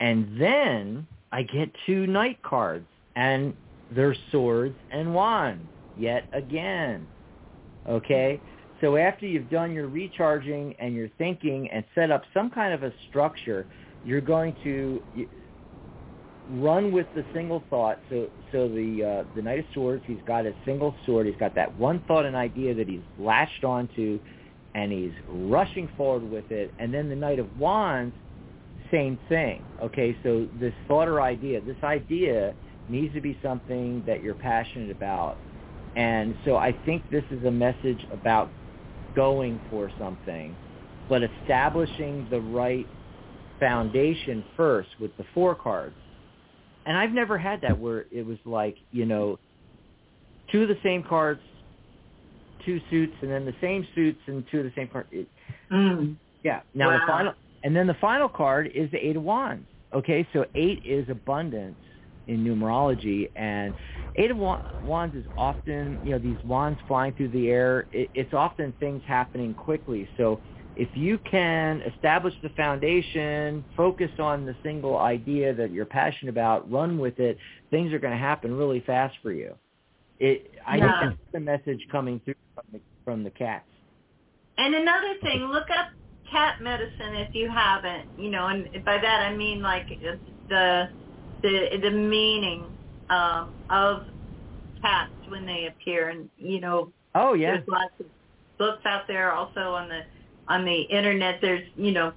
and 0.00 0.40
then 0.40 1.06
I 1.30 1.42
get 1.42 1.70
two 1.86 2.06
knight 2.06 2.42
cards, 2.42 2.86
and 3.16 3.54
they're 3.94 4.16
swords 4.30 4.76
and 4.90 5.14
wands 5.14 5.66
yet 5.96 6.28
again. 6.32 7.06
Okay? 7.88 8.40
So 8.80 8.96
after 8.96 9.26
you've 9.26 9.50
done 9.50 9.72
your 9.72 9.86
recharging 9.86 10.74
and 10.78 10.94
your 10.94 11.08
thinking 11.18 11.70
and 11.70 11.84
set 11.94 12.10
up 12.10 12.22
some 12.34 12.50
kind 12.50 12.74
of 12.74 12.82
a 12.82 12.92
structure, 13.08 13.66
you're 14.04 14.20
going 14.20 14.54
to 14.64 15.02
run 16.50 16.92
with 16.92 17.06
the 17.14 17.24
single 17.32 17.62
thought. 17.70 17.98
So 18.10 18.28
so 18.50 18.68
the 18.68 19.24
uh, 19.28 19.34
the 19.34 19.42
Knight 19.42 19.60
of 19.60 19.64
Swords, 19.74 20.02
he's 20.06 20.22
got 20.26 20.46
a 20.46 20.52
single 20.64 20.94
sword. 21.06 21.26
He's 21.26 21.36
got 21.36 21.54
that 21.54 21.76
one 21.78 22.02
thought 22.06 22.26
and 22.26 22.36
idea 22.36 22.74
that 22.74 22.88
he's 22.88 23.00
latched 23.18 23.64
onto, 23.64 24.18
and 24.74 24.92
he's 24.92 25.12
rushing 25.28 25.88
forward 25.96 26.30
with 26.30 26.50
it. 26.50 26.72
And 26.78 26.92
then 26.92 27.08
the 27.08 27.16
Knight 27.16 27.38
of 27.38 27.58
Wands, 27.58 28.14
same 28.90 29.18
thing. 29.28 29.64
Okay, 29.82 30.16
so 30.22 30.48
this 30.60 30.74
thought 30.88 31.08
or 31.08 31.20
idea, 31.20 31.60
this 31.60 31.82
idea 31.82 32.54
needs 32.88 33.14
to 33.14 33.20
be 33.20 33.38
something 33.42 34.02
that 34.06 34.22
you're 34.22 34.34
passionate 34.34 34.90
about. 34.90 35.36
And 35.94 36.34
so 36.44 36.56
I 36.56 36.72
think 36.84 37.08
this 37.10 37.24
is 37.30 37.44
a 37.44 37.50
message 37.50 38.06
about 38.12 38.50
going 39.14 39.60
for 39.70 39.90
something, 39.98 40.56
but 41.08 41.22
establishing 41.22 42.26
the 42.30 42.40
right 42.40 42.86
foundation 43.62 44.44
first 44.56 44.88
with 44.98 45.16
the 45.16 45.24
four 45.32 45.54
cards. 45.54 45.94
And 46.84 46.96
I've 46.96 47.12
never 47.12 47.38
had 47.38 47.60
that 47.60 47.78
where 47.78 48.06
it 48.10 48.26
was 48.26 48.38
like, 48.44 48.76
you 48.90 49.06
know, 49.06 49.38
two 50.50 50.62
of 50.62 50.68
the 50.68 50.78
same 50.82 51.04
cards, 51.04 51.40
two 52.64 52.80
suits, 52.90 53.14
and 53.22 53.30
then 53.30 53.44
the 53.44 53.54
same 53.60 53.86
suits 53.94 54.18
and 54.26 54.44
two 54.50 54.58
of 54.58 54.64
the 54.64 54.72
same 54.74 54.88
cards. 54.88 55.08
Mm. 55.70 56.16
yeah. 56.42 56.62
Now 56.74 56.90
the 56.90 56.98
final, 57.06 57.34
and 57.62 57.76
then 57.76 57.86
the 57.86 57.96
final 58.00 58.28
card 58.28 58.68
is 58.74 58.90
the 58.90 58.98
Eight 58.98 59.14
of 59.14 59.22
Wands. 59.22 59.68
Okay, 59.94 60.26
so 60.32 60.44
eight 60.56 60.82
is 60.84 61.08
abundance 61.08 61.78
in 62.26 62.42
numerology, 62.42 63.28
and 63.36 63.74
Eight 64.16 64.30
of 64.30 64.36
Wands 64.36 65.14
is 65.14 65.24
often, 65.36 66.00
you 66.02 66.10
know, 66.10 66.18
these 66.18 66.42
wands 66.44 66.80
flying 66.88 67.12
through 67.12 67.28
the 67.28 67.48
air. 67.48 67.86
It, 67.92 68.10
it's 68.14 68.34
often 68.34 68.74
things 68.80 69.02
happening 69.06 69.54
quickly. 69.54 70.08
So 70.16 70.40
if 70.76 70.96
you 70.96 71.18
can 71.30 71.82
establish 71.82 72.34
the 72.42 72.48
foundation, 72.50 73.64
focus 73.76 74.10
on 74.18 74.46
the 74.46 74.56
single 74.62 74.98
idea 74.98 75.54
that 75.54 75.70
you're 75.72 75.84
passionate 75.86 76.30
about, 76.30 76.70
run 76.70 76.98
with 76.98 77.18
it, 77.18 77.38
things 77.70 77.92
are 77.92 77.98
going 77.98 78.12
to 78.12 78.18
happen 78.18 78.56
really 78.56 78.80
fast 78.80 79.16
for 79.22 79.32
you. 79.32 79.54
It, 80.18 80.52
I 80.66 80.78
Yeah. 80.78 80.98
think 81.00 81.00
that's 81.00 81.16
the 81.32 81.40
message 81.40 81.86
coming 81.90 82.20
through 82.24 82.34
from 82.54 82.64
the, 82.72 82.80
from 83.04 83.24
the 83.24 83.30
cats. 83.30 83.66
And 84.58 84.74
another 84.74 85.14
thing, 85.22 85.42
look 85.46 85.70
up 85.70 85.88
cat 86.30 86.56
medicine 86.62 87.16
if 87.16 87.34
you 87.34 87.50
haven't. 87.50 88.08
You 88.16 88.30
know, 88.30 88.46
and 88.48 88.68
by 88.84 88.98
that 88.98 89.22
I 89.22 89.34
mean 89.36 89.62
like 89.62 89.88
the 90.48 90.88
the 91.42 91.78
the 91.82 91.90
meaning 91.90 92.66
um, 93.10 93.54
of 93.70 94.04
cats 94.80 95.12
when 95.28 95.46
they 95.46 95.66
appear, 95.66 96.10
and 96.10 96.28
you 96.36 96.60
know, 96.60 96.92
Oh 97.14 97.34
yeah. 97.34 97.48
there's 97.56 97.68
lots 97.68 97.94
of 98.00 98.06
books 98.58 98.82
out 98.86 99.02
there. 99.08 99.32
Also 99.32 99.60
on 99.60 99.88
the 99.88 100.00
on 100.48 100.64
the 100.64 100.82
internet, 100.82 101.40
there's 101.40 101.66
you 101.76 101.92
know 101.92 102.12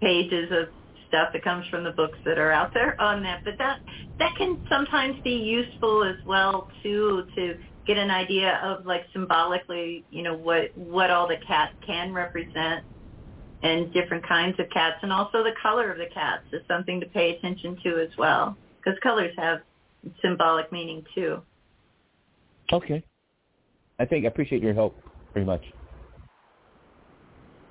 pages 0.00 0.50
of 0.50 0.68
stuff 1.08 1.28
that 1.32 1.42
comes 1.42 1.66
from 1.68 1.84
the 1.84 1.92
books 1.92 2.18
that 2.24 2.38
are 2.38 2.52
out 2.52 2.72
there 2.74 3.00
on 3.00 3.22
that. 3.22 3.40
But 3.44 3.54
that 3.58 3.78
that 4.18 4.32
can 4.36 4.58
sometimes 4.68 5.16
be 5.22 5.36
useful 5.36 6.04
as 6.04 6.16
well 6.26 6.68
too 6.82 7.24
to 7.34 7.54
get 7.86 7.96
an 7.96 8.10
idea 8.10 8.58
of 8.62 8.84
like 8.86 9.02
symbolically, 9.12 10.04
you 10.10 10.22
know, 10.22 10.34
what 10.34 10.76
what 10.76 11.10
all 11.10 11.28
the 11.28 11.38
cat 11.46 11.70
can 11.86 12.12
represent 12.12 12.84
and 13.62 13.92
different 13.92 14.26
kinds 14.26 14.58
of 14.60 14.66
cats 14.70 14.96
and 15.02 15.12
also 15.12 15.42
the 15.42 15.54
color 15.62 15.90
of 15.90 15.98
the 15.98 16.06
cats 16.12 16.44
is 16.52 16.60
something 16.68 17.00
to 17.00 17.06
pay 17.06 17.36
attention 17.36 17.76
to 17.82 18.00
as 18.00 18.10
well 18.18 18.56
because 18.76 18.98
colors 19.02 19.32
have 19.36 19.60
symbolic 20.22 20.70
meaning 20.70 21.04
too. 21.14 21.40
Okay. 22.72 23.02
I 23.98 24.04
think 24.04 24.24
I 24.24 24.28
appreciate 24.28 24.62
your 24.62 24.74
help 24.74 24.96
very 25.32 25.46
much. 25.46 25.62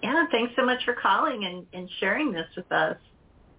Yeah, 0.05 0.25
thanks 0.31 0.53
so 0.55 0.63
much 0.63 0.85
for 0.85 0.93
calling 0.93 1.45
and, 1.45 1.65
and 1.73 1.89
sharing 1.99 2.31
this 2.31 2.45
with 2.55 2.71
us. 2.71 2.95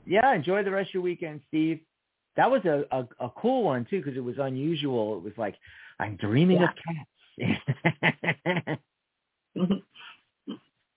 Yeah, 0.06 0.32
enjoy 0.32 0.62
the 0.62 0.70
rest 0.70 0.90
of 0.90 0.94
your 0.94 1.02
weekend, 1.02 1.40
Steve. 1.48 1.80
That 2.36 2.48
was 2.48 2.64
a, 2.64 2.84
a, 2.92 3.08
a 3.18 3.30
cool 3.30 3.64
one 3.64 3.84
too 3.90 4.00
because 4.00 4.16
it 4.16 4.22
was 4.22 4.36
unusual. 4.38 5.16
It 5.16 5.24
was 5.24 5.32
like 5.36 5.56
I'm 5.98 6.14
dreaming 6.16 6.62
of 6.62 6.68
cats. 6.86 8.80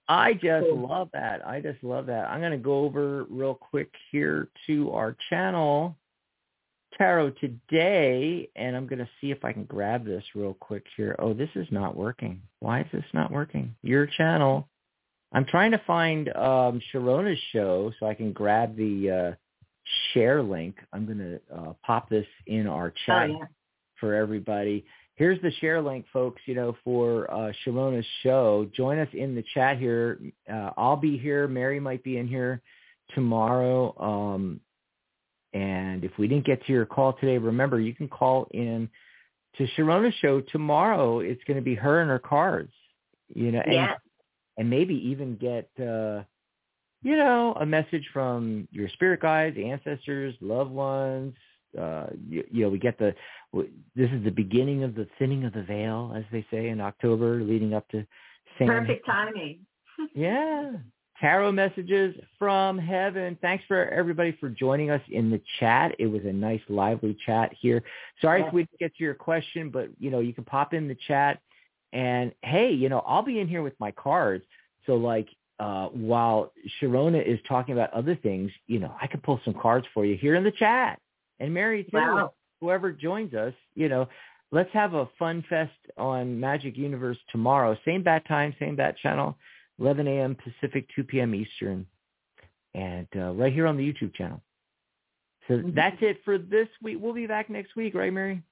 I 0.08 0.34
just 0.34 0.68
Cool. 0.70 0.88
love 0.88 1.10
that. 1.14 1.48
I 1.48 1.62
just 1.62 1.84
love 1.84 2.06
that. 2.08 2.30
I'm 2.30 2.42
going 2.42 2.52
to 2.52 2.58
go 2.58 2.86
over 2.86 3.24
real 3.24 3.56
quick 3.56 3.92
here 4.12 4.50
to 4.68 4.92
our 4.92 5.16
channel, 5.32 5.98
Tarot 6.96 7.32
Today, 7.42 8.50
and 8.56 8.76
I'm 8.76 8.86
going 8.86 9.00
to 9.00 9.10
see 9.20 9.32
if 9.32 9.44
I 9.44 9.54
can 9.54 9.64
grab 9.64 10.06
this 10.06 10.24
real 10.36 10.54
quick 10.54 10.86
here. 10.96 11.16
Oh, 11.18 11.34
this 11.34 11.50
is 11.56 11.68
not 11.72 11.96
working. 11.96 12.42
Why 12.60 12.82
is 12.82 12.88
this 12.92 13.06
not 13.14 13.32
working? 13.32 13.76
Your 13.82 14.06
channel. 14.06 14.69
I'm 15.32 15.46
trying 15.46 15.72
to 15.72 15.82
find 15.86 16.30
um, 16.36 16.82
Sharona's 16.92 17.40
show 17.52 17.92
so 18.00 18.08
I 18.08 18.14
can 18.14 18.32
grab 18.34 18.76
the 18.76 19.10
uh, 19.12 19.36
share 20.14 20.42
link. 20.42 20.76
I'm 20.92 21.06
going 21.06 21.20
to 21.20 21.40
uh, 21.56 21.74
pop 21.86 22.10
this 22.10 22.26
in 22.48 22.68
our 22.68 22.88
Oh, 22.88 23.00
chat 23.06 23.30
yeah. 23.30 23.46
for 24.00 24.16
everybody. 24.16 24.86
Here's 25.16 25.42
the 25.42 25.52
share 25.60 25.82
link, 25.82 26.06
folks, 26.14 26.42
you 26.46 26.56
know, 26.56 26.76
for 26.84 27.30
uh, 27.30 27.52
Sharona's 27.66 28.06
show. 28.24 28.70
Join 28.74 28.98
us 29.00 29.10
in 29.14 29.36
the 29.36 29.44
chat 29.54 29.78
here. 29.78 30.20
Uh, 30.52 30.72
I'll 30.78 30.96
be 30.96 31.18
here. 31.18 31.48
Mary 31.48 31.80
might 31.80 32.04
be 32.04 32.18
in 32.18 32.28
here 32.28 32.62
tomorrow. 33.14 33.94
Um, 34.00 34.62
and 35.54 36.04
if 36.06 36.12
we 36.18 36.28
didn't 36.28 36.46
get 36.46 36.66
to 36.66 36.72
your 36.72 36.86
call 36.86 37.14
today, 37.14 37.38
remember, 37.38 37.80
you 37.82 37.94
can 37.94 38.08
call 38.08 38.48
in 38.52 38.90
to 39.58 39.68
Sharona's 39.78 40.16
show 40.22 40.42
tomorrow. 40.42 41.20
It's 41.20 41.44
going 41.46 41.58
to 41.58 41.64
be 41.64 41.76
her 41.76 42.02
and 42.02 42.10
her 42.10 42.20
cards, 42.20 42.72
you 43.34 43.52
know, 43.52 43.62
and, 43.64 43.74
Yeah. 43.74 43.96
And 44.60 44.70
maybe 44.70 44.94
even 45.10 45.38
get, 45.38 45.70
uh, 45.80 46.22
you 47.02 47.16
know, 47.16 47.56
a 47.60 47.66
message 47.66 48.08
from 48.14 48.68
your 48.72 48.90
spirit 48.90 49.22
guides, 49.22 49.58
ancestors, 49.58 50.36
loved 50.42 50.72
ones, 50.72 51.34
uh, 51.78 52.08
you, 52.28 52.44
you 52.52 52.64
know 52.64 52.70
we 52.70 52.80
get 52.80 52.98
the 52.98 53.14
this 53.96 54.10
is 54.12 54.24
the 54.24 54.32
beginning 54.32 54.84
of 54.84 54.96
the 54.96 55.08
thinning 55.18 55.46
of 55.46 55.54
the 55.54 55.64
veil, 55.64 56.14
as 56.16 56.24
they 56.32 56.46
say 56.52 56.70
in 56.70 56.82
October, 56.82 57.42
leading 57.42 57.74
up 57.74 57.88
to 57.90 58.06
Sam. 58.58 58.68
Perfect 58.68 59.06
timing. 59.06 59.60
yeah. 60.16 60.72
Tarot 61.20 61.52
messages 61.52 62.16
from 62.38 62.78
heaven. 62.78 63.38
Thanks 63.42 63.64
for 63.68 63.90
everybody 63.90 64.36
for 64.40 64.50
joining 64.50 64.90
us 64.90 65.02
in 65.12 65.30
the 65.30 65.42
chat. 65.60 65.94
It 66.00 66.08
was 66.08 66.22
a 66.24 66.32
nice, 66.32 66.62
lively 66.70 67.18
chat 67.26 67.52
here. 67.60 67.84
Sorry 68.22 68.42
if 68.42 68.54
we 68.54 68.64
didn't 68.64 68.80
get 68.80 68.96
to 68.96 69.04
your 69.04 69.16
question, 69.16 69.70
but 69.70 69.90
you 70.00 70.12
know 70.12 70.20
you 70.20 70.34
can 70.34 70.46
pop 70.46 70.74
in 70.74 70.88
the 70.88 70.98
chat. 71.08 71.40
And 71.94 72.34
hey, 72.44 72.72
you 72.72 72.90
know 72.90 73.00
I'll 73.00 73.24
be 73.24 73.40
in 73.40 73.48
here 73.48 73.62
with 73.62 73.80
my 73.80 73.92
cards. 73.92 74.44
So 74.86 74.96
like 74.96 75.28
uh, 75.60 75.88
while 75.88 76.54
Sharona 76.82 77.26
is 77.26 77.40
talking 77.48 77.74
about 77.74 77.92
other 77.94 78.16
things, 78.16 78.52
you 78.68 78.80
know 78.80 78.94
I 79.02 79.08
can 79.08 79.22
pull 79.22 79.40
some 79.44 79.54
cards 79.54 79.88
for 79.94 80.06
you 80.06 80.16
here 80.16 80.36
in 80.36 80.44
the 80.44 80.52
chat. 80.52 81.00
And 81.40 81.54
Mary 81.54 81.84
too. 81.84 81.98
Wow. 81.98 82.34
Whoever 82.62 82.92
joins 82.92 83.34
us, 83.34 83.54
you 83.74 83.88
know, 83.88 84.10
let's 84.52 84.72
have 84.74 84.94
a 84.94 85.08
fun 85.18 85.46
fest 85.50 85.72
on 85.98 86.38
Magic 86.40 86.76
Universe 86.78 87.18
tomorrow. 87.32 87.78
Same 87.86 88.04
bat 88.04 88.28
time, 88.28 88.54
same 88.60 88.76
bat 88.76 88.98
channel. 88.98 89.38
11 89.80 90.08
a.m. 90.10 90.36
Pacific, 90.36 90.88
2 90.94 91.06
p.m. 91.06 91.34
Eastern, 91.34 91.86
and 92.76 93.08
uh, 93.16 93.32
right 93.32 93.54
here 93.54 93.66
on 93.66 93.78
the 93.78 93.84
YouTube 93.94 94.14
channel. 94.14 94.42
So 95.48 95.56
Mm-hmm. 95.56 95.72
that's 95.74 95.98
it 96.02 96.20
for 96.24 96.38
this 96.38 96.68
week. 96.82 96.98
We'll 97.00 97.14
be 97.14 97.28
back 97.28 97.50
next 97.50 97.76
week, 97.76 97.96
right, 97.96 98.14
Mary? 98.14 98.44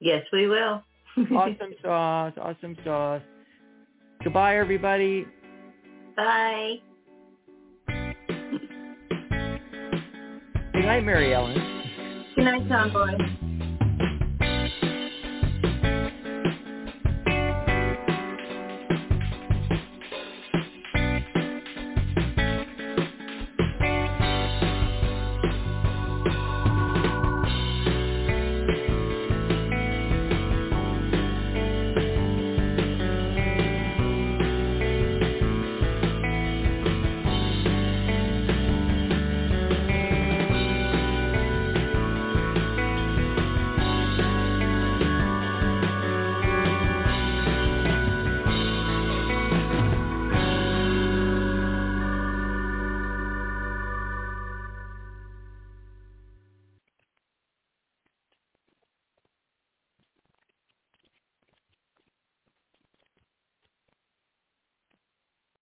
Yes, 0.00 0.24
we 0.32 0.48
will. 0.48 0.82
Awesome 1.16 1.74
sauce, 1.82 2.32
awesome 2.40 2.76
sauce. 2.84 3.22
Goodbye, 4.24 4.56
everybody. 4.56 5.26
Bye. 6.16 6.76
Good 10.72 10.84
night, 10.86 11.04
Mary 11.04 11.34
Ellen. 11.34 11.54
Good 12.34 12.44
night, 12.44 12.68
John-Boy. 12.68 13.38